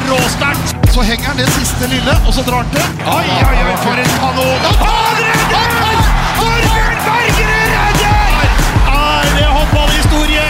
[0.00, 0.76] er råsterkt!
[0.94, 2.84] Så henger han det siste lille, og så drar han til.
[3.06, 4.66] Oi, oi, oi, for en kanon!
[4.80, 6.00] Han redder!
[6.38, 8.44] Torbjørn Bergerud redder!
[8.94, 10.46] Er det håndballhistorie?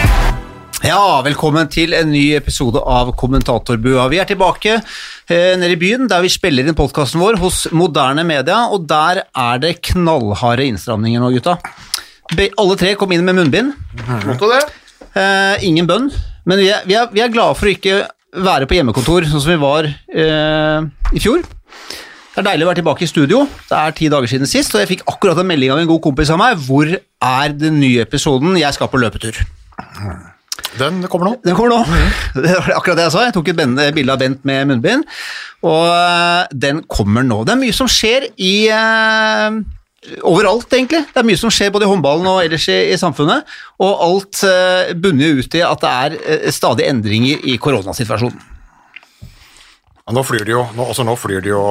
[0.87, 4.07] Ja, velkommen til en ny episode av Kommentatorbua.
[4.11, 8.25] Vi er tilbake eh, nede i byen, der vi spiller inn podkasten vår hos Moderne
[8.27, 11.59] Media, og der er det knallharde innstramninger nå, gutta.
[12.37, 13.75] Be alle tre kom inn med munnbind.
[15.11, 16.09] Eh, ingen bønn,
[16.47, 19.43] men vi er, vi, er, vi er glade for å ikke være på hjemmekontor sånn
[19.43, 21.43] som vi var eh, i fjor.
[22.31, 23.41] Det er deilig å være tilbake i studio.
[23.67, 25.99] Det er ti dager siden sist, og jeg fikk akkurat en melding av en god
[26.05, 26.61] kompis av meg.
[26.63, 28.55] Hvor er den nye episoden?
[28.59, 29.41] Jeg skal på løpetur.
[30.79, 31.33] Den kommer nå.
[31.43, 31.99] Den kommer nå.
[32.45, 33.25] Det var akkurat det jeg sa.
[33.27, 33.59] Jeg tok et
[33.97, 35.03] bilde av Bent med munnbind,
[35.67, 37.41] og øh, den kommer nå.
[37.43, 39.59] Det er mye som skjer i øh,
[40.25, 41.03] Overalt, egentlig.
[41.13, 43.45] Det er mye som skjer både i håndballen og ellers i, i samfunnet,
[43.85, 48.39] og alt øh, bunner ut i at det er øh, stadig endringer i koronasituasjonen.
[50.01, 51.61] Ja, Nå flyr det jo nå, altså nå flyr det jo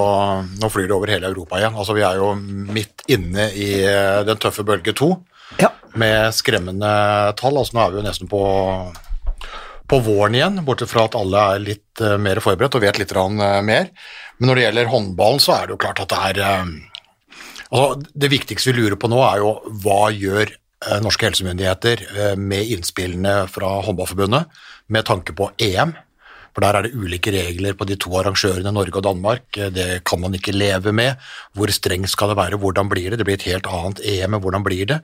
[0.63, 1.75] nå flyr det over hele Europa igjen.
[1.75, 2.29] Altså Vi er jo
[2.71, 5.11] midt inne i eh, den tøffe bølge to
[5.59, 5.73] Ja.
[5.99, 6.91] med skremmende
[7.41, 7.59] tall.
[7.59, 8.45] Altså Nå er vi jo nesten på,
[9.91, 13.11] på våren igjen, bortsett fra at alle er litt eh, mer forberedt og vet litt
[13.19, 13.91] eh, mer.
[14.39, 16.71] Men når det gjelder håndballen, så er det jo klart at det er
[17.71, 22.37] altså Det viktigste vi lurer på nå, er jo hva gjør eh, norske helsemyndigheter eh,
[22.37, 25.95] med innspillene fra Håndballforbundet med tanke på EM?
[26.51, 29.45] For der er det ulike regler på de to arrangørene, Norge og Danmark.
[29.57, 31.21] Eh, Det kan man ikke leve med.
[31.55, 32.59] Hvor strengt skal det være?
[32.59, 33.21] Hvordan blir det?
[33.21, 35.01] Det blir et helt annet EM, men hvordan blir det?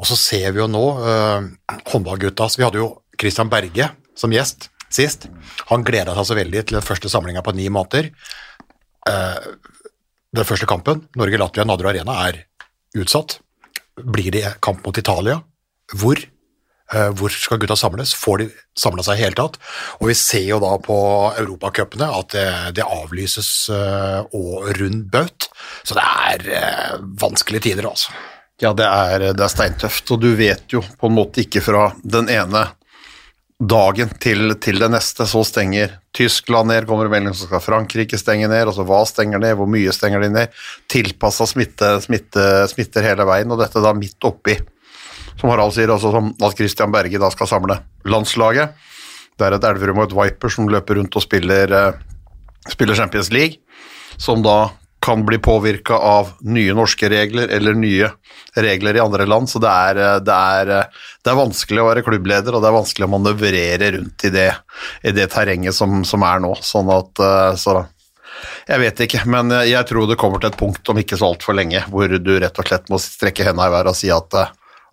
[0.00, 1.50] Og så ser vi jo nå eh,
[1.92, 2.48] håndballgutta.
[2.56, 5.28] Vi hadde jo Christian Berge som gjest sist.
[5.70, 8.10] Han gleda seg så veldig til den første samlinga på ni måneder.
[9.10, 9.40] Eh,
[10.36, 12.44] den første kampen, Norge-Latvia Nadru Arena, er
[12.96, 13.38] utsatt.
[13.96, 15.40] Blir det kamp mot Italia?
[15.96, 16.20] Hvor?
[16.92, 18.12] Eh, hvor skal gutta samles?
[18.14, 18.46] Får de
[18.78, 19.58] samla seg i hele tatt?
[19.98, 20.96] Og vi ser jo da på
[21.40, 22.46] europacupene at det,
[22.78, 25.48] det avlyses eh, og rund baut.
[25.82, 28.14] Så det er eh, vanskelige tider, altså.
[28.62, 31.90] Ja, det er, det er steintøft, og du vet jo på en måte ikke fra
[32.00, 32.70] den ene
[33.56, 38.48] dagen til, til det neste, så stenger Tyskland ned, kommer melding så skal Frankrike stenge
[38.50, 40.58] ned, altså hva stenger ned, hvor mye stenger de ned,
[40.92, 44.58] tilpassa smitte, smitte, smitter hele veien, og dette da midt oppi,
[45.40, 47.78] som Harald sier, altså som at Christian Berge da skal samle
[48.08, 48.76] landslaget.
[49.36, 53.32] Det er et Elverum og et Viper som løper rundt og spiller, eh, spiller Champions
[53.32, 53.60] League,
[54.16, 54.70] som da
[55.06, 58.08] kan bli påvirka av nye norske regler eller nye
[58.58, 59.50] regler i andre land.
[59.50, 62.70] Så det er, eh, det, er, eh, det er vanskelig å være klubbleder, og det
[62.70, 64.48] er vanskelig å manøvrere rundt i det,
[65.06, 66.56] i det terrenget som, som er nå.
[66.58, 67.84] Sånn at eh, så
[68.66, 71.56] jeg vet ikke, men jeg tror det kommer til et punkt om ikke så altfor
[71.56, 74.34] lenge hvor du rett og slett må strekke hendene i været og si at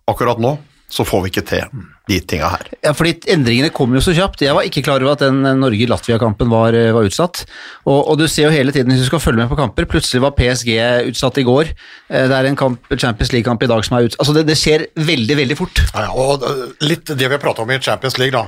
[0.08, 0.54] akkurat nå
[0.94, 2.68] så får vi ikke til de tinga her.
[2.84, 4.44] Ja, fordi Endringene kom jo så kjapt.
[4.44, 7.40] Jeg var ikke klar over at den Norge-Latvia-kampen var, eh, var utsatt.
[7.88, 10.22] Og, og du ser jo hele tiden, hvis du skal følge med på kamper, plutselig
[10.22, 10.70] var PSG
[11.10, 11.72] utsatt i går.
[12.12, 14.20] Eh, Det er en kamp, Champions League-kamp i dag som er utsatt.
[14.22, 15.82] Altså det, det skjer veldig, veldig fort.
[15.90, 18.46] Ja, ja, og eh, litt det vi har prata om i Champions League, da,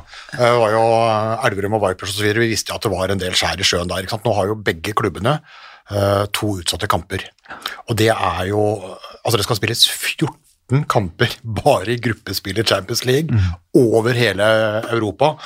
[0.61, 0.87] var jo
[1.51, 2.31] Elverum og Vipers osv.
[2.39, 4.05] Vi visste jo at det var en del skjær i sjøen der.
[4.07, 4.29] ikke sant?
[4.29, 5.41] Nå har jo begge klubbene
[6.35, 7.23] to utsatte kamper.
[7.91, 8.63] Og det er jo
[9.27, 10.29] Altså, det skal spilles 14
[10.91, 13.31] kamper bare i gruppespill i Champions League
[13.77, 14.47] over hele
[14.91, 15.37] Europa.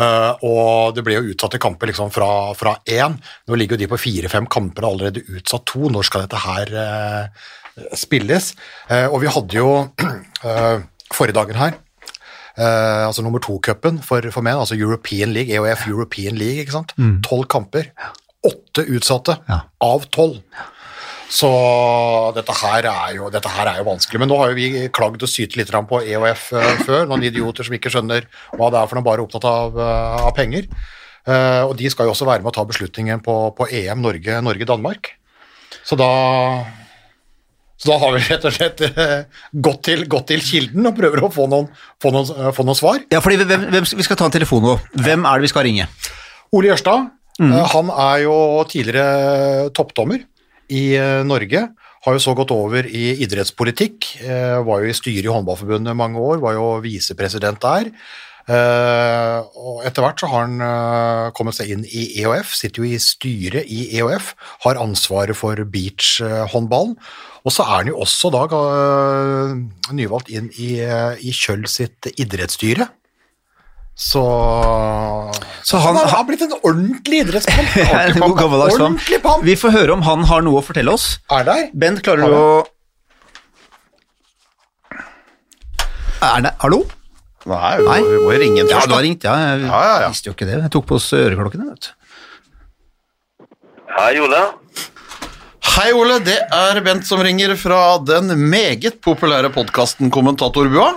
[0.00, 3.18] Uh, og det ble jo utsatte kamper liksom fra, fra én.
[3.48, 5.90] Nå ligger jo de på fire-fem kamper allerede utsatt to.
[5.92, 8.54] Når skal dette her uh, spilles?
[8.88, 9.68] Uh, og vi hadde jo
[11.16, 11.78] forrige dagen her
[12.60, 16.90] altså nummer to-cupen for, for menn, altså European League, EOF European League, ikke sant?
[17.24, 17.86] Tolv kamper.
[18.44, 19.62] Åtte utsatte Ja.
[19.80, 20.42] av tolv.
[21.30, 21.48] Så
[22.34, 24.18] dette her, er jo, dette her er jo vanskelig.
[24.18, 27.66] Men nå har jo vi klagd og sytt litt på EOF eh, før, noen idioter
[27.66, 28.26] som ikke skjønner
[28.58, 30.66] hva det er for noe, bare opptatt av, eh, av penger.
[31.30, 34.42] Eh, og de skal jo også være med å ta beslutningen på, på EM Norge-
[34.42, 35.14] Norge-Danmark.
[35.86, 36.10] så da
[37.80, 38.80] så da har vi rett og slett
[39.64, 41.70] gått, til, gått til kilden og prøver å få noen,
[42.02, 42.98] få noen, få noen svar.
[43.08, 44.74] Ja, fordi hvem, hvem, Vi skal ta en telefon nå.
[45.00, 45.86] Hvem er det vi skal ringe?
[46.52, 47.08] Ole Jørstad
[47.40, 47.54] Mm.
[47.72, 48.34] han er jo
[48.68, 50.20] tidligere toppdommer
[50.70, 51.68] i eh, Norge.
[52.06, 54.08] Har jo så gått over i idrettspolitikk.
[54.24, 57.90] eh, Var jo i styret i Håndballforbundet mange år, var jo visepresident der.
[58.50, 62.98] Eh, og etter hvert så har han kommet seg inn i EOF, sitter jo i
[63.02, 64.32] styret i EOF,
[64.64, 66.96] har ansvaret for beachhåndballen.
[67.44, 68.46] Og så er han jo også da
[69.96, 72.88] nyvalgt inn i, i Kjøll sitt idrettsstyre.
[74.00, 74.20] Så,
[75.62, 77.66] Så han- han, har, blitt en ordentlig idrettsmann.
[78.72, 79.42] Ordentlig pamp.
[79.44, 81.18] Vi får høre om han har noe å fortelle oss.
[81.30, 81.66] Er der?
[81.76, 82.46] Bent, klarer du å
[86.20, 86.82] Er det Hallo?
[87.48, 87.98] Nei, vi Nei.
[88.00, 88.76] må, vi må jo ringe en først.
[88.76, 89.34] Ja, du har ringt, ja.
[89.40, 90.08] Jeg Ja, ja, ja.
[90.12, 90.56] visste jo ikke det.
[90.60, 91.92] Jeg tok på oss øreklokkene, vet du.
[93.96, 94.42] Hei, Ole.
[95.76, 96.18] Hei, Ole.
[96.24, 100.90] Det er Bent som ringer fra den meget populære podkasten Kommentatorbua.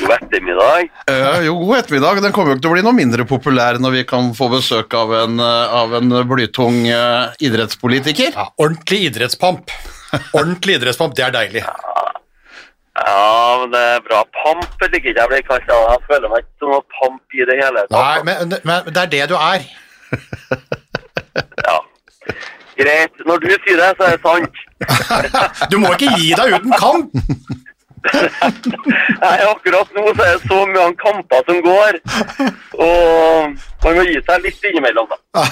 [0.00, 0.88] God ettermiddag.
[1.10, 2.20] Uh, jo, god ettermiddag.
[2.22, 4.94] Den kommer jo ikke til å bli noe mindre populær når vi kan få besøk
[4.96, 8.36] av en, eh, av en blytung uh, idrettspolitiker.
[8.36, 9.72] Ja, ordentlig idrettspamp.
[10.32, 11.64] Ordentlig idrettspamp, det er deilig.
[12.96, 14.22] Ja, men det er bra.
[14.38, 15.80] Pamp eller ikke jeg blir kalt det.
[15.90, 19.12] Jeg føler meg ikke som noe pamp i det hele Nei, men, men det er
[19.16, 19.66] det du er.
[21.66, 21.76] Ja.
[22.76, 23.22] Greit.
[23.28, 24.64] Når du sier det, så er det sant.
[25.72, 27.64] Du må ikke gi deg uten kamp!
[29.22, 31.98] Nei, akkurat nå så er det så mye kamper som går.
[32.76, 33.56] Og
[33.86, 35.18] man må gi seg litt innimellom, da.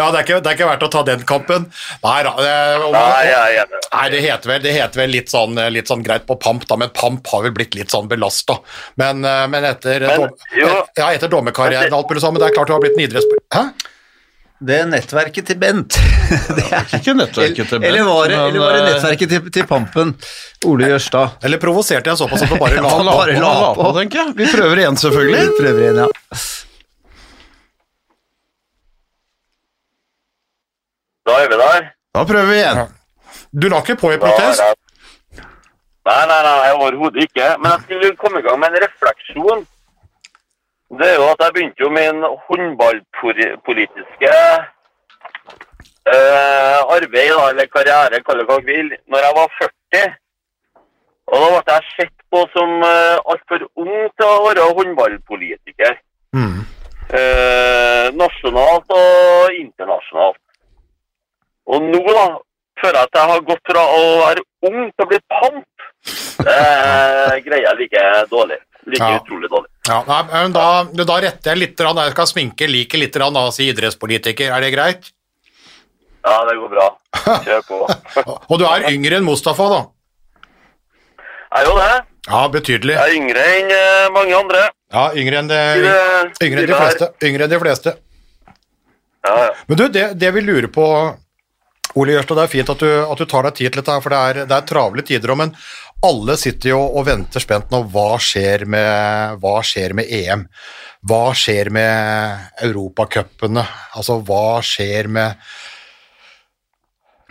[0.00, 1.66] Ja, det er, ikke, det er ikke verdt å ta den kampen.
[2.04, 2.32] Nei da.
[2.38, 3.76] det- om- Nei, jeg er.
[3.92, 6.76] Nei, det heter vel, det heter vel litt, sånn, litt sånn greit på pamp, da,
[6.80, 8.58] men pamp har vel blitt litt sånn belasta.
[9.00, 12.44] Men, eh, men etter, Men, dom, et, ja, etter dommerkarrieren og alt mulig sånn, men
[12.44, 13.88] det er klart du har blitt en idretts...
[14.60, 15.96] Det er nettverket til Bent.
[16.56, 19.46] Det er, Ikke nettverket til Bent, eller var det, eller var det eh, nettverket til,
[19.56, 20.10] til Pampen?
[20.68, 21.38] Ole Jørstad.
[21.48, 23.86] Eller provoserte jeg såpass at du bare la la, Bare la la på.
[23.86, 24.34] på, tenker jeg.
[24.42, 25.46] Vi prøver igjen, selvfølgelig.
[25.62, 26.08] Prøver igjen, ja.
[31.28, 31.88] Da er vi der.
[32.16, 32.84] Da prøver vi igjen.
[33.60, 34.62] Du la ikke på i protest?
[36.10, 37.48] Nei, nei, nei, overhodet ikke.
[37.60, 39.64] Men jeg skulle komme i gang med en refleksjon.
[40.98, 44.32] Det er jo at jeg begynte jo min håndballpolitiske
[46.14, 50.16] eh, arbeid, eller karriere, kall det hva du vil, når jeg var 40.
[51.30, 55.98] Og da ble jeg sett på som eh, altfor ung til å være håndballpolitiker.
[56.34, 56.60] Mm.
[57.20, 60.42] Eh, nasjonalt og internasjonalt.
[61.70, 62.26] Og nå da,
[62.82, 65.66] føler jeg at jeg har gått fra å være ung til å bli pamp.
[66.40, 68.58] Det greier jeg like dårlig.
[68.88, 69.20] Like Ja.
[69.20, 69.69] utrolig dårlig.
[69.90, 70.66] Ja, nei, men da,
[71.02, 74.52] da retter jeg litt, jeg skal sminke like litt da, og si idrettspolitiker.
[74.54, 75.08] Er det greit?
[76.22, 76.86] Ja, det går bra.
[77.46, 77.78] Kjør på.
[78.52, 79.80] Og du er yngre enn Mustafa, da?
[81.50, 81.94] Jeg er jo det.
[82.28, 82.94] Ja, betydelig.
[82.98, 84.60] Jeg er yngre enn eh, mange andre.
[84.92, 85.58] Ja, yngre enn, det,
[86.44, 87.10] yngre enn de fleste.
[87.26, 87.96] Yngre enn de fleste.
[89.26, 89.50] Ja, ja.
[89.66, 90.86] Men du, det, det vi lurer på,
[91.98, 94.14] Ole Jørstad, det er fint at du, at du tar deg tid til dette, for
[94.14, 95.32] det er, det er travle tider.
[95.32, 95.40] òg.
[95.40, 95.56] Men
[96.06, 97.82] alle sitter jo og venter spent nå.
[97.92, 100.46] Hva skjer med, hva skjer med EM?
[101.06, 103.64] Hva skjer med europacupene?
[103.96, 105.50] Altså, hva skjer med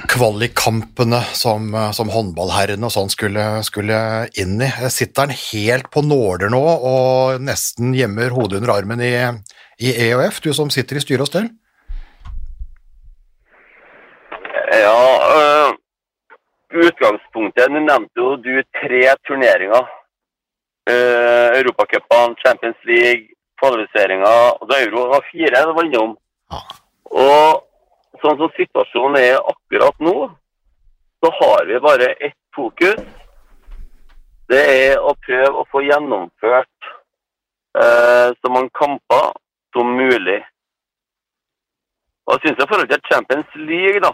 [0.10, 4.00] kvalikkampene som, som håndballherrene og sånn skulle, skulle
[4.40, 4.70] inn i?
[4.94, 9.16] Sitter han helt på nåler nå og nesten gjemmer hodet under armen i,
[9.82, 11.50] i EOF, du som sitter i styre og stell?
[14.70, 15.02] Ja,
[15.34, 15.49] øh,
[16.88, 19.88] utgangspunktet, nå nevnte jo du tre turneringer.
[20.90, 26.16] Uh, Europacupene, Champions League, kvalifiseringa og da euro var fire det var innom.
[26.50, 26.62] Ja.
[27.10, 30.16] Og sånn som situasjonen er akkurat nå,
[31.20, 33.02] så har vi bare ett fokus.
[34.50, 36.90] Det er å prøve å få gjennomført
[37.78, 39.36] uh, så mange kamper
[39.76, 40.40] som mulig.
[42.26, 44.14] Og jeg synes i forhold til Champions League, da,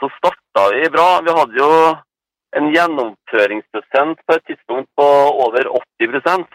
[0.00, 1.08] så starta vi bra.
[1.24, 1.70] Vi hadde jo
[2.56, 5.06] en gjennomføringsprosent på et tidspunkt på
[5.46, 5.68] over
[6.00, 6.46] 80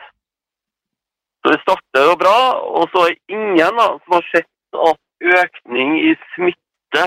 [1.42, 2.38] Så vi starter jo bra,
[2.80, 5.00] og så er ingen da, som har sett at
[5.42, 7.06] økning i smitte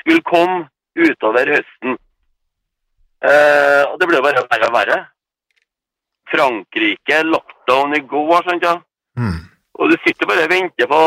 [0.00, 1.96] skulle komme utover høsten.
[3.20, 4.98] Eh, og det ble bare verre og verre.
[6.30, 8.76] Frankrike, lockdown i går, sant ja.
[9.18, 9.50] Mm.
[9.80, 11.00] Og du sitter bare og venter på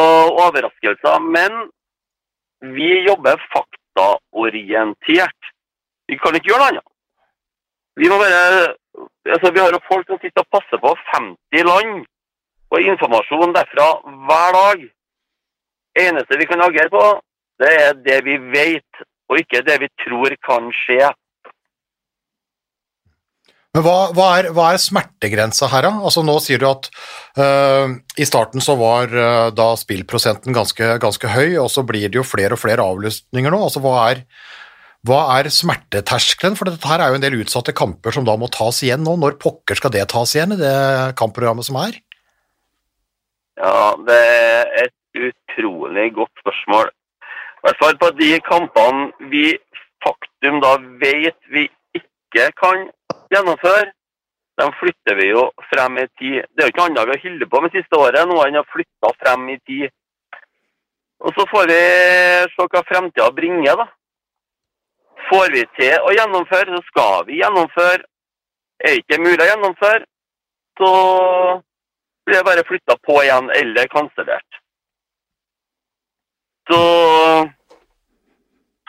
[0.43, 1.23] overraskelser.
[1.35, 1.63] Men
[2.75, 3.39] vi jobber
[3.93, 5.51] faktaorientert.
[6.07, 6.87] Vi kan ikke gjøre noe annet.
[7.95, 8.75] Vi må bare
[9.33, 12.05] altså Vi har jo folk som sitter og passer på 50 land.
[12.71, 13.87] Og informasjon derfra
[14.27, 14.89] hver dag.
[16.05, 17.21] eneste vi kan agere på,
[17.61, 21.11] det er det vi vet, og ikke det vi tror kan skje.
[23.73, 25.93] Men hva, hva, er, hva er smertegrensa her, da?
[26.05, 26.91] Altså Nå sier du at
[27.41, 32.19] øh, i starten så var øh, da spillprosenten ganske, ganske høy, og så blir det
[32.19, 33.63] jo flere og flere avlysninger nå.
[33.65, 34.21] Altså Hva er,
[35.09, 36.59] hva er smerteterskelen?
[36.59, 39.17] For dette her er jo en del utsatte kamper som da må tas igjen nå.
[39.17, 40.77] Når pokker skal det tas igjen i det
[41.17, 41.97] kampprogrammet som er?
[43.57, 46.93] Ja, det er et utrolig godt spørsmål.
[46.93, 49.47] I hvert fall på de kampene vi
[50.05, 52.91] faktum da vet vi ikke kan
[53.35, 53.91] gjennomføre,
[54.61, 56.45] de flytter vi jo frem i tid.
[56.53, 58.69] Det er jo ikke annet vi har holdt på med siste året, noe enn å
[58.69, 59.89] flytte frem i tid.
[61.23, 61.81] Og så får vi
[62.53, 63.87] se hva fremtida bringer, da.
[65.29, 68.03] Får vi til å gjennomføre, så skal vi gjennomføre.
[68.83, 70.03] Er ikke mulig å gjennomføre,
[70.77, 70.91] så
[72.27, 74.61] blir det bare flytta på igjen eller kansellert.
[76.69, 76.79] Så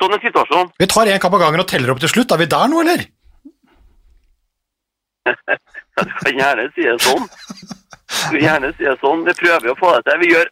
[0.01, 0.73] Sånn er situasjonen.
[0.83, 2.33] Vi tar én kamp av gangen og teller opp til slutt.
[2.35, 3.05] Er vi der nå, eller?
[5.25, 7.28] Du kan gjerne si det sånn.
[7.28, 9.23] Du kan gjerne si det sånn.
[9.28, 10.19] Vi prøver å få det til.
[10.25, 10.50] Vi gjør,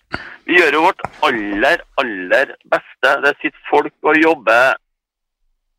[0.49, 3.13] vi gjør vårt aller, aller beste.
[3.27, 4.79] Det sitter folk og jobber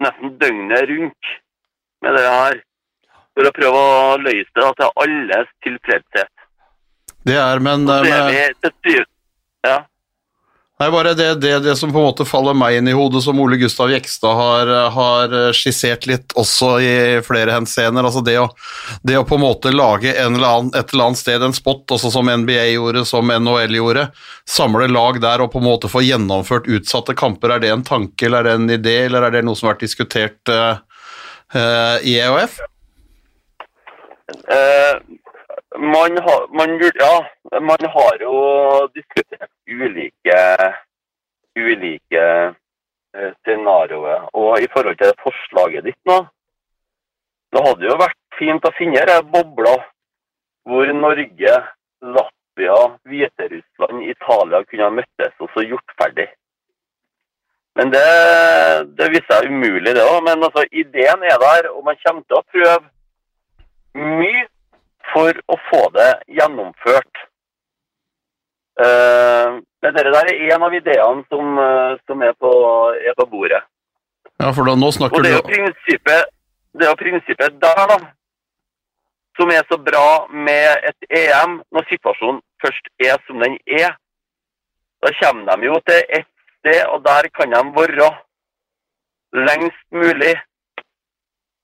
[0.03, 1.33] nesten døgnet rundt
[2.03, 2.61] med det her.
[3.33, 6.31] For å prøve å løse det til alles tilfredshet.
[7.23, 9.05] Det er, men, det, er vi til
[9.63, 9.79] Ja.
[10.83, 13.37] Nei, bare det, det, det som på en måte faller meg inn i hodet, som
[13.39, 18.03] Ole Gustav Jekstad har, har skissert litt også i flere henseender.
[18.03, 18.49] altså det å,
[18.99, 21.85] det å på en måte lage en eller annen, et eller annet sted en spot,
[21.95, 24.09] også som NBA gjorde, som NHL gjorde,
[24.43, 28.27] samle lag der og på en måte få gjennomført utsatte kamper, er det en tanke,
[28.27, 30.83] eller er det en idé, eller er det noe som har vært diskutert uh,
[31.55, 32.59] uh, i EOF?
[34.51, 34.99] Eh,
[35.77, 37.15] man, har, man, ja,
[37.61, 38.35] man har jo
[38.93, 40.39] diskutert ulike,
[41.55, 42.25] ulike
[43.17, 44.29] eh, scenarioer.
[44.33, 46.19] Og i forhold til forslaget ditt nå,
[47.53, 49.75] det hadde jo vært fint å finne ei boble
[50.63, 51.57] hvor Norge,
[52.01, 52.77] Latvia,
[53.09, 56.29] Hviterussland, Italia kunne ha møttes og så gjort ferdig.
[57.75, 58.05] Men det,
[58.97, 60.21] det viser seg umulig, det òg.
[60.25, 62.81] Men altså, ideen er der, og man kommer til å prøve
[63.97, 64.45] mye
[65.11, 67.23] for å få det gjennomført.
[68.83, 72.51] Eh, men dette der er en av ideene som, eh, som er, på,
[72.95, 73.61] er på bordet.
[74.39, 76.31] Ja, for da, nå Og snakker det er du jo prinsippet,
[76.79, 77.97] det er prinsippet der, da,
[79.37, 83.93] som er så bra med et EM, når situasjonen først er som den er.
[85.03, 86.29] Da kommer de jo til ett
[86.59, 88.09] sted, og der kan de være
[89.33, 90.35] lengst mulig.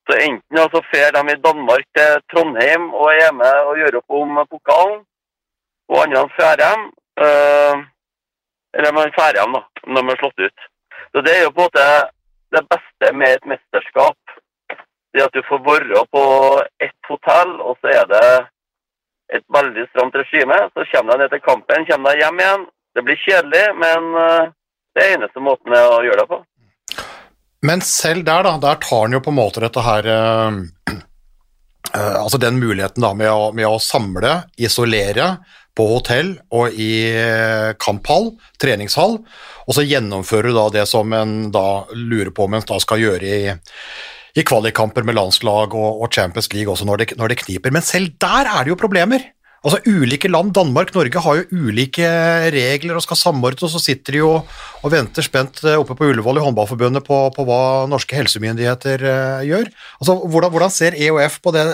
[0.10, 4.16] Så enten altså fer de i Danmark til Trondheim og er hjemme og gjør opp
[4.20, 5.04] om pokalen,
[5.90, 6.86] og andre drar hjem.
[7.26, 7.76] øh,
[8.78, 9.62] eller man drar hjem, da,
[9.94, 10.60] når de er slått ut.
[11.12, 11.86] Så det er jo på en måte
[12.56, 14.18] det beste med et mesterskap.
[15.14, 16.24] Det at du får være på
[16.86, 18.28] ett hotell, og så er det
[19.38, 20.58] et veldig stramt regime.
[20.74, 22.70] Så kommer de ned til kampen, kommer de hjem igjen.
[22.96, 24.46] Det blir kjedelig, men øh,
[24.94, 26.42] det er eneste måten å gjøre det på.
[27.66, 30.60] Men selv der, da, der tar han jo på en måte dette her eh,
[31.92, 35.34] eh, Altså den muligheten da med å, med å samle, isolere
[35.78, 39.20] på hotell og i eh, kamphall, treningshall,
[39.68, 43.04] og så gjennomfører du da det som en da lurer på om en da skal
[43.04, 43.54] gjøre i,
[44.40, 47.76] i kvalikkamper med landslag og, og Champions League også når det, når det kniper.
[47.76, 49.30] Men selv der er det jo problemer.
[49.60, 52.08] Altså Ulike land, Danmark, Norge, har jo ulike
[52.56, 56.08] regler og skal samordne, og så sitter de jo og venter spent eh, oppe på
[56.08, 57.62] Ullevål i håndballforbundet på, på hva
[57.92, 59.68] norske helsemyndigheter eh, gjør.
[60.00, 61.66] Altså hvordan, hvordan ser EOF på det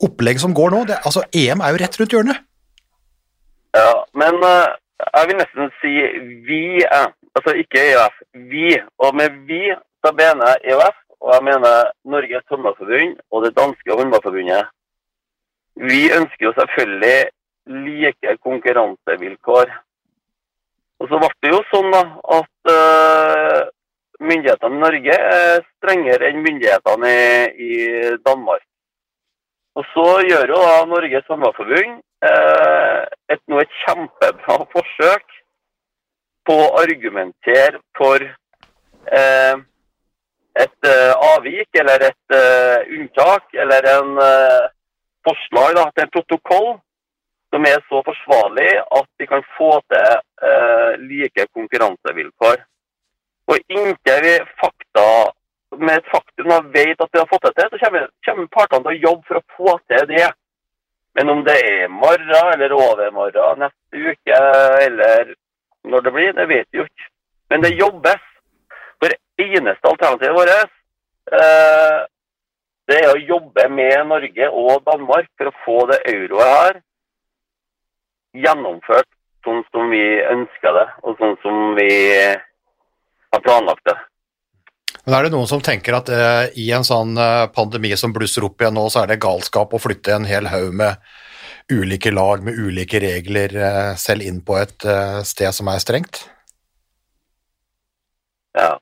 [0.00, 0.86] opplegget som går nå?
[0.88, 2.40] Det, altså EM er jo rett rundt hjørnet.
[3.76, 5.92] Ja, men jeg vil nesten si
[6.48, 8.16] vi, er, altså ikke EOF,
[8.48, 8.72] vi.
[9.04, 9.68] Og med vi
[10.04, 14.72] da mener jeg EOF, og jeg mener Norges håndballforbund og det danske håndballforbundet.
[15.80, 17.30] Vi ønsker jo selvfølgelig
[17.70, 19.70] like konkurransevilkår.
[21.00, 22.02] Og så ble det jo sånn da,
[22.36, 23.60] at uh,
[24.20, 28.66] myndighetene i Norge er strengere enn myndighetene i, i Danmark.
[29.78, 31.96] Og så gjør jo da Norges Svømmeforbund
[32.26, 35.40] uh, et, nå et kjempebra forsøk
[36.44, 39.64] på å argumentere for uh,
[40.58, 44.64] et eh, avvik eller et eh, unntak eller en eh,
[45.26, 46.70] forslag da, til en protokoll
[47.50, 50.10] som er så forsvarlig at vi kan få til
[50.48, 52.62] eh, like konkurransevilkår.
[53.50, 55.06] Og inntil vi fakta,
[55.78, 58.86] med et faktum da, vet at vi har fått det til, så kommer, kommer partene
[58.86, 60.28] til å jobbe for å få til det.
[61.18, 64.42] Men om det er i morgen eller overmorgen, neste uke
[64.86, 65.34] eller
[65.90, 67.08] når det blir, det vet vi jo ikke.
[67.50, 68.26] Men det jobbes.
[69.00, 70.72] For eneste alternativet vårt
[71.32, 72.00] eh,
[72.90, 76.80] det er å jobbe med Norge og Danmark for å få det euroet her
[78.44, 79.08] gjennomført
[79.44, 81.90] sånn som vi ønsker det, og sånn som vi
[83.30, 83.96] har planlagt det.
[85.06, 88.44] Men er det noen som tenker at eh, i en sånn eh, pandemi som blusser
[88.46, 91.00] opp igjen nå, så er det galskap å flytte en hel haug med
[91.70, 96.24] ulike lag med ulike regler eh, selv inn på et eh, sted som er strengt?
[98.58, 98.74] Ja.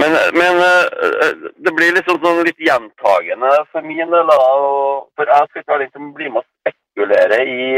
[0.00, 4.32] Men, men eh, det blir liksom sånn litt gjentagende for min del.
[5.14, 7.68] For jeg skal ikke være den som blir med å spekulere i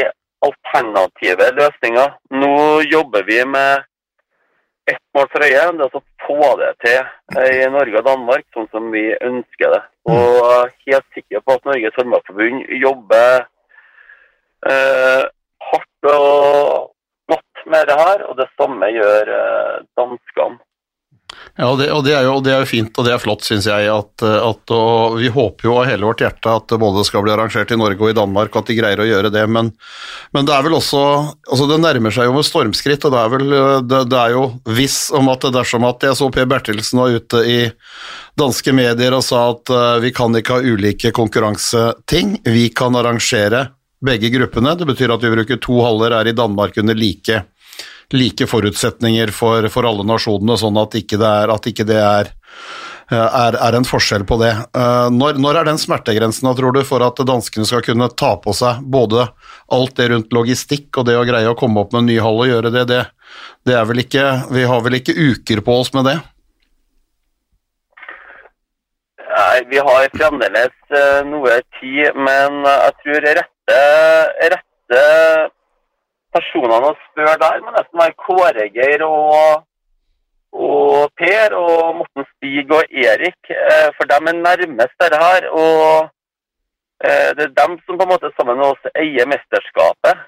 [0.47, 2.17] alternative løsninger.
[2.41, 2.57] Nå
[2.87, 3.85] jobber vi med
[4.91, 6.99] ett mål for øye, det er å få det til
[7.37, 9.83] eh, i Norge og Danmark sånn som vi ønsker det.
[10.07, 13.49] Og jeg er helt sikker på at Norges Håndballforbund jobber
[14.71, 15.25] eh,
[15.73, 16.93] hardt og
[17.33, 20.63] godt med det her, og det samme gjør eh, danskene.
[21.57, 23.45] Ja, og det, og det, jo, og det er jo fint, og det er flott,
[23.47, 23.89] syns jeg.
[23.89, 27.33] At, at, og vi håper jo av hele vårt hjerte at det både skal bli
[27.33, 29.45] arrangert i Norge og i Danmark, og at de greier å gjøre det.
[29.49, 29.71] Men,
[30.37, 31.03] men det er vel også
[31.47, 33.57] altså Det nærmer seg jo med stormskritt, og det er vel
[33.89, 34.45] det, det er jo
[34.77, 37.59] viss om at dersom at jeg så Per Bertelsen var ute i
[38.37, 43.71] danske medier og sa at uh, vi kan ikke ha ulike konkurranseting, vi kan arrangere
[44.05, 44.77] begge gruppene.
[44.77, 47.41] Det betyr at vi bruker to haller her i Danmark under like
[48.15, 52.31] like forutsetninger for, for alle nasjonene, sånn at ikke det er, ikke det er,
[53.11, 54.53] er, er en forskjell på det.
[54.55, 58.55] Eh, når, når, er den smertegrensen, tror du, for at danskene skal kunne ta på
[58.57, 59.29] seg både
[59.75, 62.45] alt det rundt logistikk og det å greie å komme opp med en ny hall
[62.45, 63.03] og gjøre det, det,
[63.67, 66.17] det er vel ikke Vi har vel ikke uker på oss med det?
[69.37, 73.81] Nei, vi har fremdeles uh, noe tid, men jeg tror rette,
[74.55, 75.03] rette
[76.37, 79.65] personene å spørre der må nesten være Kåre Geir og,
[80.53, 83.39] og, Per og Morten Stig og Erik.
[83.51, 85.49] Eh, for de er nærmest dette her.
[85.53, 86.09] Og
[87.05, 90.27] eh, det er dem som på en måte sammen med oss eier mesterskapet.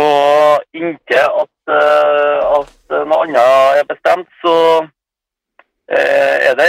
[0.00, 4.56] Og inntil at, eh, at noe annet er bestemt, så
[5.90, 6.68] er det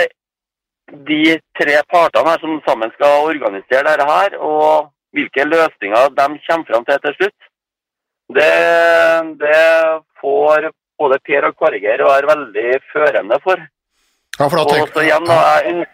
[1.05, 4.39] de tre partene her som sammen skal organisere dette her.
[4.41, 7.50] Og hvilke løsninger de kommer fram til til slutt.
[8.35, 8.51] Det,
[9.41, 10.71] det får
[11.01, 13.61] både Per og Kåregeir være veldig førende for.
[14.39, 15.85] Ja, for og så igjen, da, jeg,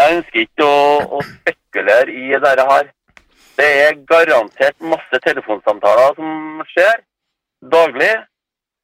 [0.00, 0.84] jeg, ønsker ikke å,
[1.18, 2.90] å, spekulere i dette her.
[3.54, 7.04] Det er garantert masse telefonsamtaler som skjer
[7.70, 8.12] daglig,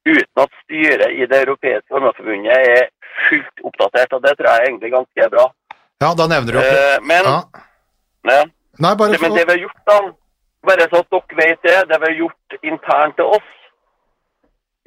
[0.07, 2.87] uten at styret i Det europeiske håndballforbundet er
[3.27, 4.15] fullt oppdatert.
[4.15, 5.45] og Det tror jeg er egentlig ganske bra.
[6.01, 7.67] Ja, da nevner du eh, Men, ja.
[8.31, 8.41] Ja.
[8.81, 9.99] Nei, det, men det vi har gjort, da
[10.67, 13.49] bare så at dere vet det, det har gjort internt til oss.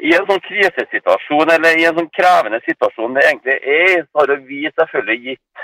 [0.04, 4.32] I en sånn krisesituasjon, eller i en sånn krevende situasjon det egentlig er, så har
[4.48, 5.62] vi selvfølgelig gitt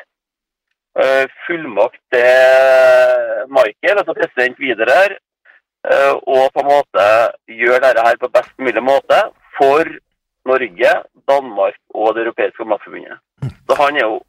[1.00, 5.16] uh, fullmakt til Michael, altså president videre her,
[5.90, 7.08] uh, og på en måte
[7.50, 9.20] gjøre dette her på best mulig måte
[9.58, 9.90] for
[10.48, 10.92] Norge,
[11.28, 13.18] Danmark og Det europeiske matforbundet.
[13.66, 14.20] Så han er jo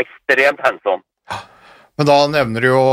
[0.00, 1.04] ekstremt hands on.
[2.00, 2.86] Men da nevner du jo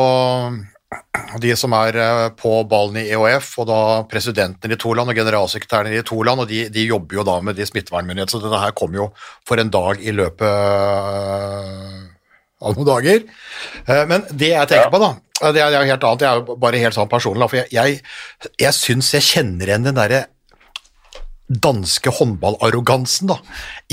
[1.37, 5.19] de som er eh, på ballen i EOF, og da presidenten i to land og
[5.19, 8.61] generalsekretæren i to land, og de, de jobber jo da med de smittevernmyndighetene, så dette
[8.63, 9.09] her kom jo
[9.47, 11.99] for en dag i løpet eh,
[12.65, 13.21] av noen dager.
[13.85, 15.11] Eh, men det jeg tenker på, da,
[15.53, 18.01] det er, helt annet, det er jo bare helt sånn personlig, for jeg, jeg,
[18.65, 20.25] jeg syns jeg kjenner igjen den derre
[21.49, 23.39] danske håndballarrogansen da,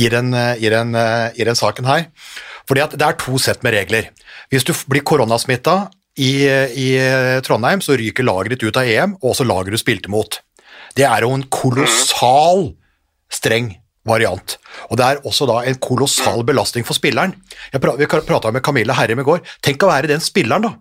[0.00, 2.10] i den, i, den, i den saken her.
[2.68, 4.10] Fordi at det er to sett med regler.
[4.52, 6.88] Hvis du blir koronasmitta i, i
[7.44, 10.38] Trondheim så ryker laget ditt ut av EM, og også laget du spilte mot.
[10.96, 12.70] Det er jo en kolossal
[13.32, 13.74] streng
[14.06, 14.56] variant.
[14.90, 17.34] Og det er også da en kolossal belastning for spilleren.
[17.82, 19.42] Pra vi prata med Camilla Herrem i går.
[19.64, 20.72] Tenk å være den spilleren da,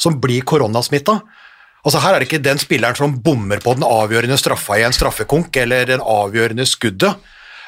[0.00, 1.18] som blir koronasmitta.
[1.82, 4.94] Altså Her er det ikke den spilleren som bommer på den avgjørende straffa i en
[4.94, 7.18] straffekonk, eller den avgjørende skuddet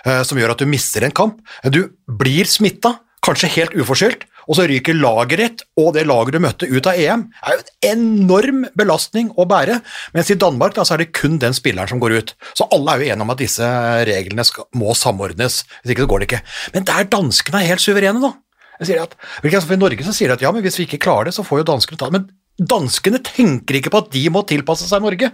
[0.06, 1.40] uh, som gjør at du mister en kamp.
[1.66, 6.40] Du blir smitta, kanskje helt uforskyldt, og så ryker laget ditt og det laget du
[6.44, 7.26] møtte ut av EM.
[7.30, 9.80] Det er jo en enorm belastning å bære,
[10.16, 12.34] mens i Danmark da, så er det kun den spilleren som går ut.
[12.56, 13.72] Så alle er jo enige om at disse
[14.08, 16.42] reglene skal, må samordnes, hvis ikke så går det ikke.
[16.76, 18.34] Men der danskene er helt suverene, da.
[18.82, 21.44] At, I Norge så sier de at ja, men hvis vi ikke klarer det, så
[21.46, 22.20] får jo danskene ta det.
[22.20, 25.30] Men danskene tenker ikke på at de må tilpasse seg Norge.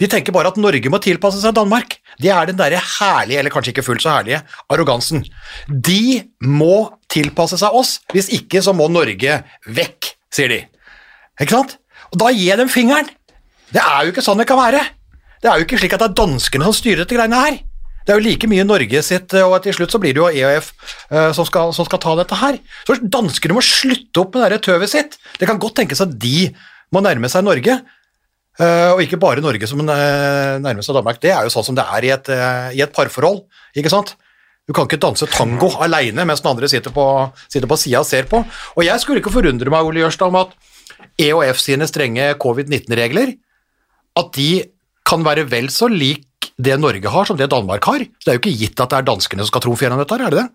[0.00, 1.98] De tenker bare at Norge må tilpasse seg Danmark.
[2.20, 5.24] Det er den derre herlige, eller kanskje ikke fullt så herlige, arrogansen.
[5.68, 10.60] De må tilpasse seg oss, hvis ikke så må Norge vekk, sier de.
[11.40, 11.78] Ikke sant?
[12.10, 13.08] Og da gir jeg dem fingeren.
[13.70, 14.82] Det er jo ikke sånn det kan være.
[15.40, 17.60] Det er jo ikke slik at det er danskene som styrer dette greiene her.
[18.04, 20.70] Det er jo like mye Norge sitt, og til slutt så blir det jo EOF
[21.12, 22.58] uh, som, som, skal, ta dette her.
[22.88, 25.18] Så danskene må slutte opp med det tøvet sitt.
[25.38, 26.48] Det kan godt tenkes at de
[26.90, 27.76] må nærme seg Norge,
[28.60, 31.20] og ikke bare Norge som nærmer seg Danmark.
[31.22, 33.44] Det er jo sånn som det er i et, uh, i et, parforhold.
[33.76, 34.16] ikke sant?
[34.68, 37.04] Du kan ikke danse tango alene mens den andre sitter på,
[37.50, 38.42] sitter på sida og ser på.
[38.76, 40.52] Og jeg skulle ikke forundre meg Ole Jørstad, om at
[41.20, 43.32] EOF sine strenge covid-19-regler
[44.20, 44.50] at de
[45.06, 46.26] kan være vel så lik
[46.60, 48.04] det Norge har, som det Danmark har.
[48.18, 50.18] Så det er jo ikke gitt at det er danskene som skal trumfe gjennom dette,
[50.20, 50.46] er det det?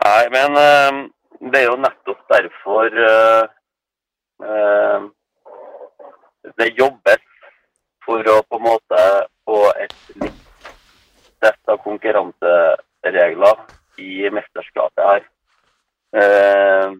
[0.00, 0.58] Nei, men
[1.52, 2.88] det er jo nettopp derfor
[6.60, 7.26] det jobbes
[8.04, 9.04] for å på en måte
[9.48, 10.72] få et likt
[11.40, 13.62] sett av konkurranseregler
[14.00, 15.22] i mesterskapet her.
[16.20, 16.90] Eh,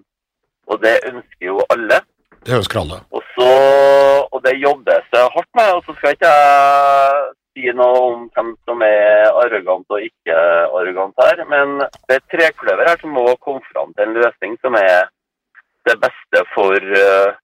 [0.70, 2.00] og det ønsker jo alle.
[2.46, 3.02] Det ønsker alle.
[3.10, 3.50] Og, så,
[4.30, 5.72] og det jobbes hardt med.
[5.76, 10.36] Og så skal ikke jeg si noe om hvem som er arrogant og ikke
[10.78, 14.76] arrogant her, men det er trekløver her som må komme fram til en løsning som
[14.78, 15.10] er
[15.88, 17.38] det beste for eh,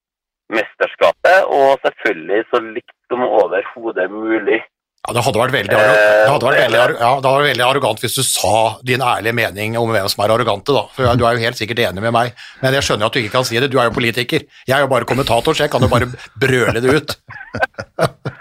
[0.52, 4.62] mesterskapet, og selvfølgelig så likt som overhodet mulig.
[5.06, 8.00] Ja, det hadde vært veldig, det hadde vært veldig, ja, det hadde vært veldig arrogant
[8.02, 8.56] hvis du sa
[8.86, 10.82] din ærlige mening om hvem som er arrogante, da.
[10.96, 12.32] For du er jo helt sikkert enig med meg,
[12.62, 13.70] men jeg skjønner at du ikke kan si det.
[13.70, 14.48] Du er jo politiker.
[14.66, 16.10] Jeg er jo bare kommentator, så jeg kan jo bare
[16.42, 17.16] brøle det ut.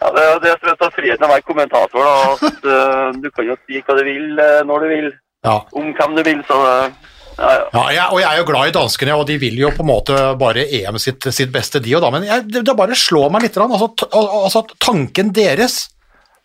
[0.00, 3.28] Ja, det er det som er så av å være kommentator, da, at uh, du
[3.34, 5.10] kan jo si hva du vil eh, når du vil,
[5.44, 5.58] Ja.
[5.76, 7.10] om hvem du vil, så eh,
[7.40, 7.64] ja, ja.
[7.72, 9.90] Ja, jeg, og jeg er jo glad i danskene, og de vil jo på en
[9.90, 13.46] måte bare EM sitt, sitt beste, de og da, men jeg, det, bare slår meg
[13.46, 15.82] litt, altså, altså tanken deres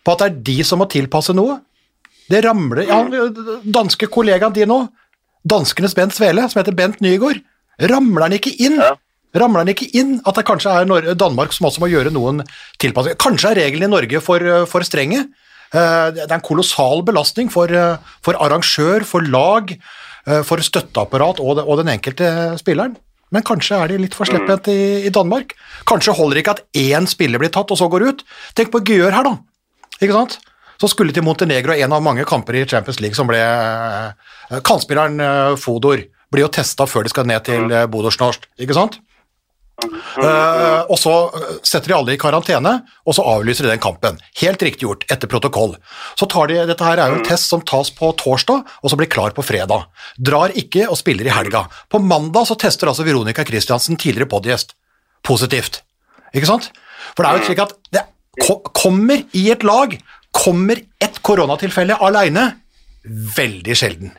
[0.06, 1.60] på at det er de som må tilpasse noe,
[2.30, 3.00] det ramler ja,
[3.62, 4.80] Danske kollegaen din nå,
[5.46, 7.42] danskenes Bent Svele, som heter Bent Nygaard,
[7.92, 8.80] ramler han ikke inn?
[8.82, 8.94] Ja.
[9.36, 12.40] Ramler han ikke inn at det kanskje er Danmark som også må gjøre noen
[12.82, 13.18] tilpasninger?
[13.20, 15.26] Kanskje er reglene i Norge for, for strenge?
[15.74, 19.76] Eh, Det er en kolossal belastning for, eh, for arrangør, for lag,
[20.26, 22.96] for støtteapparat og, og den enkelte spilleren.
[23.34, 25.54] Men kanskje er de litt for slepphendt i, i Danmark.
[25.88, 28.26] Kanskje holder det ikke at én spiller blir tatt og så går ut.
[28.58, 29.34] Tenk på Gjør her, da.
[29.98, 30.38] Ikke sant?
[30.80, 35.22] Så skulle til Montenegro en av mange kamper i Champions League som ble eh, Kantspilleren
[35.24, 38.98] eh, Fodor blir jo testa før de skal ned til uh, Bodø-Snorst, ikke sant?
[39.76, 41.12] Eh, og så
[41.60, 42.72] setter de alle i karantene,
[43.04, 44.16] og så avlyser de den kampen.
[44.40, 45.76] Helt riktig gjort, etter protokoll.
[46.16, 48.98] Så tar de, Dette her er jo en test som tas på torsdag, og så
[48.98, 49.86] blir klar på fredag.
[50.16, 51.66] Drar ikke og spiller i helga.
[51.92, 54.72] På mandag så tester altså Veronica Christiansen, tidligere podgjest,
[55.26, 55.82] positivt.
[56.32, 56.70] Ikke sant?
[57.12, 58.06] For det er jo slik at det
[58.76, 59.96] kommer i et lag,
[60.36, 62.50] kommer ett koronatilfelle alene,
[63.36, 64.16] veldig sjelden.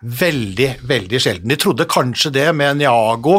[0.00, 1.50] Veldig, veldig sjelden.
[1.52, 3.34] De trodde kanskje det med Niago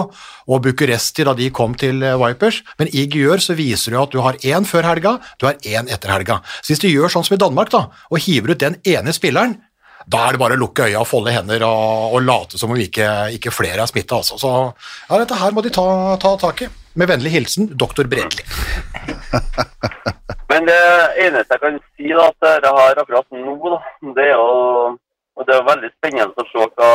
[0.46, 4.14] og Bucuresti da de kom til eh, Vipers, men i Gjør så viser det at
[4.14, 6.40] du har én før helga, du har én etter helga.
[6.62, 9.58] Så hvis du gjør sånn som i Danmark da, og hiver ut den ene spilleren,
[10.06, 12.80] da er det bare å lukke øya og folde hender og, og late som om
[12.80, 14.22] ikke, ikke flere er smitta.
[14.22, 14.38] Altså.
[14.42, 15.86] Så ja, dette her må de ta,
[16.22, 16.72] ta tak i.
[17.00, 18.44] Med vennlig hilsen doktor Bredli.
[20.52, 20.82] Men det
[21.24, 23.80] eneste jeg kan si da, at dere her akkurat nå, da,
[24.18, 24.50] det er jo
[25.38, 26.92] og det er veldig spennende å se hva,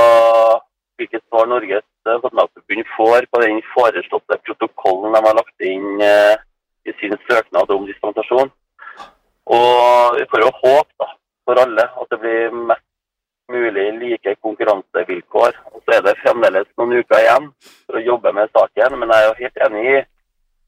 [1.01, 6.37] hvilket svar Norges Håndballforbund får på den foreslåtte protokollen de har lagt inn eh,
[6.87, 8.53] i sin søknad om dispensasjon.
[9.57, 11.09] Og vi får jo håpe da,
[11.47, 12.85] for alle at det blir mest
[13.53, 15.59] mulig like konkurransevilkår.
[15.73, 17.51] Og så er det fremdeles noen uker igjen
[17.87, 19.97] for å jobbe med saken, men jeg er jo helt enig i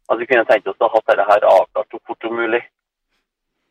[0.09, 2.63] at vi kunne tenkt oss å ha dette avklart så fort som mulig.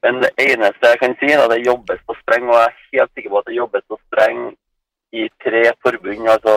[0.08, 2.78] Men det eneste jeg kan si, er at det jobbes på spreng, og jeg er
[2.96, 4.43] helt sikker på at det jobbes på spreng
[5.20, 6.54] i tre forbund, altså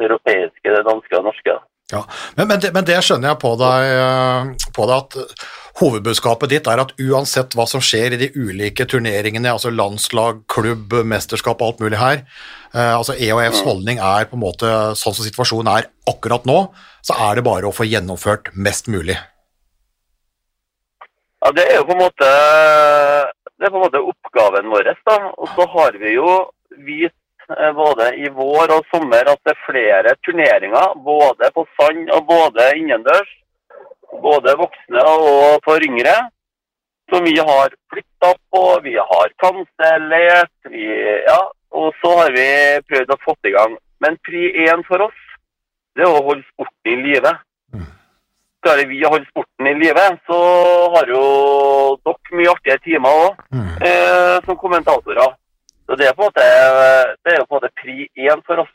[0.00, 1.56] det europeiske, det danske og det norske.
[1.90, 2.04] Ja,
[2.38, 5.48] men, men, det, men det skjønner jeg på deg, eh, på deg at eh,
[5.80, 10.94] hovedbudskapet ditt er at uansett hva som skjer i de ulike turneringene, altså landslag, klubb,
[11.12, 12.22] mesterskap og alt mulig her,
[12.72, 16.62] eh, altså EOFs holdning er på en måte sånn som situasjonen er akkurat nå,
[17.04, 19.18] så er det bare å få gjennomført mest mulig.
[21.40, 22.30] Ja, det er jo på en måte,
[23.64, 25.16] på en måte oppgaven vår, da.
[25.40, 26.34] Og så har vi jo
[26.84, 32.12] vist eh, både i vår og sommer at det er flere turneringer, både på sand
[32.16, 33.32] og både innendørs.
[34.20, 36.16] Både voksne og for yngre.
[37.10, 40.84] Som vi har flytta på, vi har kansellert, vi
[41.30, 41.40] Ja.
[41.70, 42.46] Og så har vi
[42.90, 43.76] prøvd å få i gang.
[44.02, 45.20] Men pri én for oss,
[45.94, 47.30] det er å holde sporten i live.
[48.60, 50.38] Klarer vi å holde sporten i live, så
[50.94, 51.22] har jo
[52.04, 53.38] dere mye artige timer òg,
[53.80, 55.36] eh, som kommentatorer.
[55.86, 56.48] Så det er på en måte,
[57.24, 58.74] det er på en måte pri én for oss,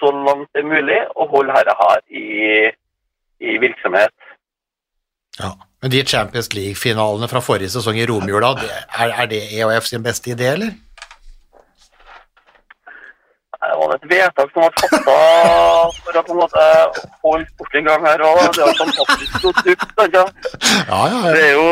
[0.00, 2.26] så langt det er mulig, å holde dette her i,
[3.44, 4.14] i virksomhet.
[5.38, 5.52] Ja.
[5.82, 8.56] Men de Champions League-finalene fra forrige sesong i romjula,
[8.98, 10.72] er, er det EOF sin beste idé, eller?
[13.68, 15.16] Det var et vedtak som ble fatta
[16.00, 16.62] for å på en måte
[17.24, 19.90] holde sporten i gang her og Det er et fantastisk produkt.
[19.98, 20.48] sant?
[20.88, 21.68] Ja, ja, Det er jo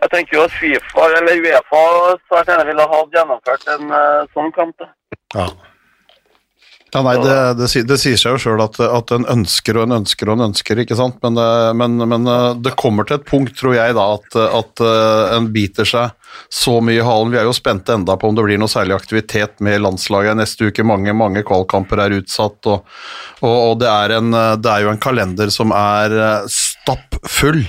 [0.00, 1.82] Jeg tenker jo at Fifa eller Uefa
[2.28, 4.76] svært gjerne ville ha gjennomført en eh, sånn kamp.
[4.78, 4.88] da.
[5.42, 5.48] ja.
[6.94, 9.98] Ja, nei, det, det, det sier seg jo sjøl at, at en ønsker og en
[9.98, 11.18] ønsker og en ønsker, ikke sant.
[11.24, 14.84] Men, eh, men, men eh, det kommer til et punkt, tror jeg, da, at, at
[14.84, 16.14] eh, en biter seg
[16.52, 17.34] så mye i halen.
[17.34, 20.70] Vi er jo spente enda på om det blir noe særlig aktivitet med landslaget neste
[20.70, 20.86] uke.
[20.86, 22.88] Mange mange kvalkamper er utsatt, og,
[23.42, 26.16] og, og det, er en, det er jo en kalender som er
[26.52, 27.66] stappfull.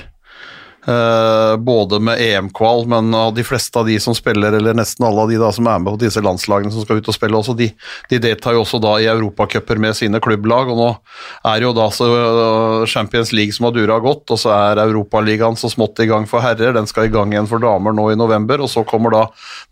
[0.88, 5.22] Eh, både med EM-kval, men av de fleste av de som spiller, eller nesten alle
[5.22, 7.56] av de da som er med på disse landslagene som skal ut og spille også,
[7.60, 7.68] de,
[8.08, 10.88] de deltar jo også da i europacuper med sine klubblag, og nå
[11.52, 15.60] er jo da så eh, Champions League som har dura godt, og så er Europaligaen
[15.60, 18.18] så smått i gang for herrer, den skal i gang igjen for damer nå i
[18.20, 19.26] november, og så kommer da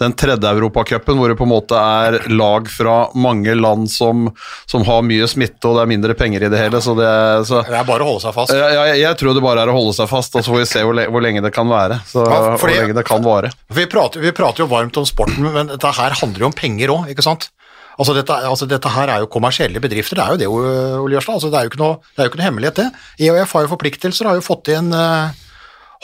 [0.04, 4.28] den tredje europacupen hvor det på en måte er lag fra mange land som,
[4.67, 7.15] som har mye smitte og det er mindre penger i det hele, så det
[7.48, 8.52] så, Det er bare å holde seg fast.
[8.52, 10.70] jeg, jeg, jeg tror det bare er å holde seg fast, og så får vi
[10.76, 12.00] se hvor, le hvor lenge det kan være.
[12.10, 13.52] Så, Ja, fordi- hvor lenge det kan vare.
[13.78, 16.94] Vi prater, vi prater jo varmt om sporten, men dette her handler jo om penger
[16.96, 17.50] òg, ikke sant?
[17.98, 20.48] Altså dette, altså dette her er jo kommersielle bedrifter, det er jo det,
[21.02, 21.34] Ole Jørstad.
[21.40, 22.92] Altså det, er jo ikke noe, det er jo ikke noe hemmelighet, det.
[23.26, 25.32] EOF har jo forpliktelser, har jo fått inn uh,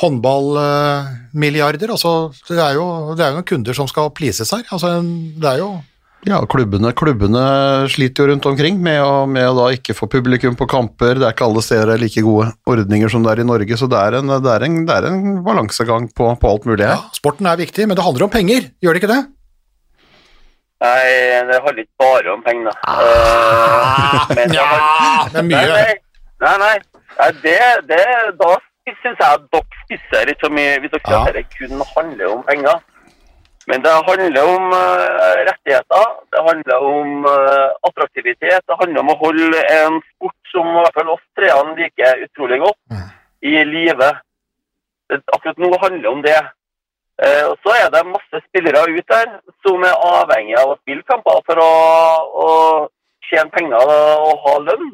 [0.02, 1.90] håndballmilliarder.
[1.94, 4.64] altså det er, jo, det er jo noen kunder som skal pleases her.
[4.72, 4.96] altså
[5.38, 5.70] Det er jo
[6.24, 7.42] Ja, klubbene, klubbene
[7.92, 11.18] sliter jo rundt omkring med å, med å da ikke få publikum på kamper.
[11.20, 13.76] Det er ikke alle steder det er like gode ordninger som det er i Norge,
[13.80, 16.88] så det er en, det er en, det er en balansegang på, på alt mulig
[16.88, 16.96] ja.
[17.18, 19.20] Sporten er viktig, men det handler om penger, gjør det ikke det?
[20.84, 21.12] Nei,
[21.52, 22.80] det handler ikke bare om penger.
[22.88, 25.68] Uh, men det handler- det er mye.
[25.68, 26.48] Nei, nei.
[26.48, 26.56] nei,
[27.20, 27.60] nei det,
[27.92, 28.02] det,
[28.40, 28.54] da
[28.88, 31.22] syns jeg at dere spisser litt så mye hvis dere sier Ja.
[31.28, 32.82] at det kun handler om penger.
[33.68, 39.20] Men det handler om eh, rettigheter, det handler om eh, attraktivitet, det handler om å
[39.22, 43.08] holde en sport som i hvert fall oss treene liker utrolig godt, Mm.
[43.44, 44.10] i live.
[45.36, 46.42] Akkurat nå handler det om det.
[47.24, 49.32] Eh, og så er det masse spillere ute der
[49.66, 51.72] som er avhengig av å spille kamper for å,
[52.44, 52.48] å
[53.30, 54.94] tjene penger og ha lønn.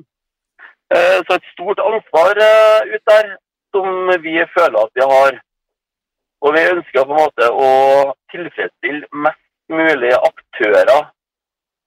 [0.90, 3.28] Så et stort ansvar ute der
[3.76, 5.38] som vi føler at vi har.
[6.46, 7.70] Og vi ønsker på en måte å
[8.32, 11.10] tilfredsstille mest mulig aktører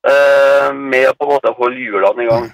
[0.06, 2.50] eh, med å på en måte holde hjulene i gang.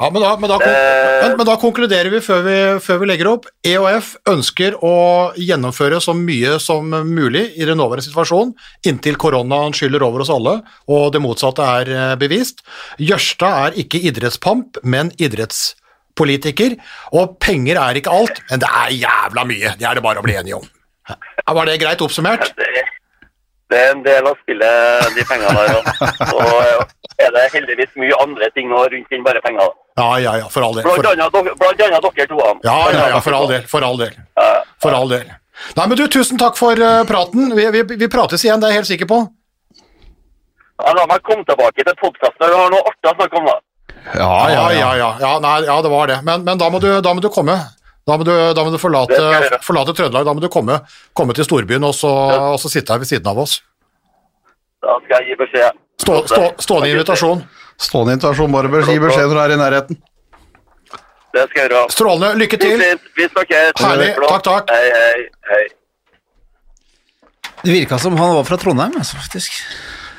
[0.00, 1.22] Ja, men da, men, da, Eh.
[1.26, 3.50] men, men da konkluderer vi før, vi før vi legger opp.
[3.68, 4.94] EOF ønsker å
[5.36, 8.54] gjennomføre så mye som mulig i den nåværende situasjonen,
[8.88, 12.64] inntil koronaen skyller over oss alle, og det motsatte er eh, bevist.
[12.96, 16.80] Jørstad er ikke idrettspamp, men idrettspolitiker,
[17.12, 19.76] og penger er ikke alt, men det er jævla mye.
[19.76, 20.70] Det er det bare å bli enige om.
[21.50, 22.44] Ja, Var det greit oppsummert?
[22.56, 22.68] Det,
[23.70, 25.80] det er en del av spillet, de pengene der.
[26.30, 29.72] Og, og er det heldigvis mye andre ting nå rundt enn bare penger.
[29.98, 30.86] Ja, ja, ja, for all del.
[30.86, 32.38] Blant annet, dere- blant annet dere to.
[32.64, 33.66] ja, ja, ja, for all del.
[33.70, 34.14] For all del.
[34.82, 35.26] For all del.
[35.76, 37.50] Nei, men du, tusen takk for eh, praten.
[37.58, 39.18] Vi, vi, vi prates igjen, det er jeg helt sikker på.
[40.80, 42.46] Ja, la meg komme tilbake til podkasten.
[42.46, 43.50] Vi har noe artig å snakke om.
[43.50, 43.58] da.
[44.14, 45.10] Ja, Ja, ja, ja.
[45.20, 46.20] ja, nei, ja det var det.
[46.24, 47.58] Men, men da, må du, da må du komme.
[48.08, 49.18] Da må du, da må du forlate,
[49.66, 50.24] forlate Trøndelag.
[50.26, 50.80] Da må du komme,
[51.16, 52.10] komme til storbyen og så,
[52.54, 53.58] og så sitte her ved siden av oss.
[54.80, 55.80] Da skal jeg gi beskjed.
[56.00, 57.42] Stå, stå, stående invitasjon.
[57.80, 60.00] Stående invitasjon, bare bør gi beskjed når du er i nærheten.
[61.30, 61.82] Det skal jeg gjøre.
[61.94, 62.30] Strålende.
[62.40, 62.80] Lykke til.
[63.18, 63.76] Vi snakkes.
[63.84, 64.08] Herlig.
[64.24, 64.72] Takk, takk.
[64.74, 65.62] Hei, hei, hei.
[67.60, 69.60] Det virka som han var fra Trondheim, altså, faktisk.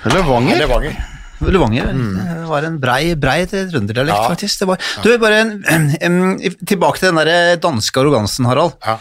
[0.05, 0.61] Levanger.
[0.61, 0.95] Levanger.
[1.41, 1.91] Levanger.
[1.91, 4.29] Det var en brei, brei trønderdialekt, Ja.
[4.29, 4.59] faktisk.
[4.61, 8.73] Det var, du, bare en, em, Tilbake til den der danske arrogansen, Harald.
[8.85, 8.97] Ja.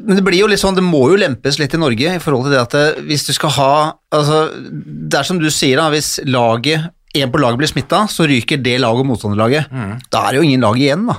[0.00, 2.46] Men det blir jo litt sånn, det må jo lempes litt i Norge i forhold
[2.46, 3.72] til det at hvis du skal ha
[4.14, 4.46] altså,
[4.80, 8.60] Det er som du sier, da, hvis laget en på laget blir smitta, så ryker
[8.60, 9.70] det laget og motstanderlaget.
[10.12, 11.14] Da er det jo ingen lag igjen, da.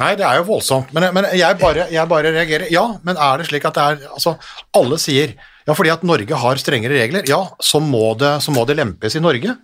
[0.00, 0.88] Nei, det er jo voldsomt.
[0.96, 2.64] Men, men jeg, bare, jeg bare reagerer.
[2.72, 4.32] Ja, men er det slik at det er Altså,
[4.74, 5.34] alle sier
[5.66, 9.16] ja, fordi at Norge har strengere regler, ja, så må det, så må det lempes
[9.16, 9.54] i Norge.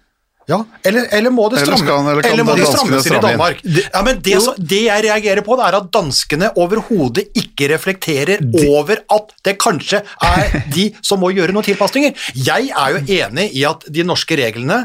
[0.48, 3.20] Ja, eller, eller må det Eller stramme, skal- eller kan må det strammes inn i?
[3.22, 3.60] Danmark.
[3.76, 8.40] Ja, men det, så, det jeg reagerer på, det er at danskene overhodet ikke reflekterer
[8.66, 12.16] over at det kanskje er de som må gjøre noen tilpasninger.
[12.34, 14.80] Jeg er jo enig i at de norske reglene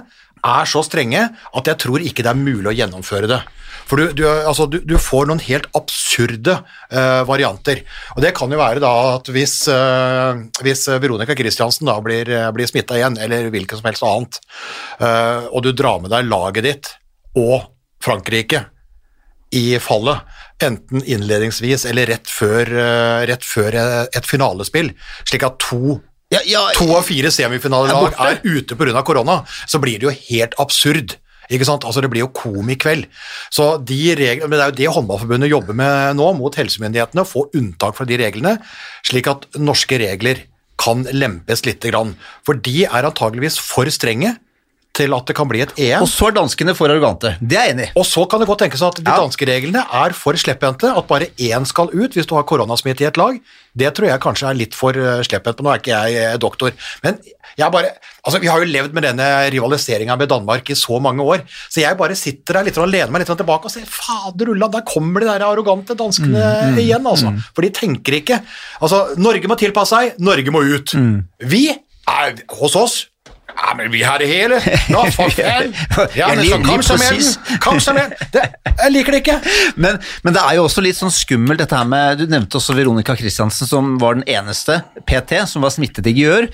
[0.46, 3.42] er så strenge at jeg tror ikke det er mulig å gjennomføre det.
[3.86, 7.84] For du, du, altså, du, du får noen helt absurde uh, varianter.
[8.16, 12.48] Og det kan jo være da at hvis, uh, hvis Veronica Christiansen da blir, eh,
[12.56, 14.40] blir smitta igjen, eller hvilket som helst annet,
[15.02, 16.92] uh, og du drar med deg laget ditt
[17.38, 17.70] og
[18.04, 18.66] Frankrike
[19.56, 20.26] i fallet,
[20.64, 22.70] enten innledningsvis eller rett før,
[23.28, 24.90] rett før et finalespill,
[25.28, 26.00] slik at to
[26.34, 29.04] Ja, ja, to av fire semifinalelag Er er ute pga.
[29.06, 31.16] korona, så blir det jo helt absurd.
[31.50, 31.86] Ikke sant?
[31.88, 33.08] Altså Det blir jo komikveld.
[33.54, 37.30] Så de reglene, men Det er jo det Håndballforbundet jobber med nå, mot helsemyndighetene, å
[37.30, 38.58] få unntak fra de reglene,
[39.06, 40.46] slik at norske regler
[40.82, 41.86] kan lempes litt.
[42.46, 44.36] For de er antageligvis for strenge
[44.96, 46.04] til at det kan bli et EM.
[46.06, 47.36] Og så er danskene for arrogante.
[47.42, 47.92] Det er jeg enig i.
[48.00, 51.30] Og så kan det godt tenkes at de danske reglene er for slepphendte, at bare
[51.36, 53.40] én skal ut hvis du har koronasmitte i et lag.
[53.76, 56.76] Det tror jeg kanskje er litt for uh, slepphendt, nå er ikke jeg eh, doktor.
[57.04, 57.20] Men
[57.56, 57.94] jeg bare,
[58.26, 61.82] altså vi har jo levd med denne rivaliseringa med Danmark i så mange år, så
[61.82, 64.84] jeg bare sitter der litt og lener meg litt tilbake og ser fader ulla, der
[64.88, 67.32] kommer de der arrogante danskene igjen, altså.
[67.56, 68.42] For de tenker ikke.
[68.82, 70.96] Altså, Norge må tilpasse seg, Norge må ut.
[71.40, 72.96] Vi er hos oss
[73.56, 74.58] ja, men vi har det hele.
[74.92, 75.72] Nå, for faen.
[76.18, 77.60] Ja, men så kom så med den.
[77.64, 78.16] Kom med
[78.76, 79.36] jeg liker det ikke.
[79.80, 82.76] Men, men det er jo også litt sånn skummelt dette her med Du nevnte også
[82.76, 86.50] Veronica Christiansen, som var den eneste PT som var smittet i Gjør.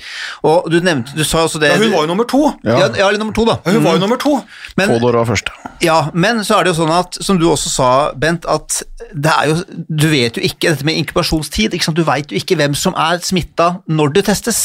[0.47, 2.43] Og du nevnte Du sa også det Ja, hun var jo nummer to.
[2.67, 2.77] ja.
[2.91, 3.57] Ja, eller nummer to, da.
[3.65, 4.35] Hun var jo nummer to.
[4.77, 5.49] Men, Fodor var først.
[5.81, 7.89] ja, men så er det jo sånn at, som du også sa,
[8.21, 9.57] Bent, at det er jo
[9.89, 11.73] Du vet jo ikke dette med inkubasjonstid.
[11.73, 11.97] Ikke sant?
[11.97, 14.63] Du veit jo ikke hvem som er smitta når du testes.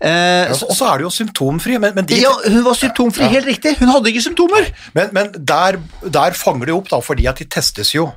[0.00, 3.46] Eh, Og så- er det jo symptomfri, men, men, de, ja, hun var symptomfri, helt
[3.46, 3.76] riktig.
[3.80, 4.68] Hun hadde ikke symptomer.
[4.94, 8.10] men, men der, der fanger de opp, da, fordi at de testes jo.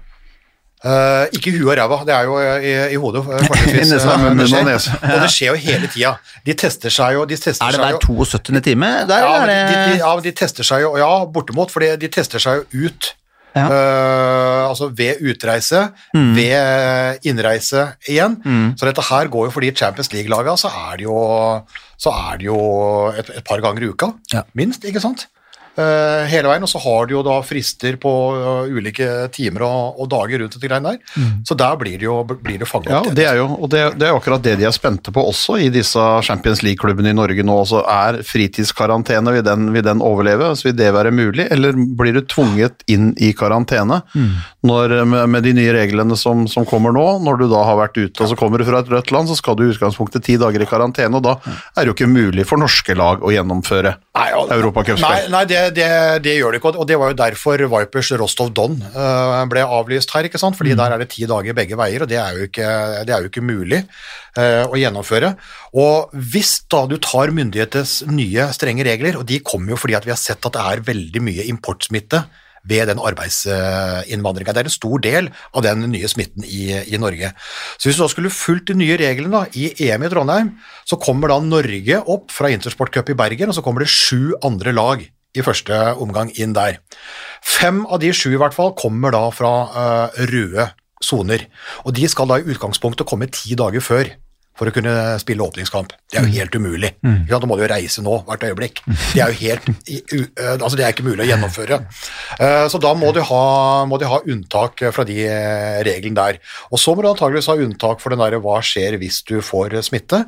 [0.82, 3.22] Uh, ikke huet og ræva, det er jo i, i hodet.
[3.30, 4.96] eh, nesa, uh, munn det og skjer.
[5.14, 6.14] Og det skjer jo hele tida.
[6.46, 8.62] De tester seg jo de tester Er det hver 72.
[8.66, 8.90] time?
[9.06, 12.42] Der, ja, eller de, de, ja, de tester seg jo Ja, bortimot, for de tester
[12.42, 13.12] seg jo ut.
[13.56, 13.66] Ja.
[13.68, 15.82] Uh, altså ved utreise,
[16.16, 18.38] ved innreise igjen.
[18.80, 21.18] Så dette her går jo for de Champions League-laga, så er det jo,
[22.00, 22.60] så er det jo
[23.12, 24.42] et, et par ganger i uka, Ja.
[24.56, 25.28] minst, ikke sant?
[25.80, 30.02] Eh, hele veien, og så har de jo da frister på eh, ulike timer og,
[30.04, 31.30] og dager rundt dette greiene der.
[31.48, 33.08] Så der blir det jo blir det fanget Ja, opp.
[33.08, 35.56] og det er jo og det, det er akkurat det de er spente på også
[35.64, 37.56] i disse Champions League-klubbene i Norge nå.
[37.64, 40.52] også Er fritidskarantene, vil den, vil den overleve?
[40.60, 44.02] Så vil det være mulig, eller blir du tvunget inn i karantene
[44.68, 47.06] når, med, med de nye reglene som, som kommer nå?
[47.24, 49.40] Når du da har vært ute og så kommer du fra et rødt land, så
[49.40, 52.46] skal du i utgangspunktet ti dager i karantene, og da er det jo ikke mulig
[52.50, 54.28] for norske lag å gjennomføre Nei,
[55.08, 55.88] Nei, nei det, det,
[56.26, 60.12] det gjør det ikke, og det var jo derfor Vipers Rostov Don uh, ble avlyst
[60.12, 60.58] her, ikke sant?
[60.60, 62.68] fordi der er det ti dager begge veier, og det er jo ikke,
[63.08, 63.80] det er jo ikke mulig
[64.36, 65.32] uh, å gjennomføre.
[65.80, 70.08] Og hvis da du tar myndighetenes nye strenge regler, og de kommer jo fordi at
[70.10, 72.26] vi har sett at det er veldig mye importsmitte
[72.68, 74.54] ved den arbeidsinnvandringa.
[74.54, 77.32] Det er en stor del av den nye smitten i, i Norge.
[77.78, 80.54] Så hvis du da skulle fulgt de nye reglene da, i EM i Trondheim,
[80.86, 84.36] så kommer da Norge opp fra Intersport Cup i Bergen, og så kommer det sju
[84.46, 86.82] andre lag i første omgang inn der.
[87.42, 90.68] Fem av de sju i hvert fall kommer da fra uh, røde
[91.02, 91.48] soner,
[91.86, 94.12] og de skal da i utgangspunktet komme ti dager før
[94.62, 95.96] for å kunne spille åpningskamp.
[96.12, 96.92] Det er jo helt umulig.
[97.02, 97.24] Mm.
[97.26, 98.84] Da må du jo reise nå, hvert øyeblikk.
[98.86, 101.82] Det er jo helt, eh, altså det er ikke mulig å gjennomføre.
[102.42, 103.42] Eh, Så da må de, ha,
[103.90, 106.40] må de ha unntak fra de eh, reglene der.
[106.72, 109.76] Og så må du antageligvis ha unntak for den der hva skjer hvis du får
[109.80, 110.24] eh, smitte.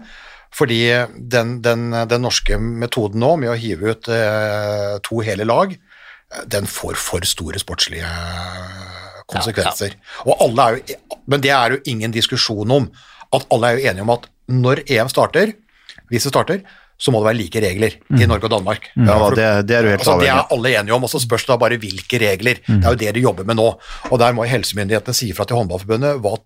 [0.53, 0.81] Fordi
[1.17, 6.43] den, den, den norske metoden nå med å hive ut eh, to hele lag, eh,
[6.57, 8.09] den får for store sportslige
[9.31, 9.95] konsekvenser.
[10.27, 12.89] Og alle er jo, men det er jo ingen diskusjon om
[13.33, 15.53] at alle er jo enige om at når EM starter,
[16.09, 16.63] hvis det starter,
[16.99, 18.85] så må det være like regler i Norge og Danmark.
[18.95, 21.57] Ja, det, det er Altså, det er alle enige om, og så spørs det da
[21.59, 22.61] bare hvilke regler.
[22.67, 23.65] Det er jo det de jobber med nå.
[24.11, 26.37] Og der må helsemyndighetene si fra til håndballforbundet hva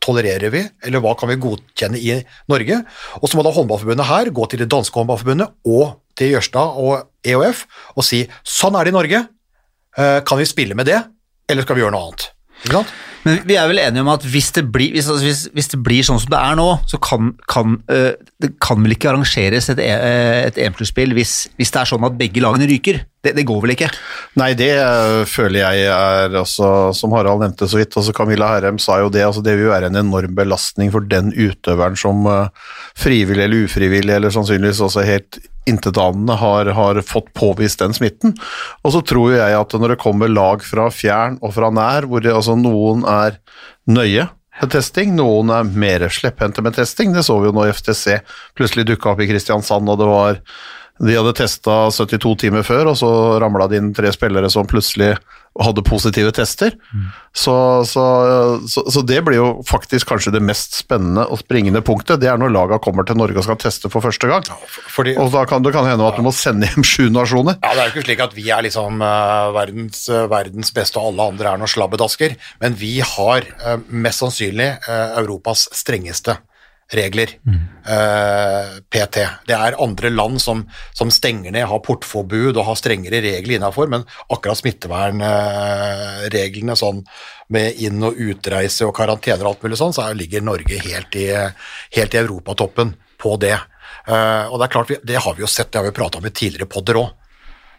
[0.00, 2.16] tolererer vi, eller hva kan vi godkjenne i
[2.48, 2.80] Norge.
[3.20, 7.10] Og så må da håndballforbundet her gå til det danske håndballforbundet og til Jørstad og
[7.26, 7.66] EOF
[7.98, 9.24] og si sånn er det i Norge,
[9.94, 10.98] Eh, kan vi spille med det,
[11.50, 12.24] eller skal vi gjøre noe annet?
[12.64, 12.94] Ikke sant?
[13.24, 15.78] Men vi er vel enige om at hvis det blir, hvis, altså hvis, hvis det
[15.80, 18.10] blir sånn som det er nå, så kan, kan øh,
[18.44, 22.18] det kan vel ikke arrangeres et, E- et EM-sluttspill hvis, hvis det er sånn at
[22.20, 23.00] begge lagene ryker?
[23.24, 23.88] Det, det går vel ikke?
[24.36, 28.76] Nei, det eh, føler jeg er altså, som Harald nevnte så vidt, altså Camilla Herrem
[28.82, 32.52] sa jo det, altså det vil være en enorm belastning for den utøveren som eh,
[33.00, 38.34] frivillig eller ufrivillig, eller sannsynligvis også helt intetanende har, har fått påvist den smitten.
[38.84, 42.24] Og så tror jeg at når det kommer lag fra fjern og fra nær, hvor
[42.24, 43.38] det, altså noen er
[43.90, 44.28] nøye
[44.60, 48.20] med testing, noen er mer slepphendte med testing, det så vi jo når FTC
[48.58, 50.38] plutselig dukka opp i Kristiansand, og det var
[51.02, 53.08] de hadde testa 72 timer før, og så
[53.42, 55.16] ramla det inn tre spillere som plutselig
[55.58, 56.74] hadde positive tester.
[57.34, 57.54] Så,
[57.86, 58.04] så,
[58.70, 62.22] så, så det blir jo faktisk kanskje det mest spennende og springende punktet.
[62.22, 64.46] Det er når laga kommer til Norge og skal teste for første gang.
[64.94, 67.58] Fordi, Og da kan det kan hende at du må sende hjem sju nasjoner.
[67.62, 70.98] Ja, Det er jo ikke slik at vi er liksom uh, verdens, uh, verdens beste,
[70.98, 74.72] og alle andre er noen slabbedasker, men vi har uh, mest sannsynlig
[75.18, 76.38] Europas strengeste
[76.92, 77.28] regler,
[77.88, 79.16] eh, PT.
[79.48, 83.88] Det er andre land som, som stenger ned, har portforbud og har strengere regler innafor,
[83.90, 87.00] men akkurat smittevernreglene sånn
[87.54, 91.16] med inn- og utreise og karantener og alt mulig sånn, så er- ligger Norge helt
[91.16, 91.26] i,
[91.96, 93.56] helt i europatoppen på det.
[94.08, 96.18] Uh, og det er klart, vi, det har vi jo sett, det har vi prata
[96.18, 97.10] om i tidligere podder òg.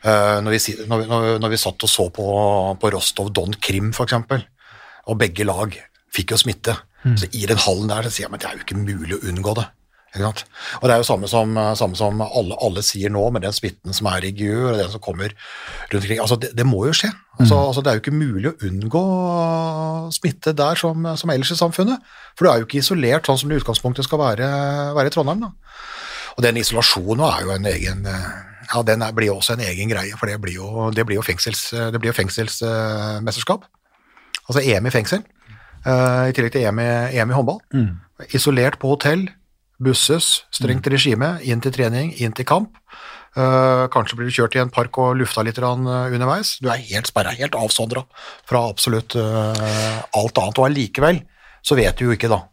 [0.06, 2.26] når, vi, når, vi- når, vi- når vi satt og så på,
[2.82, 4.14] på Rostov Don Krim, f.eks.,
[5.08, 5.74] og begge lag
[6.14, 6.76] fikk jo smitte.
[7.20, 9.26] Så I den hallen der så sier man at det er jo ikke mulig å
[9.30, 9.68] unngå det.
[10.16, 13.93] Og Det er jo samme som, samme som alle, alle sier nå, med den smitten
[13.93, 15.34] som er i GU, og den som kommer
[15.91, 16.22] rundt omkring.
[16.24, 17.12] Altså, det, det må jo skje.
[17.39, 19.03] Altså, altså, det er jo ikke mulig å unngå
[20.16, 21.99] smitte der som, som ellers i samfunnet.
[22.36, 24.49] For du er jo ikke isolert sånn som det i utgangspunktet skal være,
[24.95, 25.43] være i Trondheim.
[25.43, 25.51] da.
[26.36, 28.28] Og den isolasjonen er jo en egen eh,
[28.72, 31.20] Ja, den er, blir jo også en egen greie, for det blir jo, det blir
[31.20, 33.68] jo, fengsels, det blir jo fengselsmesterskap.
[34.47, 35.34] Altså EM i fengsel, eh,
[35.86, 37.59] i tillegg til EM i, EM i håndball.
[38.33, 39.27] Isolert på hotell,
[39.81, 42.79] busses, strengt regime, inn til trening, inn til kamp.
[43.36, 46.53] Uh, kanskje blir du kjørt i en park og lufta litt eh, underveis.
[46.63, 48.05] Du er helt sperra, helt avsondra
[48.47, 50.61] fra absolutt uh, alt annet.
[50.61, 51.19] Og allikevel
[51.65, 52.45] så vet du jo ikke, da,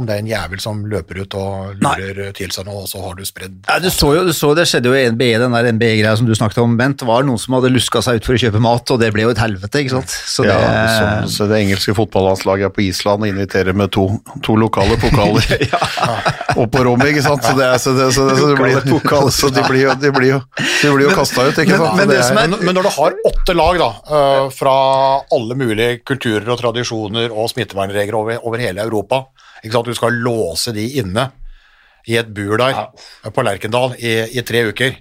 [0.00, 3.02] om det er en jævel som løper ut og lurer til seg noe, og så
[3.04, 5.52] har du spredd Ja, du så jo, du så det skjedde jo i NBE, den
[5.52, 6.96] der NBE-greia som du snakket om, Bent.
[7.02, 9.26] Det var noen som hadde luska seg ut for å kjøpe mat, og det ble
[9.26, 10.08] jo et helvete, ikke sant.
[10.32, 10.86] Så det, Ja,
[11.26, 14.06] så, så det engelske fotballandslaget er på Island og inviterer med to,
[14.46, 15.44] to lokale pokaler
[16.60, 17.44] og på rommet, ikke sant.
[17.44, 20.12] Så det, er, så det, så det, så det blir, så de blir jo, de
[20.16, 21.96] blir jo, de blir jo kasta ut, ikke sant.
[22.00, 24.74] men men, det er- Men, men når du har åtte lag da, eh, fra
[25.36, 29.26] alle mulige kulturer og tradisjoner og smittevernregler over, over hele Europa,
[29.62, 29.86] ikke sant?
[29.88, 31.30] du skal låse de inne
[32.10, 32.84] i et bur der ja.
[33.30, 34.96] på Lerkendal i, i tre uker,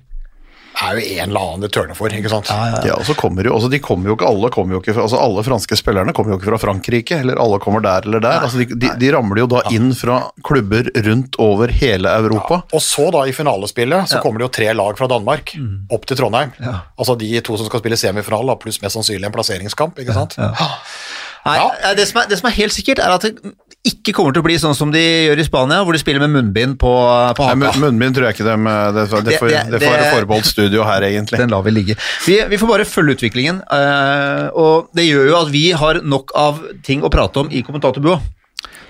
[0.71, 2.47] det er jo en eller annen det tørner for, ikke sant?
[2.49, 5.19] Ja, og så kommer jo, altså de kommer jo ikke, alle kommer jo ikke altså
[5.19, 8.61] alle franske spillerne kommer jo ikke fra Frankrike, eller alle kommer der eller der, altså
[8.61, 12.61] de, de, de ramler jo da inn fra klubber rundt over hele Europa.
[12.71, 15.53] Og så da i finalespillet så kommer det jo tre lag fra Danmark
[15.91, 16.55] opp til Trondheim.
[16.95, 20.39] Altså de to som skal spille semifinale, pluss mest sannsynlig en plasseringskamp, ikke sant?
[20.39, 21.93] Nei, Ja.
[21.97, 23.53] det, som er, det som er helt sikkert, er at det
[23.83, 26.29] ikke kommer til å bli sånn som de gjør i Spania, hvor de spiller med
[26.35, 26.91] munnbind på,
[27.37, 27.55] på haka.
[27.57, 29.49] mun- munnbind tror jeg ikke dem, eh, det, det, får, Det- får
[29.89, 31.39] være det- forbeholdt studio her egentlig.
[31.41, 31.95] Den lar vi ligge.
[32.27, 36.31] Vi, vi får bare følge utviklingen, eh, og det gjør jo at vi har nok
[36.35, 38.19] av ting å prate om i kommentatorbua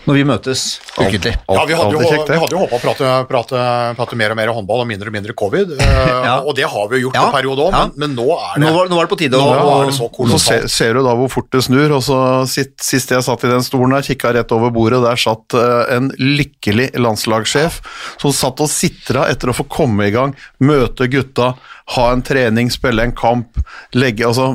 [0.08, 0.62] når vi møtes
[0.96, 1.34] ukentlig.
[1.46, 3.66] Ja, vi hadde jo, vi hadde jo håpet å prate, prate,
[4.00, 6.40] prate mer og mer håndball og mindre og mindre covid, eh, Ja.
[6.42, 7.84] og det har vi jo gjort Ja, en periode òg, ja.
[7.86, 9.92] men, men nå er det Nå var, nå var det på tide å Nå er
[9.92, 13.14] det så så ser, ser du da hvor fort det snur, og så sitt, sist
[13.14, 16.92] jeg satt i den stolen her, kikka rett over bordet, der satt uh, en lykkelig
[17.00, 17.82] landslagssjef
[18.22, 20.34] som satt og sitra etter å få komme i gang,
[20.64, 21.54] møte gutta,
[21.96, 23.60] ha en trening, spille en kamp,
[23.98, 24.52] legge, altså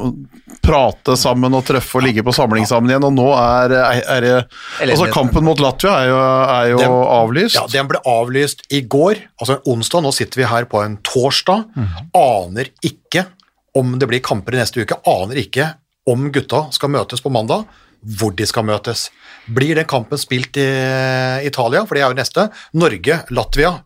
[0.63, 4.25] prate sammen og treffe og ligge på samling sammen igjen, og nå er, er, er
[4.25, 7.55] det Altså, kampen mot Latvia er jo, er jo Den- avlyst.
[7.55, 10.03] Ja, Den ble avlyst i går, altså en onsdag.
[10.03, 11.65] Nå sitter vi her på en torsdag.
[11.77, 11.89] Mm.
[12.15, 13.27] Aner ikke
[13.75, 14.97] om det blir kamper i neste uke.
[15.07, 15.75] Aner ikke
[16.07, 17.67] om gutta skal møtes på mandag,
[18.03, 19.11] hvor de skal møtes.
[19.47, 22.51] Blir den kampen spilt i Italia, for det er jo neste.
[22.73, 23.83] Norge, Latvia.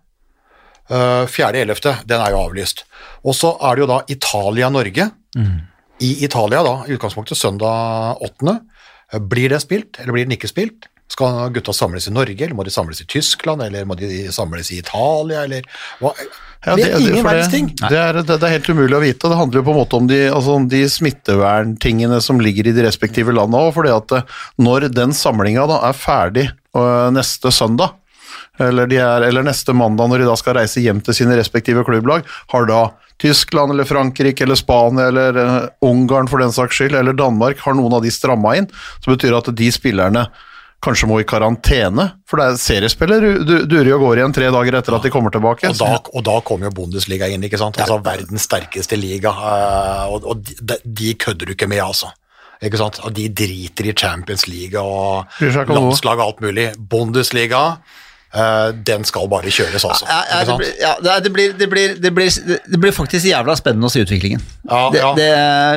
[0.91, 2.85] Uh, 4.11., den er jo avlyst.
[3.25, 5.11] Og så er det jo da Italia-Norge.
[6.01, 8.61] I Italia, da, i utgangspunktet søndag 8.
[9.29, 10.89] Blir det spilt, eller blir den ikke spilt?
[11.11, 14.71] Skal gutta samles i Norge, eller må de samles i Tyskland, eller må de samles
[14.71, 15.67] i Italia, eller
[15.99, 16.15] hva?
[16.61, 17.71] Ja, det er ingen verdens ting.
[17.81, 19.31] Det det, det er helt umulig å vite.
[19.33, 22.75] Det handler jo på en måte om de, altså om de smitteverntingene som ligger i
[22.77, 23.73] de respektive landene òg.
[23.79, 27.97] fordi at eh, når den samlinga er ferdig øh, neste søndag,
[28.61, 31.85] eller, de er, eller neste mandag når de da skal reise hjem til sine respektive
[31.87, 32.83] klubblag, har da
[33.21, 35.59] Tyskland eller Frankrike eller Spania eller eh,
[35.89, 38.69] Ungarn for den saks skyld, eller Danmark, har noen av de stramma inn,
[39.01, 40.29] så betyr det at de spillerne
[40.81, 44.51] kanskje må i karantene, for det er seriespiller du- durer jo og går igjen tre
[44.55, 45.69] dager etter at de kommer tilbake.
[45.69, 47.77] Og da, og da kommer jo Bundesliga inn, ikke sant?
[47.77, 52.09] Altså verdens sterkeste liga, eh, og, og de, de kødder du ikke med, altså.
[52.63, 52.99] Ikke sant?
[53.05, 56.67] Og de driter i Champions League og landslag og alt mulig.
[56.93, 57.63] Bundesliga,
[58.87, 60.07] den skal bare kjøres, altså.
[60.07, 62.31] Ja, ja, det, blir, ja, det, blir, det, blir, det, blir,
[62.71, 64.43] det blir faktisk jævla spennende å se utviklingen.
[64.69, 65.09] Ja, det, ja.
[65.19, 65.31] Det,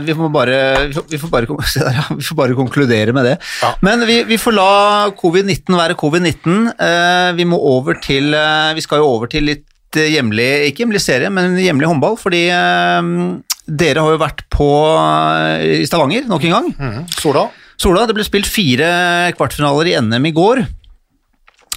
[0.06, 1.58] vi, må bare, vi, får, får bare,
[2.20, 3.36] vi får bare konkludere med det.
[3.86, 4.70] Men vi, vi får la
[5.18, 6.60] covid-19 være covid-19.
[6.78, 10.86] Eh, vi må over til eh, Vi skal jo over til litt eh, hjemlig, ikke
[10.86, 13.10] hjemlig serie, men hjemlig håndball, fordi eh,
[13.82, 16.72] dere har jo vært på eh, i Stavanger nok en gang.
[16.78, 17.48] Mm, Sola?
[17.80, 20.66] Sola, det ble spilt fire kvartfinaler i NM i går.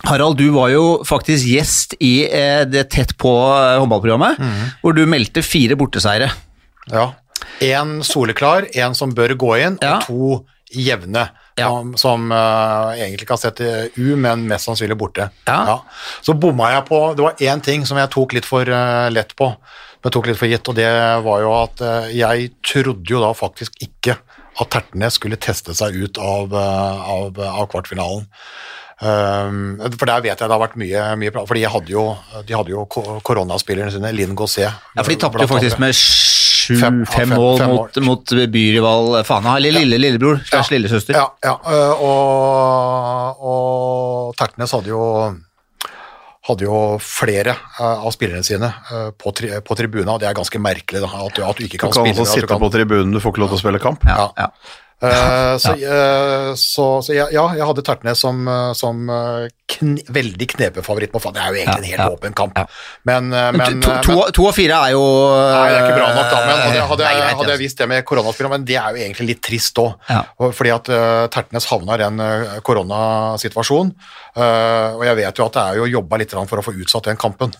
[0.04, 5.06] Harald, du var jo faktisk gjest i eh, det Tett på håndballprogrammet, håndballprogrammet, hvor du
[5.08, 6.28] meldte fire borteseiere.
[6.92, 7.08] Ja.
[7.64, 9.96] En soleklar, en som bør gå inn, Ja.
[9.96, 10.44] og to
[10.76, 11.28] jevne.
[11.56, 11.70] Ja.
[11.72, 15.30] Som, som uh, egentlig kan sette U, men mest sannsynlig borte.
[15.48, 15.78] Ja.
[16.20, 19.32] Så bomma jeg på Det var én ting som jeg tok litt for uh, lett
[19.38, 20.90] på, som jeg tok litt for gitt, og det
[21.24, 24.18] var jo at uh, jeg trodde jo da faktisk ikke
[24.60, 28.22] at Tertnes skulle teste seg ut av, eh, av, av kvartfinalen.
[28.96, 32.04] Um, for der vet jeg det har vært mye, mye bra, for de hadde jo,
[32.48, 36.78] de hadde jo koronaspillerne sine, Linn Gossé Ja, for de tapte jo faktisk med sju,
[36.80, 41.12] Fem- fem, fem- mål fem mot, mot byrival Fana, eller lille lillebror slash lillesøster.
[41.18, 45.02] Ja, ja øh, og, og Tertnes hadde jo
[46.46, 48.72] hadde jo flere øh, av spillerne sine
[49.18, 51.76] på, tri, på tribunen, og det er ganske merkelig da, at, du, at du ikke
[51.76, 52.16] Du kan, kan spille.
[52.16, 54.08] Du kan sitte kan- på tribunen, du får ikke lov til å spille kamp.
[54.08, 54.48] Ja, ja.
[55.02, 59.02] Eh, så, uh, så, så ja, ja, jeg hadde Tertnes som, eh, som
[59.68, 61.34] kn veldig knepefavoritt på faen.
[61.36, 62.60] Det er jo egentlig en helt åpen kamp.
[63.08, 66.08] Men, Men to, to, men to og fire er jo Nei, det er ikke bra
[66.16, 66.40] nok, da.
[66.46, 67.60] Men hadde, hadde, er jeg, hadde jeg altså.
[67.64, 70.10] visst det med koronaspillet, men det er jo egentlig litt trist òg.
[70.46, 72.26] Fordi at uh, Tertnes havna i en
[72.64, 73.92] koronasituasjon.
[74.36, 77.20] Og jeg vet jo at det er jo jobba litt for å få utsatt den
[77.20, 77.52] kampen.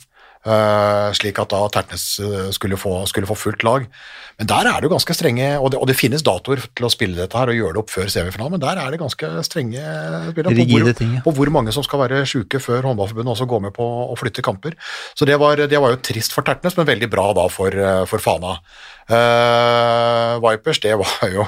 [0.46, 3.88] Uh, slik at da Tertnes uh, skulle, få, skulle få fullt lag.
[4.36, 6.90] Men der er det jo ganske strenge, og det, og det finnes datoer til å
[6.92, 9.80] spille dette her og gjøre det opp før semifinalen, men der er det ganske strenge
[10.28, 11.22] spillere på, hvor- ting, ja.
[11.24, 14.44] på hvor mange som skal være sjuke før håndballforbundet også går med på å flytte
[14.44, 14.76] kamper.
[15.16, 18.02] Så det var, det var jo trist for Tertnes, men veldig bra da for, eh,
[18.10, 18.58] for Fana.
[19.08, 21.46] Uh, Vipers, det var jo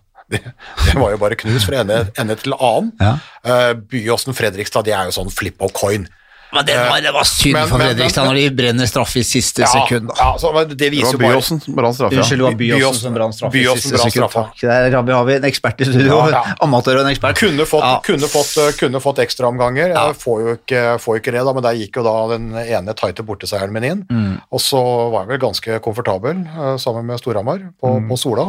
[0.32, 0.40] det,
[0.86, 2.94] det var jo bare knus fra ende, ende til annen.
[3.02, 3.18] Ja.
[3.44, 6.08] Uh, Byåsen Fredrikstad, det er jo sånn flip of coin.
[6.52, 9.62] Men det var, det var synd Men- for Fredrikstad når de brenner straffe i siste
[9.70, 10.08] sekund.
[10.08, 10.14] da.
[10.18, 12.16] ja, så, men det Det viser var jo Byåsen som brant straffe.
[12.18, 14.30] Unnskyld, det var Byåsen som brant straffe i siste sekund.
[14.34, 14.60] Takk.
[14.60, 16.16] Der har vi, har vi en ekspert i studio.
[16.16, 16.42] Ja, ja.
[16.66, 17.38] Amatør og en ekspert.
[17.38, 18.00] Kunne fått, Ja.
[18.02, 19.94] kunne fått, eh, kunne fått ekstraomganger.
[19.94, 20.06] Ja.
[20.12, 22.94] Får, jo ikke, får jo ikke det, da, men der gikk jo da den ene
[22.98, 24.02] tighte borteseieren min inn.
[24.10, 24.40] Mm.
[24.50, 24.82] Og så
[25.12, 28.08] var jeg vel ganske komfortabel eh, sammen med Storhamar på, Mm.
[28.10, 28.48] på Sola.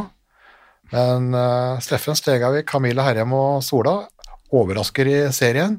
[0.91, 4.02] Men uh, Steffen Stegavik, Camilla Herrem og Sola
[4.52, 5.78] overrasker i serien.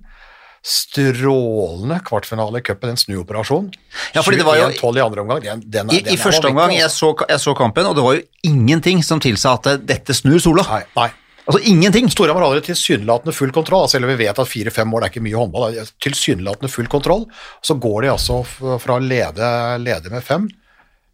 [0.62, 3.70] Strålende kvartfinale i cupen, en snuoperasjon.
[4.14, 5.40] Ja, fordi det var jo- 21-12 i andre omgang.
[5.42, 7.12] Den, den, I, den I første omgang jeg altså.
[7.18, 10.62] så, jeg så kampen, og det var jo ingenting som tilsa at dette snur Sola.
[10.70, 11.08] Nei, nei.
[11.42, 12.06] Altså ingenting.
[12.12, 15.34] Storhamar hadde tilsynelatende full kontroll, selv om vi vet at fire-fem mål er ikke mye
[15.40, 15.74] håndball.
[15.98, 17.24] Tilsynelatende full kontroll.
[17.66, 19.48] Så går de altså fra å lede,
[19.82, 20.46] lede med fem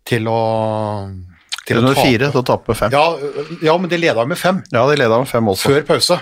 [0.05, 0.41] til å
[1.69, 2.05] til å tape.
[2.05, 2.93] fire til å tape fem.
[2.93, 3.07] Ja,
[3.65, 5.69] ja, men de leda med fem Ja, de leda med fem også.
[5.73, 6.21] før pause.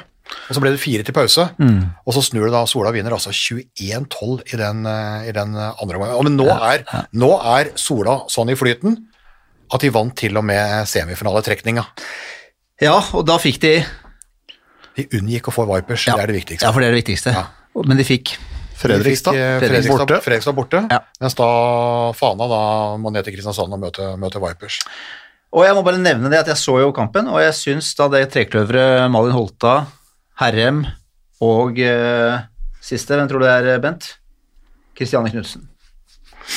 [0.49, 1.83] Og så ble det fire til pause, Mm.
[2.07, 2.65] og så snur det da.
[2.67, 6.25] Sola vinner altså 21-12 i den, eh, i den eh, andre omgangen.
[6.25, 8.97] Men nå er, nå er Sola sånn i flyten
[9.73, 11.85] at de vant til og med semifinaletrekninga.
[12.83, 13.85] Ja, og da fikk de
[14.97, 16.15] De unngikk å få Vipers, Ja.
[16.17, 16.63] det er det viktigste.
[16.65, 17.33] Ja, for det er det viktigste.
[17.35, 17.47] Ja.
[17.85, 18.37] Men de fikk
[18.77, 19.35] Fredrikstad.
[19.37, 20.23] Eh, Fredrikstad Fredrikstad, borte.
[20.25, 20.99] Fredrikstad borte, Ja.
[21.21, 24.81] mens da Fana da må ned til Kristiansand og møte, møte Vipers.
[25.53, 28.09] Og jeg må bare nevne det at jeg så jo kampen, og jeg syns da
[28.09, 29.87] det trekløveret Malin Holta,
[30.37, 30.85] Herrem
[31.41, 32.43] og uh,
[32.85, 34.11] siste, hvem tror du det er, Bent?
[34.97, 35.69] Kristiane Knutsen.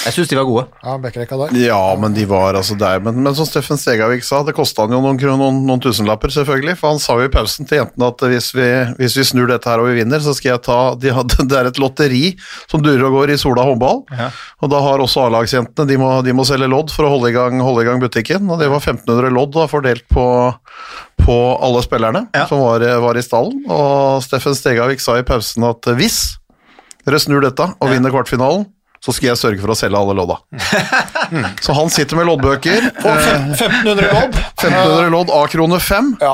[0.05, 0.63] Jeg syns de var gode.
[0.85, 1.53] Ja, Bekkerekka der.
[1.59, 2.99] Ja, men de var altså der.
[3.03, 6.75] Men, men som Steffen Stegavik sa, det kosta han jo noen, noen, noen tusenlapper, selvfølgelig.
[6.79, 8.67] For han sa jo i pausen til jentene at hvis vi,
[8.99, 11.57] hvis vi snur dette her og vi vinner, så skal jeg ta de hadde, Det
[11.57, 12.21] er et lotteri
[12.69, 14.03] som durer og går i Sola håndball.
[14.61, 17.35] Og da har også A-lagsjentene de, må- de må selge lodd for å holde i
[17.35, 18.45] gang, holde i gang butikken.
[18.53, 20.25] Og det var 1500 lodd da, fordelt på,
[21.25, 22.45] på alle spillerne Ja.
[22.47, 23.65] som var, var i stallen.
[23.67, 26.37] Og Steffen Stegavik sa i pausen at hvis
[27.07, 28.67] dere snur dette og vinner kvartfinalen,
[28.99, 30.35] så skal jeg sørge for å selge alle lodda.
[31.63, 32.89] Så han sitter med loddbøker.
[32.99, 34.35] Og 1500 lodd.
[34.57, 36.09] 1500 lodd, av krone 5.
[36.19, 36.33] Ja,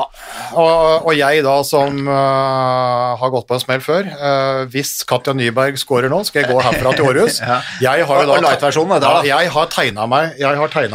[0.58, 5.36] og, og jeg da som uh, har gått på en smell før, uh, hvis Katja
[5.36, 7.40] Nyberg scorer nå, skal jeg gå herfra til Århus.
[7.46, 7.60] Ja.
[7.78, 10.40] Jeg har jo da light-versjonen, ja, jeg har tegna meg,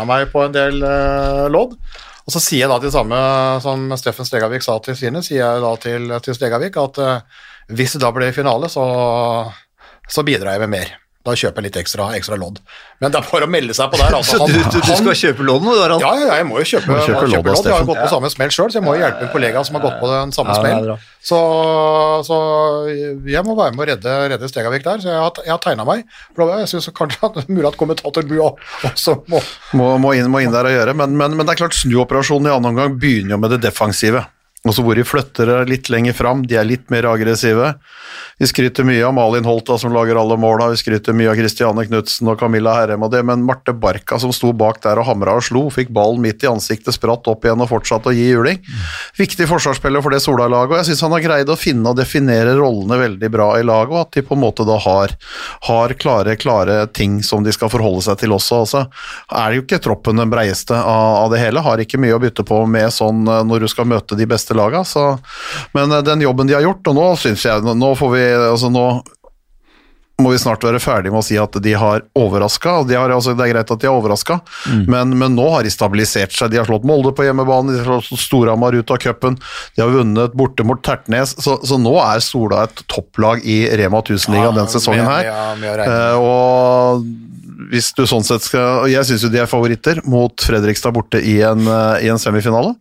[0.09, 1.77] meg på en del uh, lodd.
[2.25, 3.19] Og så sier jeg da til samme
[3.63, 6.99] som Steffen Stegavik sa til sine, sier jeg da til, til Stegavik at
[7.71, 8.83] hvis det da blir finale, så,
[10.11, 10.93] så bidrar jeg med mer.
[11.21, 12.55] Da kjøper jeg litt ekstra, ekstra lodd.
[12.97, 14.15] Men det er bare å melde seg på der.
[14.17, 14.37] Altså.
[14.41, 16.01] Så du, du, Han- skal kjøpe lodd nå, du, Harald?
[16.01, 17.49] ja, ja, jeg må jo kjøpe, Må kjøpe lodd.
[17.69, 19.77] Jeg har gått på samme smell sjøl, så jeg må jo hjelpe en kollega som
[19.77, 20.89] har gått på den samme Ja, smell.
[21.21, 21.37] Så,
[22.25, 22.37] så
[23.29, 25.85] jeg må være med å redde, redde Stegavik der, så jeg har, jeg har tegna
[25.85, 26.03] meg.
[26.41, 29.41] Jeg syns kanskje at det er mulig at kommentatorbu også må
[29.77, 32.49] Må, må, inn, må inn der og gjøre, men, men, men det er klart snuoperasjonen
[32.49, 34.25] i annen omgang begynner jo med det defensive.
[34.61, 37.71] Også hvor de flytter det litt lenger fram, de er litt mer aggressive.
[38.37, 41.85] Vi skryter mye av Malin Holta som lager alle måla, vi skryter mye av Kristiane
[41.87, 45.33] Knutsen og Camilla Herrem og det, men Marte Barka som sto bak der og hamra
[45.39, 48.61] og slo, fikk ballen midt i ansiktet, spratt opp igjen og fortsatte å gi juling.
[49.17, 52.53] Viktig forsvarsspiller for det Sola-laget, og jeg syns han har greid å finne og definere
[52.59, 55.17] rollene veldig bra i laget, og at de på en måte da har,
[55.71, 58.61] har klare, klare ting som de skal forholde seg til også.
[58.61, 58.83] Altså,
[59.41, 62.45] er jo ikke troppen den breieste av, av det hele, har ikke mye å bytte
[62.45, 65.17] på med sånn eh, når du skal møte de beste laga, så
[65.75, 68.69] Men eh, den jobben de har gjort, og nå syns jeg Nå får vi Altså,
[68.73, 68.85] nå
[70.21, 72.81] må vi snart være ferdig med å si at de har overraska.
[72.85, 74.39] De har, altså, det er greit at de har overraska,
[74.85, 76.51] men, men nå har de stabilisert seg.
[76.53, 79.39] De har slått Molde på hjemmebane, de har slått Storhamar ut av cupen,
[79.75, 81.33] de har vunnet borte mot Tertnes.
[81.41, 85.31] Så, så nå er Sola et topplag i Rema 1000-ligaen denne sesongen her.
[85.61, 85.89] med å.
[85.89, 87.30] Eh, og
[87.71, 91.39] hvis du sånn sett skal Jeg syns jo de er favoritter mot Fredrikstad borte i
[91.47, 92.75] en, eh, i en semifinale.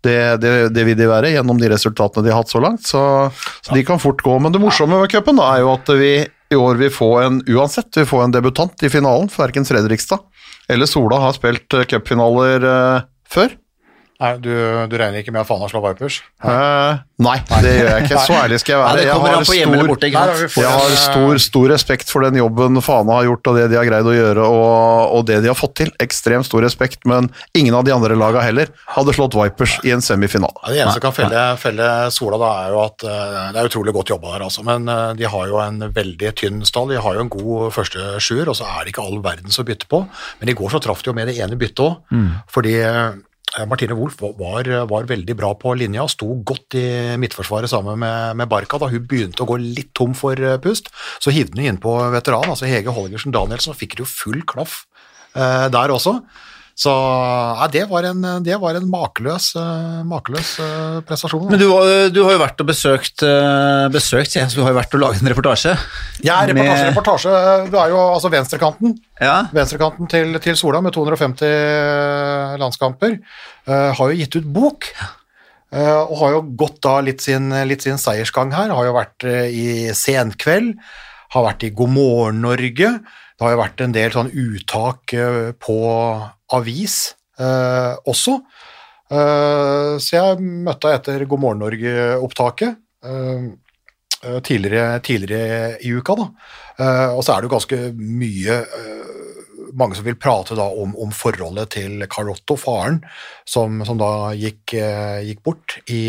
[0.00, 3.02] Det, det, det vil de være gjennom de resultatene de har hatt så langt, så,
[3.60, 4.38] så de kan fort gå.
[4.40, 8.00] Men det morsomme med cupen er jo at vi i år vil få en uansett
[8.00, 10.24] vi får en debutant i finalen, for verken Fredrikstad
[10.70, 13.56] eller Sola har spilt eh, cupfinaler eh, før.
[14.20, 14.50] Nei, du,
[14.92, 16.18] du regner ikke med at Fana slår Vipers?
[16.44, 18.18] Uh, nei, det gjør jeg ikke.
[18.26, 18.98] Så ærlig skal jeg være.
[18.98, 20.24] Nei, Jeg har stor- borte, nei,
[20.60, 23.88] Jeg har stor, stor respekt for den jobben Fana har gjort og det de har
[23.88, 25.92] greid å gjøre og, og det de har fått til.
[26.04, 30.04] Ekstremt stor respekt, men ingen av de andre laga heller hadde slått Vipers i en
[30.04, 30.52] semifinale.
[30.66, 33.70] Ja, det eneste som kan felle, felle Sola, da, er jo at eh, det er
[33.72, 34.66] utrolig godt jobba der, altså.
[34.68, 36.92] Men eh, de har jo en veldig tynn stall.
[36.92, 39.64] De har jo en god første sjuer, og så er det ikke all verdens å
[39.64, 40.04] bytte på.
[40.44, 41.98] Men i går så traff de jo med det ene byttet òg,
[42.52, 43.16] fordi eh,
[43.66, 46.84] Martine Wolff var, var veldig bra på linja, sto godt i
[47.18, 48.78] midtforsvaret sammen med, med Barca.
[48.78, 50.92] Da hun begynte å gå litt tom for eh, pust,
[51.22, 54.84] så hivde hun inn på veteran, altså Hege Holgersen Danielsen, og fikk jo full klaff
[55.34, 56.20] eh, der også.
[56.80, 61.42] Så ja, det var en, det var en makeløs, eh, makeløs eh, prestasjon.
[61.50, 64.46] Men du, var- du har jo vært og besøkt, eh, besøkt ja.
[64.48, 65.74] så du har jo vært og laget en reportasje.
[66.24, 67.34] Ja, reportasje, Med- reportasje.
[67.68, 68.94] Du er jo altså venstrekanten.
[69.20, 73.18] Ja, Venstrekanten til, til Sola med 250 landskamper.
[73.68, 74.88] uh, har jo gitt ut bok.
[75.70, 78.72] Uh, og har jo gått da litt sin, litt sin seiersgang her.
[78.74, 80.72] Har jo vært eh, i Senkveld,
[81.36, 82.96] har vært i God morgen Norge.
[83.04, 85.76] Det har jo vært en del sånn uttak eh, på
[86.56, 86.98] avis
[87.40, 88.38] eh, også.
[89.10, 92.80] Eh, så jeg møtte henne etter God morgen Norge-opptaket.
[94.22, 96.16] eh, tidligere, tidligere i uka.
[96.18, 96.26] Da.
[96.80, 100.94] Uh, og så er det jo ganske mye uh, mange som vil prate da om,
[100.98, 103.00] om forholdet til Carlotto, faren,
[103.48, 106.02] som, som da gikk, uh, gikk bort i,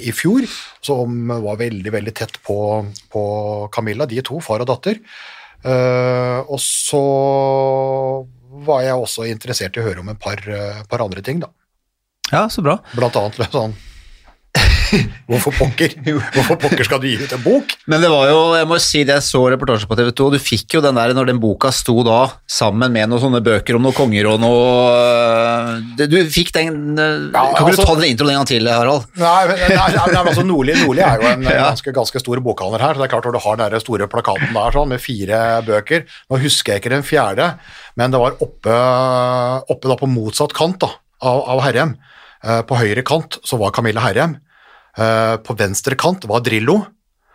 [0.00, 0.48] i fjor,
[0.84, 2.58] som var veldig, veldig tett på,
[3.12, 3.24] på
[3.74, 5.00] Camilla, de to, far og datter.
[5.64, 6.98] Og så
[8.66, 11.50] var jeg også interessert i å høre om et par, eh, par andre ting, da.
[12.32, 12.78] ja så bra.
[12.94, 13.76] Blant annet sånn
[15.28, 15.94] Hvorfor pokker?
[16.34, 17.72] Hvorfor pokker skal du gi ut en bok?
[17.90, 20.38] Men det var jo, jeg må si det, jeg så reportasje på TV 2, du
[20.42, 22.18] fikk jo den der når den boka sto da
[22.50, 24.62] sammen med noen sånne bøker om noen konger og noe
[24.94, 28.70] øh, Du fikk den øh, Ja, Kan altså- du ta den introen en gang til,
[28.70, 29.08] Harald?
[29.18, 31.58] Nei, men- nei, nei, nei, altså Nordli, Nordli er jo en Ja.
[31.72, 34.10] ganske, ganske stor bokhandler her, så det er klart når du har den der store
[34.12, 37.50] plakaten der sånn, med fire bøker, nå husker jeg ikke den fjerde,
[37.98, 38.78] men det var oppe,
[39.74, 40.92] oppe da på motsatt kant da,
[41.24, 41.96] av, av Herrem.
[42.44, 44.34] Eh, På høyre kant så var Camilla Herrem,
[44.96, 46.84] på venstre kant var Drillo,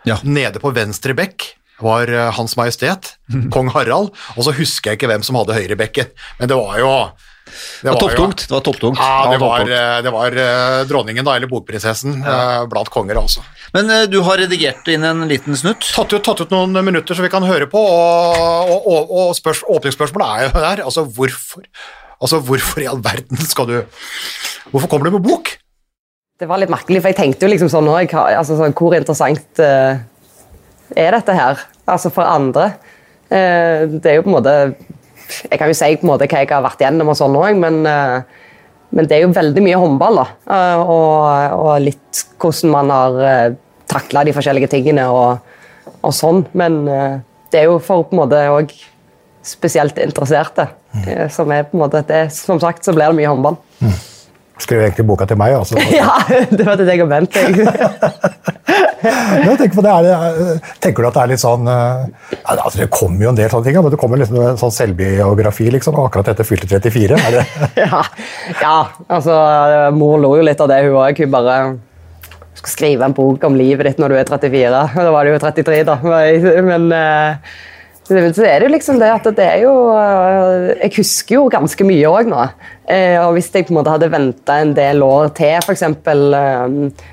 [0.08, 0.16] Ja.
[0.24, 1.50] nede på venstre bekk
[1.84, 3.14] var eh, Hans Majestet,
[3.54, 6.80] kong Harald, og så husker jeg ikke hvem som hadde høyre bekken, men det var
[6.82, 6.94] jo...
[7.82, 8.44] Det var topptungt.
[8.46, 9.00] Det var topptungt.
[9.02, 13.42] Ja, det var, eh, det var eh, dronningen, da, eller bokprinsessen, eh, blant konger, altså.
[13.74, 15.82] Men du har redigert inn en liten snutt.
[15.96, 19.32] Tatt ut, tatt ut noen minutter så vi kan høre på, og, og, og, og
[19.40, 20.84] spørs, åpningsspørsmålet er jo der.
[20.86, 21.66] Altså, hvorfor,
[22.22, 23.76] altså, hvorfor i all verden skal du
[24.70, 25.56] Hvorfor kommer du med bok?
[26.40, 29.60] Det var litt merkelig, for jeg tenkte jo liksom sånn, jeg, altså, sånn Hvor interessant
[29.60, 30.00] uh,
[30.96, 31.64] er dette her?
[31.90, 32.70] Altså for andre.
[33.28, 34.54] Uh, det er jo på en måte
[35.50, 37.60] Jeg kan jo si på en måte hva jeg har vært gjennom og sånn òg,
[37.60, 40.22] men, uh, men det er jo veldig mye håndball.
[40.22, 40.62] da.
[40.80, 43.58] Og, og litt hvordan man har
[43.92, 45.44] takla de forskjellige tingene og,
[46.00, 46.46] og sånn.
[46.58, 48.72] Men det er jo for på en måte òg
[49.46, 50.72] spesielt interesserte.
[50.90, 51.28] Mm.
[51.30, 53.60] som er på en måte det, Som sagt så blir det mye håndball.
[54.64, 55.56] Skrev egentlig boka til meg.
[55.60, 55.80] Altså.
[56.00, 56.16] Ja,
[56.52, 57.28] det var det jeg har.
[59.00, 60.04] Jeg tenker, er,
[60.60, 63.78] du at det er litt sånn eh, altså Det kommer jo en del sånne ting,
[63.80, 67.16] men det kommer liksom en sånn selvbiografi liksom, akkurat etter fylte 34.
[67.16, 67.46] Er det,
[67.86, 68.02] ja,
[68.60, 68.76] ja,
[69.08, 69.38] altså
[69.96, 71.24] Mor lo jo litt av det, hun òg.
[71.24, 71.58] Hun bare
[72.60, 74.84] skal skrive en bok om livet ditt når du er 34.
[74.92, 75.98] Og da var det jo 33, da.
[76.68, 76.90] Men
[78.12, 81.88] eh, det er jo liksom det at det er jo eh, Jeg husker jo ganske
[81.88, 82.46] mye òg nå.
[82.90, 85.86] Eh, Og hvis jeg på en måte hadde venta en del år til, f.eks.,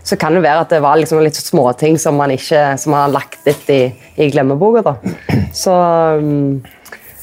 [0.07, 3.07] så kan det være at det var liksom litt småting som man ikke som man
[3.07, 3.82] har lagt litt i,
[4.16, 4.82] i glemmeboka.
[4.86, 4.97] da.
[5.55, 5.74] Så
[6.22, 6.76] mm,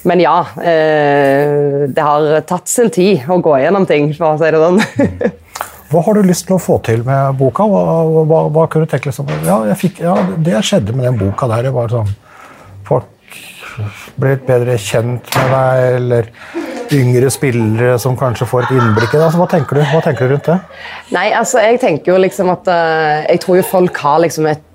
[0.03, 4.49] men ja, eh, det har tatt sin tid å gå gjennom ting, for å si
[4.51, 5.31] det sånn.
[5.93, 7.65] hva har du lyst til å få til med boka?
[7.69, 7.83] Hva,
[8.27, 11.69] hva, hva kunne du tenke liksom, ja, fikk, ja, det skjedde med den boka der.
[11.69, 12.11] Det var sånn,
[14.19, 16.29] ble litt bedre kjent med deg, eller
[16.93, 19.23] yngre spillere som kanskje får et innblikk i det.
[19.25, 19.83] Altså, hva, tenker du?
[19.89, 20.59] hva tenker du rundt det?
[21.15, 24.69] Nei, altså, jeg tenker jo liksom at uh, Jeg tror jo folk har liksom et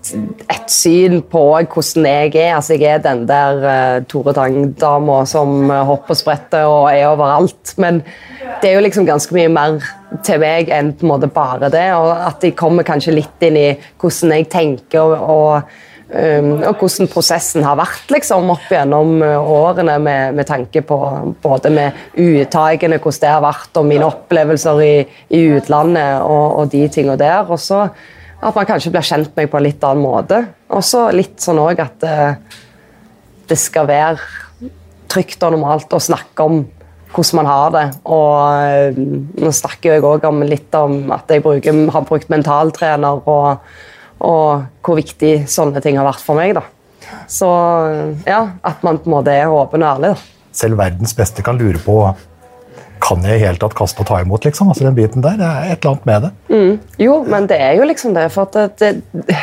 [0.48, 2.54] et syn på hvordan jeg er.
[2.56, 7.08] Altså, jeg er den der uh, Tore Tang-dama som uh, hopper og spretter og er
[7.10, 7.74] overalt.
[7.76, 8.00] Men
[8.62, 9.82] det er jo liksom ganske mye mer
[10.24, 11.88] til meg enn på en måte bare det.
[11.98, 13.68] Og at de kommer kanskje litt inn i
[14.00, 19.98] hvordan jeg tenker og, og og hvordan prosessen har vært liksom, opp gjennom uh, årene
[20.00, 20.96] med, med, tanke på
[21.42, 24.94] både med uttakene, hvordan det har vært, og mine opplevelser i,
[25.36, 27.44] i utlandet og, og de tingene der.
[27.52, 27.82] Og så
[28.38, 30.40] at man kanskje blir kjent med meg på en litt annen måte.
[30.72, 32.32] Og så litt sånn òg at uh,
[33.50, 34.80] det skal være
[35.12, 36.62] trygt og normalt å snakke om
[37.12, 37.84] hvordan man har det.
[38.08, 39.04] Og uh,
[39.44, 43.20] nå snakker jeg òg litt om at jeg bruker, har brukt mentaltrener.
[43.28, 43.60] og
[44.18, 46.56] og hvor viktig sånne ting har vært for meg.
[46.58, 46.64] da.
[47.30, 47.48] Så
[48.26, 50.14] ja, at man på en måte er åpen og ærlig.
[50.14, 50.50] da.
[50.58, 52.00] Selv verdens beste kan lure på
[52.98, 54.72] kan jeg i hele tatt kaste og ta imot, liksom?
[54.72, 56.30] Altså den biten der, Det er et eller annet med det.
[56.50, 56.78] Mm.
[56.98, 58.26] Jo, men det er jo liksom det.
[58.34, 59.36] For det, det,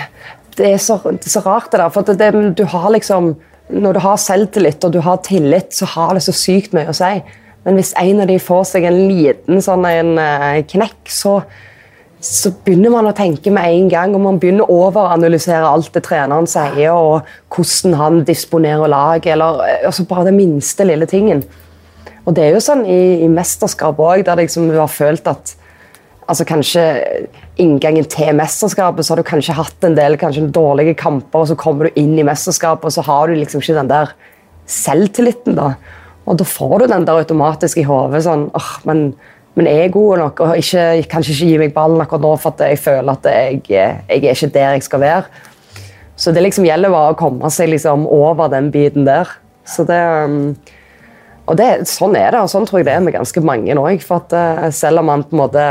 [0.57, 1.89] det, er så, det, er så, rart, det der.
[1.89, 3.35] For det, du har liksom
[3.69, 6.93] Når du har selvtillit og du har tillit, så har det så sykt mye å
[6.93, 7.15] si.
[7.65, 11.39] Men hvis en av de får seg en liten sånn en eh, knekk, så
[12.25, 16.01] så begynner man å tenke med en gang, og man begynner å overanalysere alt det
[16.07, 21.43] treneren sier, og hvordan han disponerer laget, eller altså bare den minste lille tingen.
[22.25, 25.53] Og det er jo sånn i, i mesterskap òg, der liksom du har følt at
[26.25, 26.83] altså kanskje
[27.61, 31.59] inngangen til mesterskapet, så har du kanskje hatt en del kanskje dårlige kamper, og så
[31.59, 34.15] kommer du inn i mesterskapet, og så har du liksom ikke den der
[34.65, 35.75] selvtilliten, da.
[36.25, 39.11] Og da får du den der automatisk i hodet sånn åh, men
[39.55, 42.55] men jeg er god nok og ikke, kanskje ikke gi meg ballen akkurat nå for
[42.55, 45.43] at jeg føler at jeg, jeg er ikke der jeg skal være.
[46.19, 49.31] Så det liksom gjelder bare å komme seg liksom over den biten der.
[49.67, 50.55] Så det, um,
[51.47, 54.03] og det, sånn er det, og sånn tror jeg det er med ganske mange òg.
[54.03, 55.65] For at uh, selv om man på en måte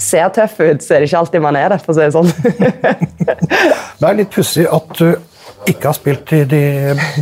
[0.00, 2.16] ser tøff ut, så er det ikke alltid man er det, for å si det
[2.16, 2.32] sånn.
[4.00, 5.08] det er litt pussig at du
[5.66, 6.62] ikke har spilt i de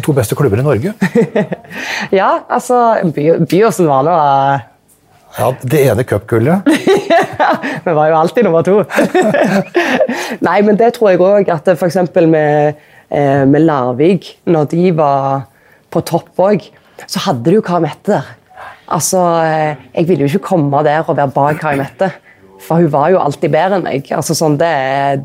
[0.05, 0.95] to beste klubber i Norge.
[2.20, 4.16] ja, altså Byåsen var nå
[5.39, 6.68] ja, Det ene cupgullet.
[7.85, 8.80] Vi var jo alltid nummer to.
[10.47, 11.99] Nei, men det tror jeg òg at f.eks.
[12.30, 12.80] Med,
[13.11, 15.47] eh, med Larvik, når de var
[15.93, 16.68] på topp òg,
[17.07, 18.30] så hadde de jo Kari Mette der.
[18.95, 22.12] Altså, eh, Jeg ville jo ikke komme der og være bak Kari Mette.
[22.64, 24.07] For hun var jo alltid bedre enn meg.
[24.14, 24.70] Altså, sånn, det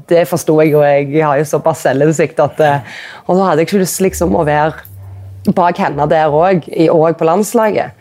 [0.10, 0.82] det forsto jeg jo.
[0.84, 2.98] Jeg har jo såpass selvinnsikt at eh,
[3.28, 7.26] Og så hadde jeg ikke lyst liksom, å være bak henne der òg, og på
[7.26, 7.96] landslaget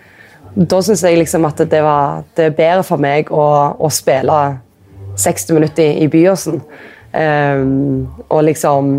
[0.59, 3.45] da syns jeg liksom at det, var, det er bedre for meg å,
[3.79, 4.39] å spille
[5.19, 6.63] 60 minutter i, i Byåsen.
[7.09, 8.91] Um, og liksom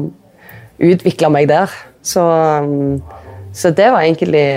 [0.79, 1.73] utvikle meg der.
[2.01, 3.01] Så, um,
[3.51, 4.47] så, det var egentlig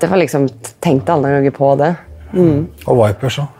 [0.00, 0.44] Det var liksom
[0.82, 1.94] Tenkte aldri noe på det.
[2.32, 2.68] Mm.
[2.90, 3.58] Og Vipers, òg?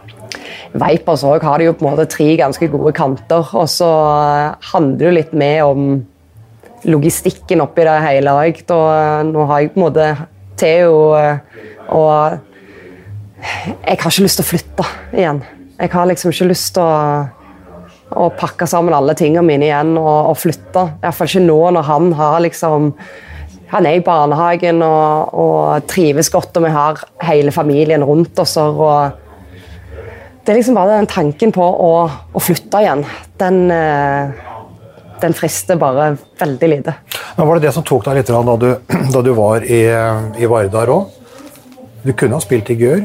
[0.76, 3.48] Vipers òg har de jo på en måte tre ganske gode kanter.
[3.56, 3.90] Og så
[4.74, 6.02] handler det litt mer om
[6.84, 8.62] logistikken oppi det hele òg.
[8.68, 10.12] Nå har jeg på en måte
[10.62, 10.94] Theo
[11.92, 12.40] og
[13.42, 14.86] jeg har ikke lyst til å flytte
[15.16, 15.42] igjen.
[15.80, 17.26] Jeg har liksom ikke lyst til å,
[18.22, 20.86] å pakke sammen alle tingene mine igjen og, og flytte.
[21.02, 22.92] Iallfall ikke nå når han har liksom
[23.72, 28.58] han er i barnehagen og, og trives godt, og vi har hele familien rundt oss.
[28.60, 28.82] Og
[30.44, 33.06] det er liksom bare den tanken på å, å flytte igjen.
[33.40, 34.51] Den, eh,
[35.22, 36.94] den, frister bare veldig lite.
[37.36, 38.70] Men var det det som tok deg litt da du,
[39.14, 39.82] da du var i,
[40.38, 41.18] i Vardar òg?
[42.02, 43.04] Du kunne ha spilt i Gjør?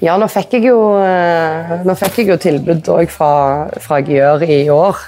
[0.00, 3.32] Ja, nå fikk jeg jo, eh, fikk jeg jo tilbud fra,
[3.84, 5.00] fra Gjør i år.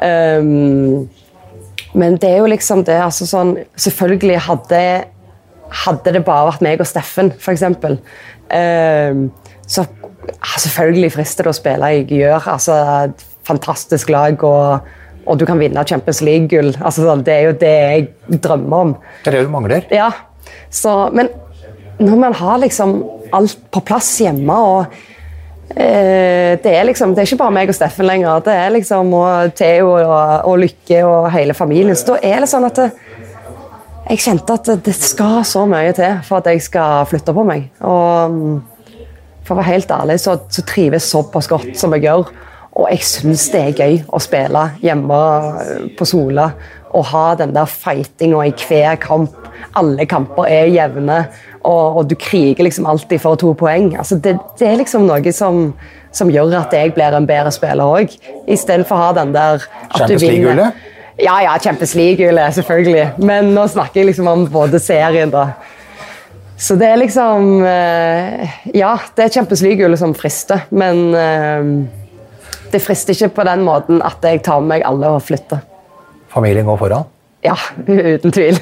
[0.00, 1.08] Um,
[1.98, 4.78] men det er jo liksom det altså sånn, Selvfølgelig hadde,
[5.82, 7.66] hadde det bare vært meg og Steffen, f.eks.
[8.54, 9.26] Um,
[9.70, 9.84] så
[10.62, 12.46] selvfølgelig frister det å spille i Gjør.
[12.54, 12.78] Altså,
[13.50, 14.88] fantastisk lag, og,
[15.26, 16.72] og du kan vinne Champions League-gull.
[16.78, 18.96] Altså, sånn, det er jo det jeg drømmer om.
[19.20, 19.86] Det er det du mangler?
[19.94, 20.10] Ja,
[20.70, 21.30] så, men
[22.00, 23.00] når man har liksom
[23.36, 24.94] alt på plass hjemme og
[25.74, 28.42] eh, det, er liksom, det er ikke bare meg og Steffen lenger.
[28.46, 31.98] Det er liksom og Theo og, og Lykke og hele familien.
[31.98, 32.88] Så da er det sånn at det,
[34.10, 37.68] jeg kjente at det skal så mye til for at jeg skal flytte på meg.
[37.86, 38.64] Og
[39.46, 42.32] for å være helt ærlig så, så trives jeg såpass godt som jeg gjør.
[42.78, 45.22] Og jeg syns det er gøy å spille hjemme
[45.98, 46.50] på Sola
[46.90, 49.36] og ha den der fightinga i hver kamp
[49.78, 51.24] alle kamper er jevne,
[51.60, 53.92] og, og du kriger liksom alltid for to poeng.
[53.98, 55.66] Altså det, det, er liksom noe som,
[56.16, 58.14] som, gjør at jeg blir en bedre spiller òg,
[58.50, 60.88] istedenfor å ha den der at du League-gullet?
[61.20, 63.10] Ja, ja, Champions League-gullet, selvfølgelig.
[63.20, 65.50] Men nå snakker jeg liksom om både serien, da.
[66.60, 71.99] Så det er liksom eh, Ja, det er Champions League-gullet som frister, men eh,
[72.72, 75.62] det frister ikke på den måten at jeg tar med meg alle og flytter.
[76.30, 77.08] Familien går foran.
[77.44, 77.56] Ja,
[78.14, 78.58] uten tvil.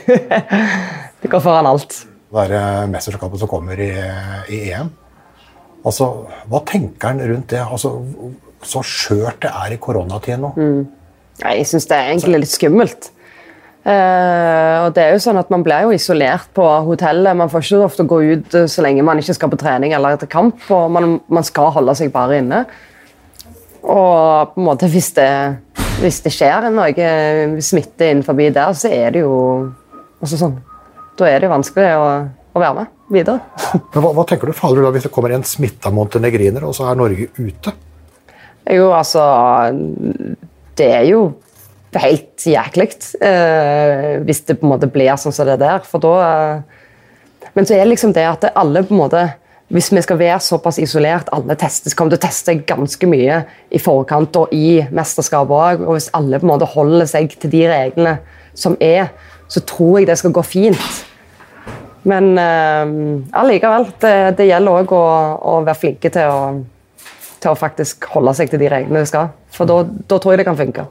[1.22, 2.04] det går foran alt.
[2.28, 3.90] Det er eh, mesterskapet som kommer i,
[4.52, 4.90] i EM.
[5.86, 6.08] Altså,
[6.50, 7.62] Hva tenker han rundt det?
[7.64, 7.94] Altså,
[8.66, 10.50] Så skjørt det er i koronatiden nå.
[10.58, 13.10] Nei, Jeg syns det er egentlig litt skummelt.
[13.88, 17.38] Eh, og det er jo sånn at Man blir jo isolert på hotellet.
[17.38, 20.18] Man får ikke ofte gå ut eh, så lenge man ikke skal på trening eller
[20.20, 20.60] til kamp.
[20.74, 22.64] og Man, man skal holde seg bare inne.
[23.82, 25.30] Og på en måte hvis det,
[26.02, 27.08] hvis det skjer noe
[27.64, 29.34] smitte innenfor der, så er det jo
[30.18, 30.56] også sånn,
[31.18, 32.06] Da er det jo vanskelig å,
[32.54, 33.40] å være med videre.
[33.94, 36.88] Men hva, hva tenker du fader da hvis det kommer en smitta montenegriner, og så
[36.88, 37.74] er Norge ute?
[38.68, 39.22] Jo, altså
[40.76, 41.22] Det er jo
[41.98, 42.90] helt jæklig
[43.24, 45.80] eh, hvis det på en måte blir sånn som det der.
[45.88, 49.22] For da eh, Men så er det liksom det at alle på en måte
[49.68, 53.80] Hvis vi skal være såpass isolert, alle testes, kommer til å teste ganske mye i
[53.82, 55.84] forkant og i mesterskapet òg.
[55.84, 58.16] Og hvis alle på en måte holder seg til de reglene
[58.56, 59.10] som er,
[59.48, 61.04] så tror jeg det skal gå fint.
[62.08, 62.96] Men eh,
[63.36, 65.04] allikevel, det, det gjelder òg å,
[65.36, 66.42] å være flinke til å
[67.42, 69.32] til å faktisk holde seg til de reglene du skal.
[69.54, 70.86] For da, da tror jeg det kan funke.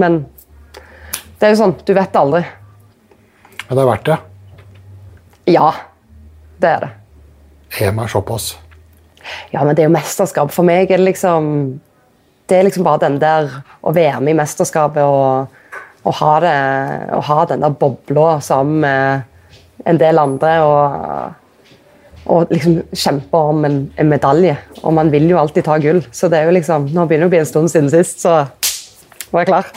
[0.00, 0.22] Men
[1.40, 2.42] det er jo sånn, du vet aldri.
[3.66, 4.18] Men det er verdt det.
[5.56, 5.70] Ja,
[6.62, 6.92] det er det.
[7.80, 8.54] EM meg såpass.
[9.50, 10.52] Ja, men det er jo mesterskap.
[10.54, 11.80] For meg er det liksom
[12.46, 13.48] Det er liksom bare den der
[13.82, 15.48] å være med i mesterskapet og,
[16.06, 16.58] og ha, det,
[17.16, 20.52] og ha den der bobla sammen med en del andre.
[20.62, 21.34] og
[22.26, 24.56] og liksom kjempe om en, en, medalje.
[24.82, 26.00] Og man vil jo alltid ta gull.
[26.10, 28.48] Så det er jo liksom, nå begynner det å bli en stund siden sist, så
[29.30, 29.70] var jeg klar.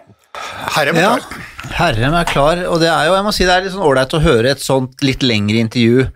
[0.78, 1.48] Herrem er Ja, klar.
[1.76, 4.16] Herrem er klar, og det er jo, jeg må si det er litt sånn ålreit
[4.16, 6.06] å høre et sånt litt lengre intervju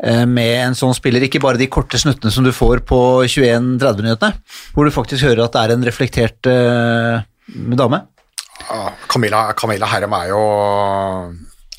[0.00, 4.38] med en sånn spiller, ikke bare de korte snuttene som du får på 21-30-minuttene,
[4.72, 7.20] hvor du faktisk hører at det er en reflektert uh,
[7.76, 8.00] dame.
[9.10, 10.42] Camilla, Camilla Herrem er jo,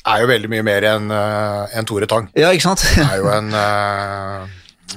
[0.08, 2.28] er jo veldig mye mer enn uh, en Tore Tang.
[2.38, 2.84] Ja, ikke sant?
[3.02, 4.46] er jo en uh,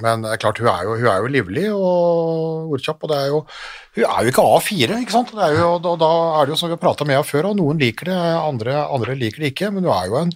[0.03, 3.19] Men det er klart, hun er jo, hun er jo livlig og ordkjapp, og det
[3.21, 3.43] er jo
[3.95, 5.35] Hun er jo ikke A4, ikke sant?
[5.35, 7.59] Det jo, da, da er det jo som vi har prata med henne før, og
[7.61, 10.35] noen liker det, andre, andre liker det ikke, men hun er jo en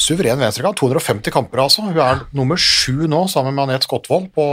[0.00, 0.78] suveren venstrekant.
[0.78, 1.84] 250 kamper, altså.
[1.86, 4.46] Hun er nummer sju nå, sammen med Anette Skotvold, på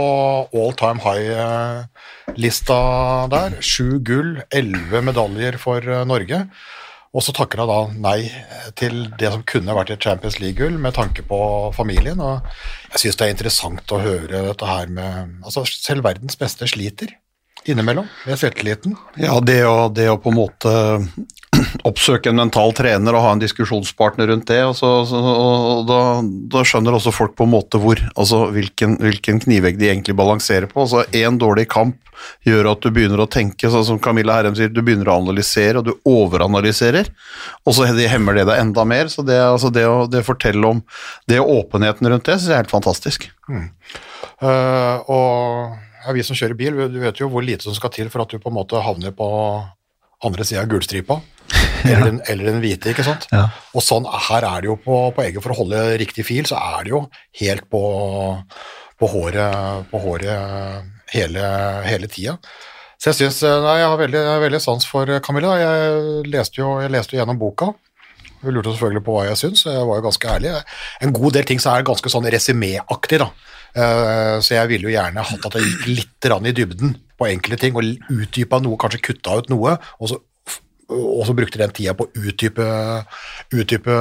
[0.54, 2.78] all time high-lista
[3.32, 3.58] der.
[3.64, 6.44] Sju gull, elleve medaljer for eh, Norge.
[7.14, 8.18] Og så takker hun da nei
[8.78, 11.38] til det som kunne vært et Champions League-gull, med tanke på
[11.76, 12.18] familien.
[12.18, 12.42] Og
[12.90, 17.14] jeg syns det er interessant å høre dette her med Altså, selv verdens beste sliter
[17.64, 18.96] innimellom med selvtilliten.
[19.20, 20.72] Ja, det å, det å på en måte
[21.90, 26.00] oppsøke en mental trener og ha en diskusjonspartner rundt det, og, så, og da,
[26.54, 30.70] da skjønner også folk på en måte hvor, altså hvilken, hvilken knivegg de egentlig balanserer
[30.70, 30.84] på.
[30.84, 32.00] Altså En dårlig kamp
[32.46, 35.80] gjør at du begynner å tenke, sånn som Camilla Herrem sier, du begynner å analysere,
[35.80, 37.10] og du overanalyserer,
[37.64, 39.10] og så hemmer det deg enda mer.
[39.12, 40.82] Så det, altså det å det fortelle om
[41.30, 43.28] det åpenheten rundt det, syns jeg er helt fantastisk.
[43.50, 48.10] Eh, og ja, vi som kjører bil, du vet jo hvor lite som skal til
[48.12, 49.28] for at du på en måte havner på
[50.24, 51.20] andre sida av gullstripa.
[51.84, 53.26] Eller, den, eller den hvite, ikke sant.
[53.28, 53.42] Ja.
[53.76, 56.56] Og sånn, her er det jo på, på egget, for å holde riktig fil, så
[56.56, 57.02] er det jo
[57.42, 57.82] helt på,
[58.96, 61.50] på håret, på håret hele,
[61.84, 62.38] hele tida.
[62.96, 65.58] Så jeg synes, eh, nei, jeg har veldig, veldig sans for Camilla.
[65.60, 67.74] Jeg leste jo, jeg leste jo gjennom boka.
[68.40, 70.52] Hun lurte selvfølgelig på hva jeg syns, jeg var jo ganske ærlig.
[71.04, 73.28] En god del ting så er ganske sånn resuméaktig, da.
[73.74, 77.60] Eh, Så jeg ville jo gjerne hatt at jeg gikk litt i dybden på enkelte
[77.60, 80.20] ting, og utdypa noe, kanskje kutta ut noe, og så,
[80.94, 82.66] og så brukte den tida på å utdype,
[83.54, 83.94] utdype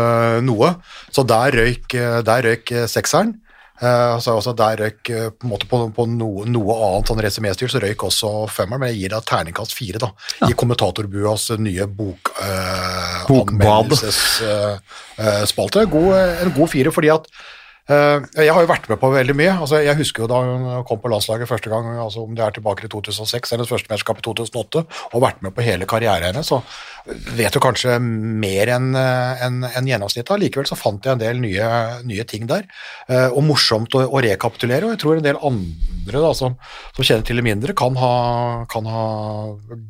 [0.45, 0.69] noe.
[1.13, 1.87] Så der røyk,
[2.27, 3.29] der røyk sekseren.
[3.83, 7.79] Eh, Så også der røyk eh, på, på, på noe, noe annet sånn resuméstyr, så
[7.83, 10.09] røyk også femmeren, men jeg gir da terningkast fire, da.
[10.47, 13.67] I kommentatorbuas nye bok, eh, Bokbad.
[13.73, 15.79] anmeldelsesspalte.
[15.83, 17.31] En god fire, fordi at eh,
[17.89, 19.53] jeg har jo vært med på veldig mye.
[19.59, 22.55] altså Jeg husker jo da hun kom på landslaget første gang, altså om det er
[22.55, 26.47] tilbake til 2006 eller første mesterskap i 2008, og vært med på hele karrieren hennes,
[26.47, 26.61] så
[27.35, 30.39] vet du kanskje mer enn en, enn- enn gjennomsnittet.
[30.39, 31.67] Likevel så fant jeg en del nye,
[32.07, 32.63] nye ting der,
[33.09, 34.87] eh, og morsomt å, å rekapitulere.
[34.87, 36.55] Og jeg tror en del andre da, som,
[36.95, 38.13] som kjenner til det mindre, kan ha,
[38.71, 39.03] kan ha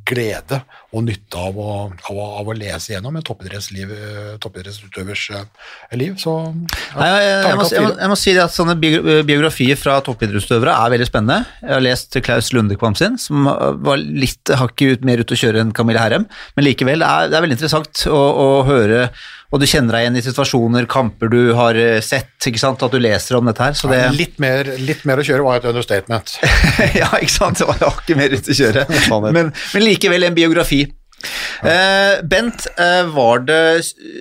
[0.09, 0.63] glede
[0.93, 1.69] og nytte av å,
[2.09, 5.45] av av å lese gjennom en eh, toppidrettsutøvers eh,
[5.97, 6.17] liv.
[6.21, 9.99] Så ja, Nei, jeg, jeg, jeg jeg, må, jeg må si at sånne biografier fra
[10.05, 11.43] toppidrettsutøvere er veldig spennende.
[11.61, 15.63] Jeg har lest Klaus Lundekvam sin, som var litt hakket ut, mer ute å kjøre
[15.63, 19.07] enn Camille Herrem, men likevel det er det er veldig interessant å, å høre,
[19.53, 22.93] og du kjenner deg igjen i situasjoner, kamper du har eh, sett, ikke sant, at
[22.93, 25.69] du leser om dette her, så det Litt, mer, litt mer å kjøre var et
[25.69, 26.35] understatement.
[27.01, 28.87] ja, ikke sant, det var hakket mer ute å kjøre,
[29.29, 30.83] men, men likevel en biografi.
[31.63, 33.61] Eh, Bent, uh, var det,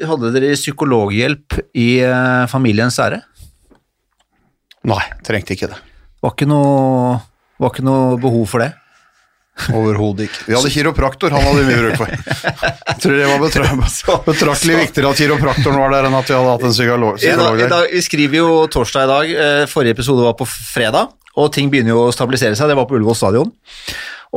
[0.06, 3.22] hadde dere psykologhjelp i uh, familiens ære?
[4.88, 5.78] Nei, trengte ikke det.
[6.22, 7.18] Var ikke noe,
[7.62, 8.72] var ikke noe behov for det?
[9.70, 10.46] Overhodet ikke.
[10.48, 12.12] Vi hadde kiropraktor, han hadde vi mye bruk for.
[12.88, 13.42] Jeg tror det var
[14.30, 17.66] betraktelig viktigere at kiropraktoren var der, enn at vi hadde hatt en psykolog, psykolog der.
[17.66, 21.52] i dag, vi skriver jo torsdag i dag, eh, forrige episode var på fredag, og
[21.54, 23.52] ting begynner jo å stabilisere seg, det var på Ullevål stadion.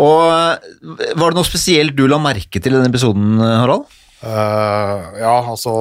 [0.03, 3.87] Og eh, var det noe spesielt du la merke til i denne episoden, Harald?
[4.24, 5.72] Eh, ja, altså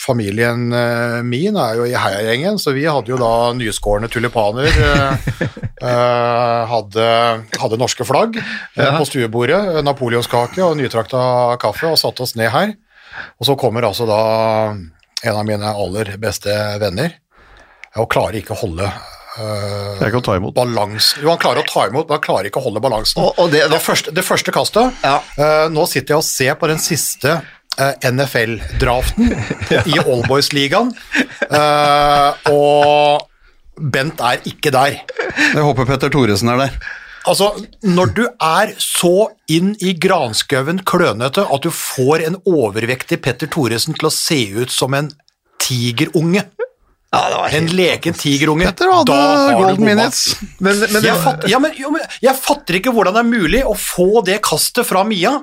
[0.00, 4.70] Familien øh, min er jo i heiagjengen, så vi hadde jo da nyskårne tulipaner.
[5.76, 7.08] Uh, hadde,
[7.60, 8.94] hadde norske flagg ja.
[8.96, 11.20] på stuebordet, napoleonskake og nytrakta
[11.60, 12.72] kaffe, og satte oss ned her.
[13.40, 14.22] Og så kommer altså da
[15.26, 17.18] en av mine aller beste venner,
[17.96, 18.90] og klarer ikke å holde
[20.00, 20.54] Jeg kan ta imot.
[20.56, 23.22] balansen Jo, han klarer å ta imot, men han klarer ikke å holde balansen.
[23.22, 25.20] Og- og det- det, første, det første kastet Ja.
[25.38, 27.42] uh, Nå sitter jeg og ser på den siste
[27.78, 29.32] uh, NFL-draften
[29.92, 30.94] i Allboys-ligaen,
[31.50, 33.26] eh, og
[33.76, 34.94] Bent er ikke der.
[35.52, 36.78] Jeg håper Petter Thoresen er der.
[37.28, 37.50] Altså,
[37.84, 43.92] når du er så inn i granskauen klønete at du får en overvektig Petter Thoresen
[43.98, 45.10] til å se ut som en
[45.60, 46.46] tigerunge,
[47.14, 50.36] en leken tigerunge, Petter hadde da har du golden minutes.
[50.58, 53.28] Men, men det, jeg, fatter, ja, men, jo, men jeg fatter ikke hvordan det er
[53.30, 55.38] mulig å få det kastet fra Mia,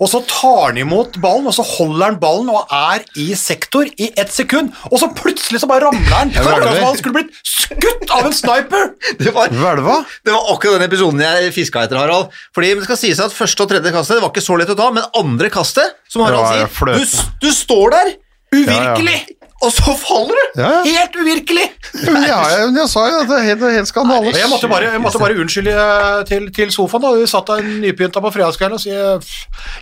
[0.00, 3.88] og så tar han imot ballen, og så holder han ballen og er i sektor
[3.90, 6.30] i ett sekund, og så plutselig så bare ramler han.
[6.36, 8.94] Det var som han skulle blitt skutt av en sniper!
[9.20, 9.98] det var, Velva?
[10.24, 12.30] det var akkurat den episoden jeg fiska etter, Harald.
[12.56, 14.78] Fordi det skal sies at Første og tredje kastet det var ikke så lett å
[14.78, 18.14] ta, men andre kastet, som Harald sier du, du står der,
[18.54, 19.18] uvirkelig,
[19.60, 20.60] og så faller du!
[20.62, 20.82] Ja, ja.
[21.00, 21.66] Helt uvirkelig!
[22.30, 24.32] Ja, jeg, jeg sa jo at det er helt, helt skandale.
[24.36, 27.02] Jeg måtte bare, jeg måtte bare unnskylde eh, til, til sofaen.
[27.04, 27.10] da.
[27.18, 29.32] Vi satt der nypynta på fredagskvelden og sier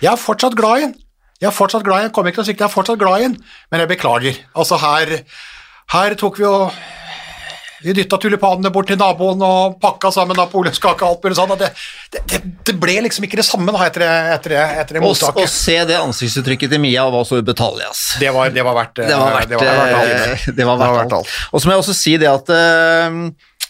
[0.03, 0.95] jeg er fortsatt glad i den.
[1.39, 2.15] Jeg er fortsatt glad i den.
[2.17, 3.37] Kommer ikke til å si at jeg er fortsatt glad i den,
[3.71, 4.41] men jeg beklager.
[4.59, 5.13] Altså, her,
[5.95, 6.55] her tok vi jo
[7.83, 11.55] vi dytta tulipanene bort til naboen og pakka sammen napoleonskake og alt mulig sånt.
[11.61, 11.71] Det,
[12.19, 15.45] det, det, ble liksom ikke det samme da, etter etter etter det mottaket.
[15.45, 18.07] Å se det ansiktsuttrykket til Mia var så ubetalelig, ass.
[18.23, 19.61] det, var, det var verdt Det var verdt, det.
[19.61, 20.27] Var verdt eh, alt.
[20.33, 21.37] verdt, Det var verdt alt.
[21.53, 23.23] Og så må jeg også si det at eh,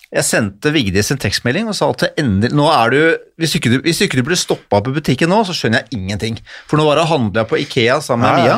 [0.08, 3.00] jeg sendte Vigdis en tekstmelding og sa at endelig, nå er du,
[3.36, 6.38] hvis ikke du, hvis ikke du blir stoppa på butikken nå, så skjønner jeg ingenting.
[6.70, 8.54] For nå var det handla på Ikea sammen med Ja, ja.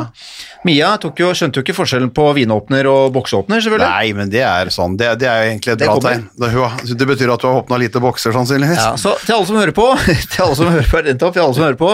[0.63, 0.93] Mia.
[0.95, 3.91] Mia jo, skjønte jo ikke forskjellen på vinåpner og boksåpner, selvfølgelig.
[3.91, 4.95] Nei, men det er sånn.
[5.01, 6.23] Det, det er jo egentlig et Det bra tegn.
[6.39, 8.79] Det, det betyr at du har åpna lite bokser, sannsynligvis.
[8.79, 9.89] Ja, så til alle som hører på,
[10.37, 11.91] til alle som hører på, opp, til alle som hører på,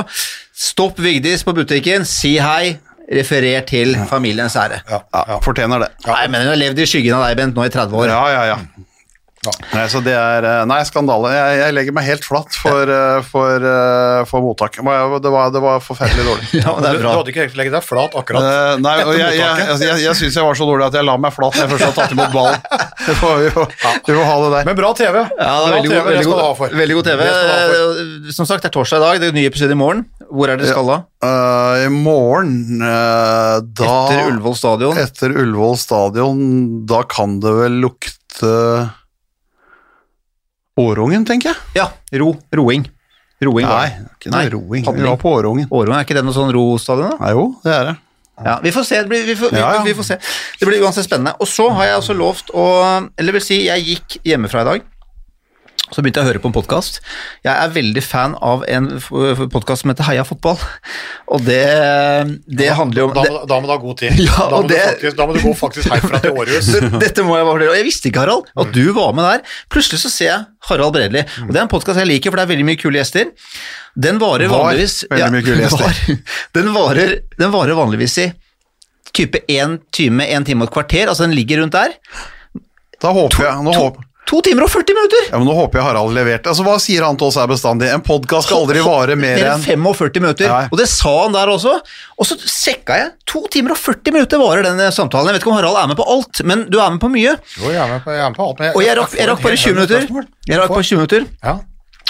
[0.68, 2.74] stopp Vigdis på butikken, si hei,
[3.08, 4.82] referer til familiens ære.
[4.90, 5.94] Ja, Ja, Fortjener det.
[6.04, 8.12] Nei, men hun har levd i skyggen av deg, Bent, nå i 30 år.
[8.12, 8.85] Ja, ja, ja.
[9.72, 11.30] Nei, så det er eh, Nei, skandale.
[11.34, 14.82] Jeg, jeg legger meg helt flatt for, eh, for, eh, for mottaket.
[15.22, 16.48] Det var, det var, forferdelig dårlig.
[16.62, 17.14] Ja, men det Du, du bra.
[17.20, 18.46] hadde ikke egentlig legget deg flat akkurat.
[18.46, 21.08] Eh, nei, og jeg, jeg, jeg, jeg, jeg syns jeg var så dårlig at jeg
[21.08, 22.60] la meg flat når jeg først hadde tatt imot ballen.
[23.06, 23.66] Vi får, vi får,
[24.02, 24.64] vi får ha det der.
[24.66, 25.16] Men bra TV.
[25.20, 28.32] Ja, det er bra veldig, TV, god, veldig, god, veldig TV.
[28.34, 30.00] Som sagt, det er torsdag i dag, det er en ny episode i morgen.
[30.26, 30.96] Hvor er det skal da?
[31.22, 34.98] Uh, I morgen, uh, da Etter Ullevål stadion.
[34.98, 36.40] Etter Ullevål stadion,
[36.88, 38.50] da kan det vel lukte
[40.80, 41.56] Årungen, tenker jeg.
[41.78, 41.86] Ja,
[42.20, 42.34] ro.
[42.52, 42.84] Roing.
[43.40, 44.84] Roing Nei, ikke noe Nei, roing.
[44.84, 45.02] padling.
[45.02, 45.68] Vi var på Årungen.
[45.70, 47.18] Årungen, er ikke det noe sånn rostadion, da?
[47.24, 47.94] Nei, jo, det er det.
[48.44, 48.98] Ja, vi får se.
[49.00, 49.82] Det blir, vi, får, vi, Ja, ja.
[49.84, 50.16] vi får se.
[50.60, 51.32] Det blir uansett spennende.
[51.40, 52.64] Og så har jeg også lovt å
[53.16, 54.84] Eller vil si, jeg gikk hjemmefra i dag.
[55.94, 56.96] Så begynte jeg å høre på en podkast.
[57.46, 58.88] Jeg er veldig fan av en
[59.52, 60.58] podkast som heter Heia fotball.
[61.30, 61.60] Og det,
[62.58, 64.18] det handler jo om Da, da må du ha god tid.
[64.26, 66.72] Ja, da, må det- faktisk, da må du gå faktisk herfra til Århus.
[67.04, 67.70] Dette må jeg bare fortelle.
[67.70, 69.44] Og jeg visste ikke, Harald, at du var med der.
[69.72, 70.40] Plutselig så ser jeg
[70.72, 71.22] Harald Bredli.
[71.46, 73.30] Og det er en podkast jeg liker, for det er veldig mye kule gjester.
[74.08, 75.86] Den varer Var vanligvis veldig mye kule gjester.
[75.86, 76.18] var-
[76.58, 78.26] den, varer, den varer vanligvis i
[79.16, 81.06] type én time, én time og et kvarter.
[81.14, 81.94] Altså den ligger rundt der.
[83.00, 83.86] Da håper jeg nå To,
[84.26, 85.26] to timer og 40 minutter!
[85.30, 86.50] ja, men nå håper jeg Harald leverte.
[86.50, 87.90] Altså, Hva sier han til oss her bestandig?
[87.94, 90.50] En podkast skal aldri vare mer enn enn 45 minutter.
[90.50, 90.64] Nei.
[90.72, 91.76] Og det sa han der også.
[92.18, 93.12] Og så sjekka jeg.
[93.30, 95.30] To timer og 40 minutter varer den samtalen.
[95.30, 97.36] Jeg vet ikke om Harald er med på alt, men du er med på mye.
[97.60, 98.60] Jo, jeg er med på, jeg er med på alt.
[98.64, 100.10] Men Og jeg rakk, jeg rakk bare 20 minutter.
[100.50, 101.30] Jeg rakk bare 20 minutter.
[101.46, 101.56] Ja.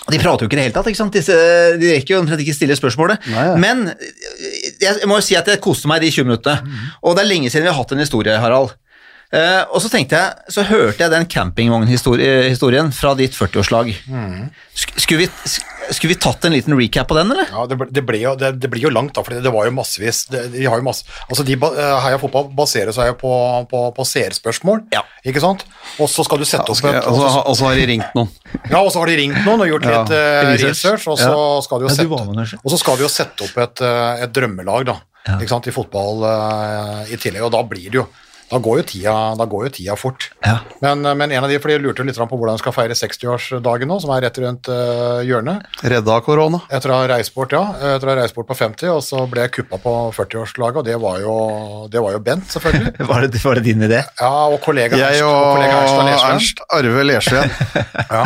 [0.07, 1.17] De prater jo ikke i det hele tatt, ikke sant?
[1.19, 1.35] Disse,
[1.83, 3.25] de rekker jo omtrent ikke stille spørsmålet.
[3.33, 3.47] Nei.
[3.59, 3.89] Men
[4.81, 6.77] jeg må jo si at jeg koste meg de 20 minuttene.
[7.03, 8.77] Og det er lenge siden vi har hatt en historie, Harald.
[9.35, 13.91] Eh, og så tenkte jeg, så hørte jeg den campingvognhistorien fra ditt 40-årslag.
[14.77, 15.27] Sk- Skulle,
[15.91, 17.49] skulle vi tatt en liten recap på den, eller?
[17.51, 19.67] Ja, det, ble- det, ble jo, det, det blir jo langt, da, for det var
[19.69, 23.17] jo massevis det, De har jo masse Altså, de eh, Heia Fotball baserer seg jo
[23.21, 23.33] på,
[23.71, 25.03] på, på seerspørsmål, Ja.
[25.27, 25.65] ikke sant?
[26.03, 28.31] Og så skal du sette opp et og, så, og så- har de ringt noen.
[28.73, 31.07] Ja, og så har de ringt noen og gjort Ja, litt eh, research.
[31.11, 31.61] og så Ja.
[31.67, 34.87] skal de jo sette, og så skal de jo sette opp et, eh, et drømmelag
[34.91, 35.01] da,
[35.41, 38.05] ikke sant, i fotball uh, i tillegg, og da blir det jo
[38.47, 40.29] da går jo tida, da går jo tida fort.
[40.45, 40.61] Ja.
[40.85, 43.91] Men, men en av de, for de lurte litt på hvordan de skal feire 60-årsdagen
[43.91, 45.67] nå, som er rett rundt eh, hjørnet.
[45.83, 46.61] Redda korona.
[46.71, 47.65] Etter å ha reist bort, ja.
[47.97, 50.87] Etter å ha reist bort på 50, og så ble jeg kuppa på 40-årslaget, og
[50.87, 51.37] det var, jo,
[51.91, 52.95] det var jo Bent, selvfølgelig.
[53.11, 54.01] Var det, var det din idé?
[54.19, 57.55] Ja, og kollega Jeg Ernst, og kollega Ernst Ernst Arve Lersven.
[58.17, 58.25] Ja.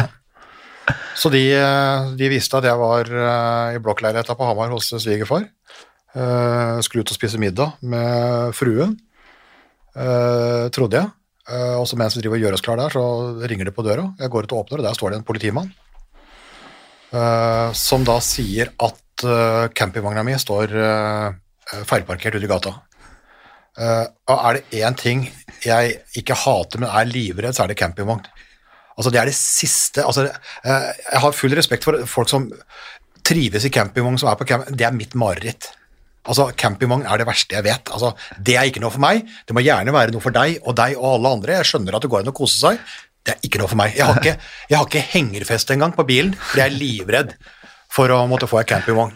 [1.20, 5.48] Så de, eh, de visste at jeg var eh, i blokkleiligheta på Hamar hos svigerfar.
[6.82, 8.96] Skulle ut og spise middag med fruen,
[10.74, 11.10] trodde jeg.
[11.50, 13.04] Eh, Og så mens vi driver og gjør oss klar der, så
[13.48, 14.08] ringer det på døra.
[14.20, 15.72] Jeg går ut og åpner, og der står det en politimann.
[17.12, 22.74] eh, Som da sier at eh, campingvogna mi står eh, feilparkert ute i gata.
[23.78, 25.26] Eh, Og er det én ting
[25.64, 28.22] jeg ikke hater, men er livredd, så er det campingvogn.
[28.96, 30.26] Altså Det er det siste altså,
[30.64, 32.50] eh, Jeg har full respekt for folk som
[33.24, 34.76] trives i campingvogn, som er på camping.
[34.76, 35.70] Det er mitt mareritt.
[36.28, 37.90] Altså, Campingvogn er det verste jeg vet.
[37.94, 39.22] Altså, Det er ikke noe for meg.
[39.48, 41.56] Det må gjerne være noe for deg og deg og alle andre.
[41.60, 42.78] Jeg skjønner at det går an å kose seg.
[43.24, 43.96] Det er ikke noe for meg.
[43.96, 44.36] Jeg har ikke,
[44.70, 47.34] jeg har ikke hengerfeste engang på bilen, for jeg er livredd
[47.90, 49.12] for å måtte få en campingvogn.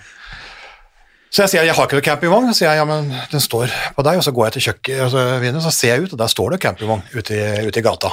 [1.34, 3.72] Så jeg sier jeg har ikke noe campingvogn, så sier jeg ja, men den står
[3.96, 6.30] på deg, og så går jeg til kjøkken, altså, så ser jeg ut, og der
[6.30, 8.12] står det campingvogn ute ute i gata.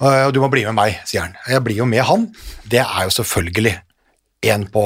[0.00, 1.34] «Øh, Og du må bli med meg, sier han.
[1.46, 2.28] Jeg blir jo med han.
[2.64, 3.74] Det er jo selvfølgelig
[4.42, 4.82] en på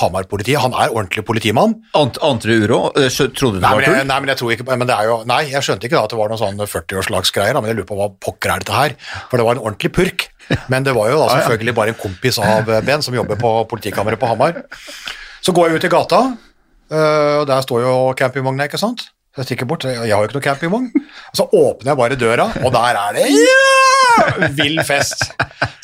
[0.00, 0.56] Hamar-politiet.
[0.62, 1.74] Han er ordentlig politimann.
[1.98, 2.78] Ant, ante du uro?
[2.96, 3.98] Eh, Trodde du det var tull?
[4.08, 6.14] nei, men jeg tror ikke men det er jo, Nei, jeg skjønte ikke da at
[6.14, 8.94] det var noen sånn 40-årslagsgreier, da, men jeg lurer på hva pokker er dette her?
[9.28, 10.28] For det var en ordentlig purk.
[10.72, 13.52] Men det var jo da selvfølgelig bare en kompis av eh, Ben som jobber på
[13.68, 14.62] politikammeret på Hamar.
[15.44, 16.22] Så går jeg ut i gata,
[16.94, 19.10] øh, og der står jo campingvogna, ikke sant?
[19.36, 20.86] Så jeg stikker bort, jeg har jo ikke noe campingvogn.
[20.96, 23.58] Og så åpner jeg bare døra, og der er det ja,
[24.58, 25.24] vill fest.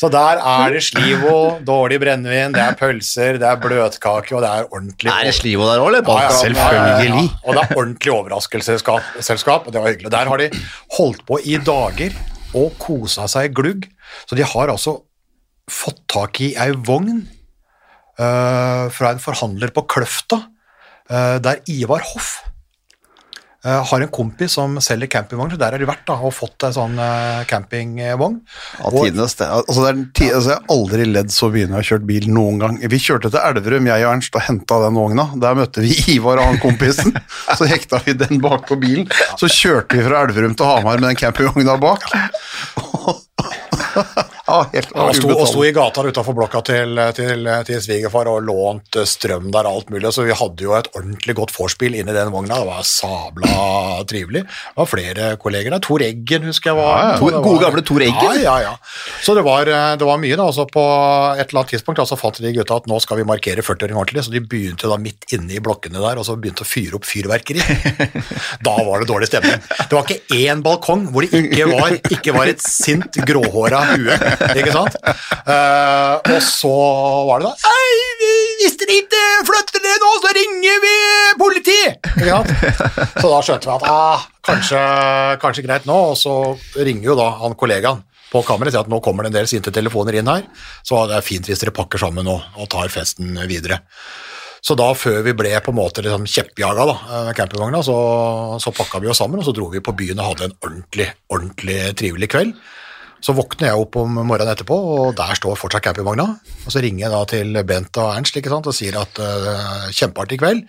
[0.01, 4.51] Så der er det slivo, dårlig brennevin, det er pølser, det er bløtkake, og det
[4.51, 6.09] er ordentlig Er det Slivo der òg, eller?
[6.09, 7.25] ja, ja, Selvfølgelig.
[7.29, 10.13] Ja, og det er ordentlig overraskelsesselskap, og det var hyggelig.
[10.15, 10.51] Der har de
[10.99, 12.19] holdt på i dager
[12.59, 13.87] og kosa seg glugg,
[14.27, 14.99] så de har altså
[15.71, 17.23] fått tak i ei vogn
[18.21, 20.43] uh, fra en forhandler på Kløfta,
[21.09, 22.41] uh, der Ivar Hoff
[23.65, 26.67] eh, har en kompis som selger campingvogner, så der har de vært da, og fått
[26.67, 28.39] en sånn uh, campingvogn.
[28.81, 29.49] Ja, tidenes det.
[29.49, 31.91] Altså, det er den ti altså, jeg har aldri ledd så mye når jeg har
[31.91, 32.81] kjørt bil noen gang.
[32.95, 35.29] Vi kjørte til Elverum, jeg og Ernst, og henta den vogna.
[35.47, 37.17] Der møtte vi Ivar og han kompisen.
[37.53, 39.09] Så hekta vi den bak på bilen.
[39.41, 42.09] Så kjørte vi fra Elverum til Hamar med den campingvogna bak.
[44.53, 48.29] Ja, helt Ja, og sto, og sto i gata utafor blokka til, til, til svigerfar
[48.29, 51.55] og lånt eh, strøm der og alt mulig, så vi hadde jo et ordentlig godt
[51.57, 52.59] vorspiel inni den vogna.
[52.61, 53.55] Det var sabla
[54.11, 54.43] trivelig.
[54.45, 55.83] Det var flere kolleger der.
[55.89, 57.15] Tor Eggen husker jeg var ja.
[57.23, 58.37] Tor- var- gode gamle Tor Eggen?
[58.43, 58.75] Ja, ja, ja.
[59.25, 60.51] Så det var, eh, det var mye, da.
[60.53, 60.85] Så på
[61.39, 64.27] et eller annet tidspunkt så fant de gutta at nå skal vi markere 40-åring ordentlig,
[64.27, 67.09] så de begynte da midt inne i blokkene der og så begynte å fyre opp
[67.09, 67.63] fyrverkeri.
[68.67, 69.63] da var det dårlig stemning.
[69.81, 74.17] Det var ikke én balkong hvor det ikke var, ikke var et sint, gråhåra hue,
[74.59, 74.97] ikke sant?
[75.47, 76.73] Uh, og så
[77.29, 78.29] var det da Hei,
[78.63, 80.95] hvis dere ikke flytter dere nå, så ringer vi
[81.41, 81.79] politi!
[82.13, 82.55] Ikke sant?
[83.19, 84.81] Så da skjønte vi at ah, kanskje,
[85.43, 86.39] kanskje greit nå, og så
[86.79, 89.73] ringer jo da han kollegaen på kammeret sier at nå kommer det en del sinte
[89.75, 90.45] telefoner inn her,
[90.87, 93.83] så det er fint hvis dere pakker sammen og, og tar festen videre.
[94.63, 96.95] Så da, før vi ble på en måte liksom kjeppjaga da,
[97.27, 97.97] med campingvogna, så,
[98.63, 101.09] så pakka vi oss sammen, og så dro vi på byen og hadde en ordentlig,
[101.35, 102.55] ordentlig trivelig kveld.
[103.23, 106.27] Så våkner jeg opp om morgenen etterpå, og der står fortsatt campingvogna.
[106.67, 110.41] Og så ringer jeg da til Bent og Ernst sant, og sier at uh, kjempeartig
[110.43, 110.65] kveld,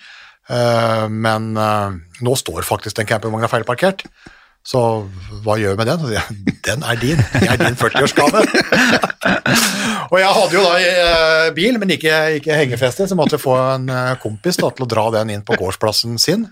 [0.51, 4.05] uh, men uh, nå står faktisk den campingvogna feilparkert.
[4.63, 4.79] Så
[5.43, 6.53] hva gjør vi med den?
[6.63, 7.19] Den er din.
[7.33, 8.45] Det er din 40-årsgave.
[10.13, 13.91] og jeg hadde jo da bil, men ikke, ikke hengefeste, så måtte jeg få en
[14.23, 16.47] kompis da, til å dra den inn på gårdsplassen sin.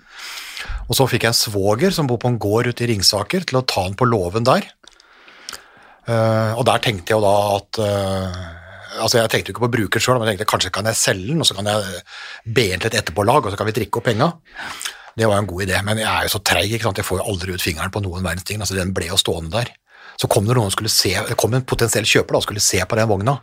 [0.92, 3.62] Og så fikk jeg en svoger som bor på en gård ute i Ringsaker, til
[3.62, 4.68] å ta den på låven der.
[6.12, 8.42] Eh, og der tenkte jeg jo da at eh,
[9.02, 11.30] Altså Jeg tenkte jo ikke på bruker sjøl, men jeg tenkte kanskje kan jeg selge
[11.32, 12.02] den, og så kan jeg
[12.54, 14.28] be inn til et etterpålag, og så kan vi drikke opp penga.
[15.16, 17.00] Det var jo en god idé, men jeg er jo så treig, ikke sant?
[17.00, 18.60] jeg får jo aldri ut fingeren på noen verdens ting.
[18.60, 19.72] altså Den ble jo stående der.
[20.20, 22.64] Så kom det noen som skulle se, det kom en potensiell kjøper da, og skulle
[22.64, 23.38] se på den vogna.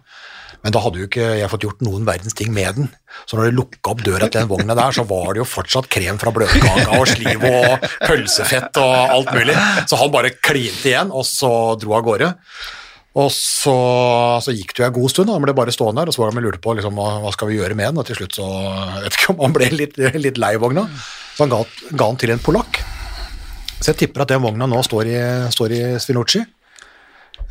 [0.65, 2.89] Men da hadde jo ikke jeg fått gjort noen verdens ting med den.
[3.31, 5.87] Så når de lukka opp døra til den vogna der, så var det jo fortsatt
[5.93, 9.55] krem fra bløtkaka og sliv og pølsefett og alt mulig.
[9.87, 12.33] Så han bare klinte igjen, og så dro av gårde.
[13.19, 13.75] Og så,
[14.45, 16.35] så gikk det jo en god stund, han ble bare stående der, og så var
[16.35, 19.07] han lurte på liksom, hva skal vi gjøre med den, og til slutt så jeg
[19.07, 20.85] vet ikke om han ble litt, litt lei vogna,
[21.35, 21.65] så han ga,
[21.95, 22.79] ga den til en polakk.
[23.79, 25.19] Så jeg tipper at den vogna nå står i,
[25.55, 26.43] står i Svinucci.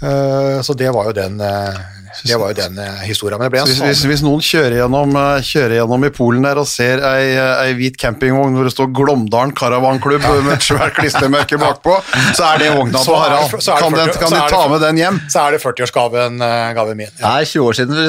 [0.01, 1.79] Eh, så det var jo den, eh,
[2.25, 3.37] det var jo den uh, historien.
[3.39, 6.11] Men det ble en Hvis, hvis, sånn hvis noen kjører gjennom, eh, kjører gjennom i
[6.15, 10.53] Polen der og ser ei, eh, ei hvit campingvogn hvor det står Glåmdalen karavanklubb med
[10.55, 11.97] et svært klistremerke bakpå,
[12.37, 13.53] så er det vogna på til Harald.
[13.67, 15.21] Kan, den, kan så de er ta med den hjem?
[15.33, 17.13] så er det 40-årsgaven uh, gaven min.
[17.19, 18.01] Det er 20 år siden.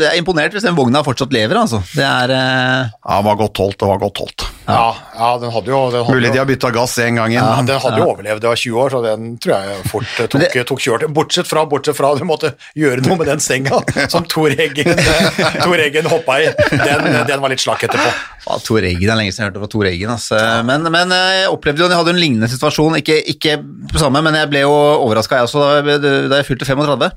[0.00, 1.82] Jeg er imponert hvis den vogna fortsatt lever, altså.
[1.94, 4.46] Det er eh, Ja, det var godt holdt, det var godt holdt.
[4.70, 7.40] Ja, ja, den hadde jo den hadde Mulig de har bytta gass en gang inn.
[7.42, 10.26] Ja, den hadde jo overlevd, det var 20 år, så den tror jeg fort eh,
[10.32, 11.06] tok, det- tok kjørt.
[11.16, 13.80] Bortsett fra, bortsett fra du måtte gjøre noe med den senga
[14.12, 16.50] som Tor Eggen, eh, Tor Eggen hoppa i.
[16.70, 18.10] Den, den var litt slakk etterpå.
[18.46, 20.10] Ja, Tor Eggen, det er lenge siden jeg hørte fra Tor Eggen.
[20.16, 20.40] Altså.
[20.70, 23.58] Men, men eh, jeg opplevde jo, jeg hadde en lignende situasjon, ikke, ikke
[24.00, 24.72] samme, men jeg ble jo
[25.04, 27.10] overraska jeg også da, jeg- da jeg fylte 35.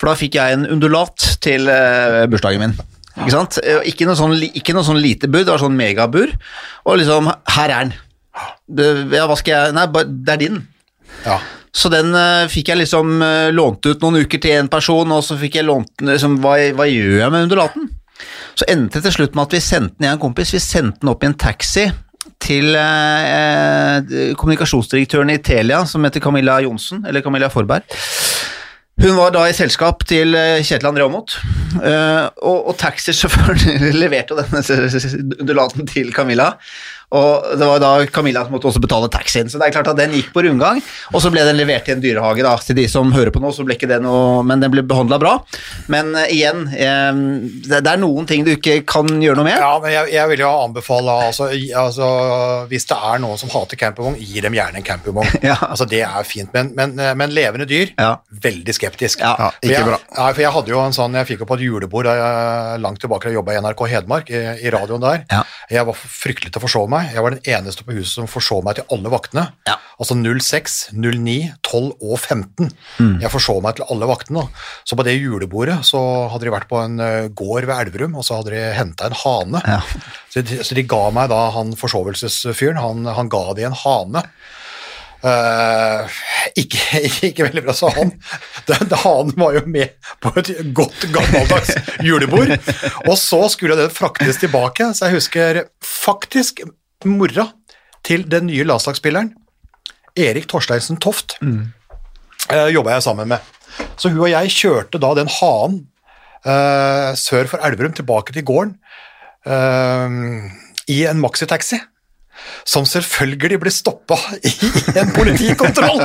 [0.00, 2.76] For da fikk jeg en undulat til eh, bursdagen min.
[3.14, 3.58] Ikke sant?
[3.62, 6.32] Eh, Ikke noe sånn, ikke noe sånn lite bur, det var sånn megabur.
[6.84, 7.98] Og liksom, her er den.
[8.66, 10.62] Det, ja, hva skal jeg Nei, det er din.
[11.24, 11.38] Ja.
[11.74, 15.24] Så den uh, fikk jeg liksom uh, lånt ut noen uker til en person, og
[15.26, 17.88] så fikk jeg lånt den liksom, hva, hva gjør jeg med undulaten?
[18.54, 20.62] Så endte det til slutt med at vi sendte den, jeg og en kompis, vi
[20.62, 21.88] sendte den opp i en taxi
[22.44, 27.90] til uh, kommunikasjonsdirektøren i Telia, som heter Camilla Johnsen, eller Camilla Forberg.
[29.02, 31.34] Hun var da i selskap til eh, Kjetil André Aamodt,
[31.82, 34.62] eh, og, og taxisjåføren leverte denne
[35.42, 36.52] undulaten til Camilla.
[37.14, 39.98] Og det var da Camilla som måtte også betale taxien, så det er klart at
[40.00, 40.80] den gikk på rundgang.
[41.12, 42.54] Og så ble den levert i en dyrehage, da.
[42.64, 45.18] Til de som hører på nå, så ble ikke det noe Men den ble behandla
[45.22, 45.34] bra.
[45.92, 47.20] Men uh, igjen, uh,
[47.68, 49.58] det, det er noen ting du ikke kan gjøre noe med.
[49.60, 52.08] Ja, men jeg, jeg vil jo anbefale altså, altså,
[52.70, 55.32] Hvis det er noen som hater campingvogn, gi dem gjerne en campingvogn.
[55.44, 55.58] Ja.
[55.60, 58.14] altså, det er fint, men, men, men levende dyr, Ja.
[58.42, 59.20] veldig skeptisk.
[59.20, 59.98] Ja, ikke jeg, bra.
[60.16, 63.02] Nei, for jeg hadde jo en sånn, jeg fikk jo på et julebord jeg, langt
[63.02, 65.26] tilbake da jeg jobba i NRK Hedmark, i, i radioen der.
[65.30, 65.42] Ja.
[65.74, 67.03] Jeg var fryktelig til å forsove meg.
[67.12, 69.46] Jeg var den eneste på huset som forså meg til alle vaktene.
[69.68, 69.76] Ja.
[70.00, 71.36] Altså 06, 09,
[71.66, 72.72] 12 og 15.
[72.98, 73.14] Mm.
[73.22, 74.46] Jeg forså meg til alle vaktene.
[74.88, 76.00] Så på det julebordet så
[76.32, 79.20] hadde de vært på en eh, gård ved Elverum, og så hadde de henta en
[79.24, 79.62] hane.
[79.68, 79.80] Ja.
[80.32, 84.26] Så, de, så de ga meg da han forsovelsesfyren, han, han ga de en hane.
[85.24, 86.04] Uh,
[86.60, 87.00] ikke,
[87.30, 88.10] ikke veldig bra, så han
[88.68, 91.72] den, han var jo med på et godt gammeldags
[92.04, 92.52] julebord.
[93.08, 96.60] Og så skulle den fraktes tilbake, så jeg husker faktisk
[97.08, 97.48] mora
[98.04, 99.32] til den nye landslagsspilleren,
[100.16, 103.38] Erik Torsteinsen Toft, uh, jobba jeg sammen med.
[103.96, 105.80] Så hun og jeg kjørte da den hanen
[106.46, 108.76] uh, sør for Elverum tilbake til gården
[109.48, 110.46] uh,
[110.90, 111.80] i en maxitaxi.
[112.64, 114.52] Som selvfølgelig ble stoppa i
[115.00, 116.00] en politikontroll!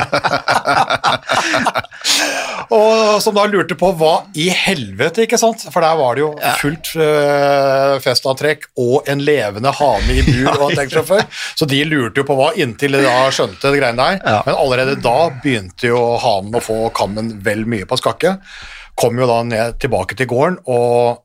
[2.76, 5.64] og som da lurte på hva i helvete, ikke sant?
[5.72, 6.30] For der var det jo
[6.60, 11.24] fullt uh, festantrekk og en levende hane i bur og en taxisjåfør.
[11.58, 14.20] Så de lurte jo på hva inntil de da skjønte det greiene der.
[14.20, 14.42] Ja.
[14.46, 18.36] Men allerede da begynte jo hanen å få kammen vel mye på skakke.
[19.00, 21.24] Kom jo da ned tilbake til gården, og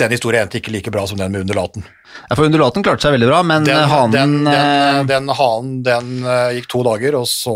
[0.00, 1.86] den historien endte ikke like bra som den med undulaten.
[2.28, 5.82] Ja, for undulaten klarte seg veldig bra, men Den, hanen den, den, eh, den hanen
[5.86, 7.54] den eh, gikk to dager, og så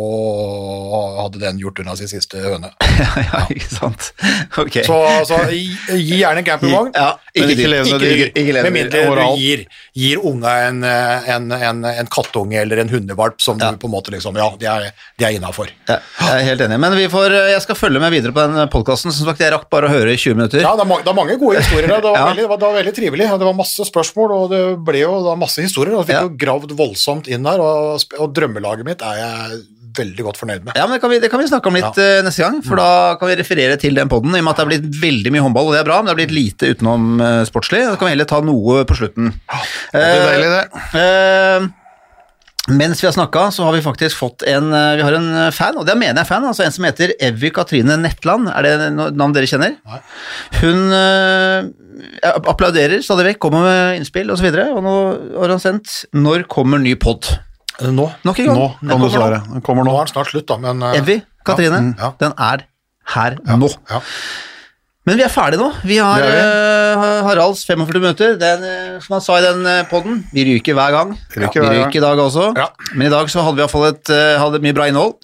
[1.22, 2.70] hadde den gjort unna sin siste høne.
[2.98, 4.10] ja, ikke sant.
[4.58, 4.80] Ok.
[4.86, 4.96] Så,
[5.28, 5.60] så gi,
[5.94, 8.30] gi gjerne en campingvogn, ja, ikke, ikke levende Ikke, dyr.
[8.42, 9.62] ikke med mindre du gir,
[9.98, 13.70] gir unga en, eh, en, en, en kattunge eller en hundevalp som Ja.
[13.74, 15.70] du på en måte liksom Ja, de er, det er innafor.
[15.88, 16.78] Ja, jeg er helt enig.
[16.82, 19.12] Men vi får, eh, jeg skal følge med videre på den podkasten.
[19.14, 20.62] Som sagt, jeg rakk bare å høre i 20 minutter.
[20.64, 21.88] Ja, det er, det er mange gode historier.
[21.94, 22.02] der.
[22.02, 22.26] Det var, Ja.
[22.32, 23.28] veldig, det var, det var veldig trivelig.
[23.38, 25.94] Det var masse spørsmål, og det ble jo da masse historier.
[25.98, 26.22] og fikk Ja.
[26.26, 29.60] jo gravd voldsomt inn der, og, og drømmelaget mitt er jeg
[29.98, 30.76] veldig godt fornøyd med.
[30.78, 32.20] Ja, men det kan, vi, det kan vi snakke om litt ja.
[32.22, 34.66] neste gang, for da kan vi referere til den podden, i og med at det
[34.66, 37.08] er blitt veldig mye håndball, og det er bra, men det er blitt lite utenom
[37.24, 37.80] eh, sportslig.
[37.88, 39.32] Da kan vi heller ta noe på slutten.
[39.50, 39.58] Ja,
[39.96, 40.86] Det er deilig, det.
[41.02, 41.68] Eh,
[42.68, 45.50] mens vi har snakka, så har vi faktisk fått en eh, Vi har en eh,
[45.54, 48.50] fan, og det mener jeg fan, altså en som heter Evy Katrine Netland.
[48.52, 49.76] Er det navn dere kjenner?
[49.88, 50.00] Nei.
[50.60, 54.96] Hun eh, applauderer stadig vekk, kommer med innspill osv., og, så og nå
[55.40, 57.30] har han sendt 'Når kommer ny pod'?
[57.78, 58.58] Nå, Nok en gang.
[58.58, 59.42] Nå kan du svare.
[59.52, 60.00] Den kommer nå nå.
[60.00, 62.66] er den snart slutt, da, men uh, Evy Katrine, Ja, den er
[63.14, 63.70] her nå.
[63.88, 64.00] ja.
[65.08, 65.70] Men vi er ferdige nå.
[65.88, 68.34] Vi har Det eh, Haralds 45 minutter.
[68.40, 71.14] Den, uh, som han sa i den uh, poden, vi ryker hver gang.
[71.32, 72.50] Ryker vi ryker i dag også.
[72.58, 72.66] Ja.
[72.94, 75.16] Men i dag så hadde vi i hvert fall et, eh, hadde mye bra innhold.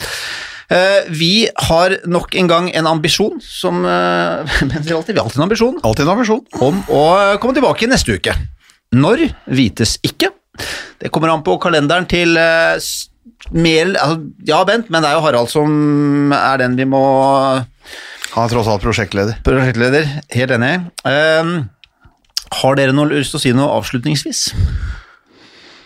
[0.73, 1.33] Eh, Vi
[1.69, 5.43] har nok en gang en ambisjon, som eh, Men vi har alltid, vi har alltid
[5.43, 6.41] en ambisjon, Alltid en ambisjon.
[6.65, 7.03] om å
[7.43, 8.33] komme tilbake neste uke.
[8.97, 10.31] Når vites ikke.
[11.03, 13.11] Det kommer an på kalenderen til eh, s-
[13.53, 14.17] altså,
[14.49, 17.05] Ja, Bent, men det er jo Harald som er den vi må
[18.35, 19.35] Han er tross alt prosjektleder.
[19.47, 20.05] Prosjektleder,
[20.35, 20.73] helt enig.
[21.07, 21.45] Eh,
[22.61, 24.41] har dere noe lyst til å si noe avslutningsvis?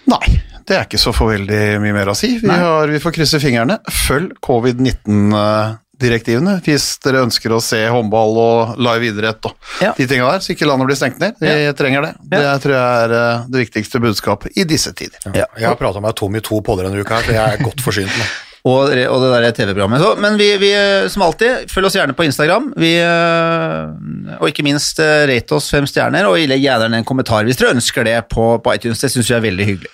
[0.09, 0.29] Nei,
[0.69, 2.31] det er ikke så for veldig mye mer å si.
[2.41, 3.77] Vi, har, vi får krysse fingrene.
[3.93, 9.55] Følg covid-19-direktivene hvis dere ønsker å se håndball og live idrett og
[9.85, 9.93] Ja.
[9.99, 11.33] de tinga der, så ikke landet blir stengt ned.
[11.41, 12.13] Vi trenger det.
[12.33, 15.19] Det tror jeg er eh, det viktigste budskapet i disse tider.
[15.35, 15.47] Ja.
[15.59, 17.81] Jeg har prata meg tom i to podder denne uka, her, så jeg er godt
[17.85, 18.25] forsynt nå.
[18.69, 20.03] Og, og det der TV-programmet.
[20.03, 20.71] Så, men vi, vi,
[21.13, 22.71] som alltid, følg oss gjerne på Instagram.
[22.77, 27.49] Vi, øh, og ikke minst øh, rate oss fem stjerner, og legg gjerne en kommentar
[27.49, 29.01] hvis dere ønsker det på, på iTunes.
[29.05, 29.93] Det syns vi er veldig hyggelig.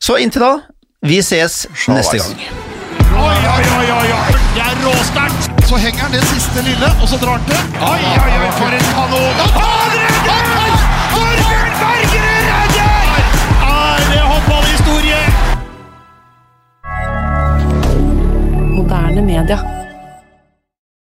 [0.00, 0.54] Så inntil da,
[1.06, 2.48] vi ses neste gang.
[3.18, 4.38] Oi, oi, oi, oi, oi.
[4.54, 5.50] Det er råsterkt.
[5.68, 7.82] Så henger han det siste lille, og så drar han til.
[7.82, 9.44] Oi, oi, oi, for en kanon.
[9.44, 9.78] Og tar!
[9.88, 10.17] Torgeir
[18.88, 19.77] moderne media.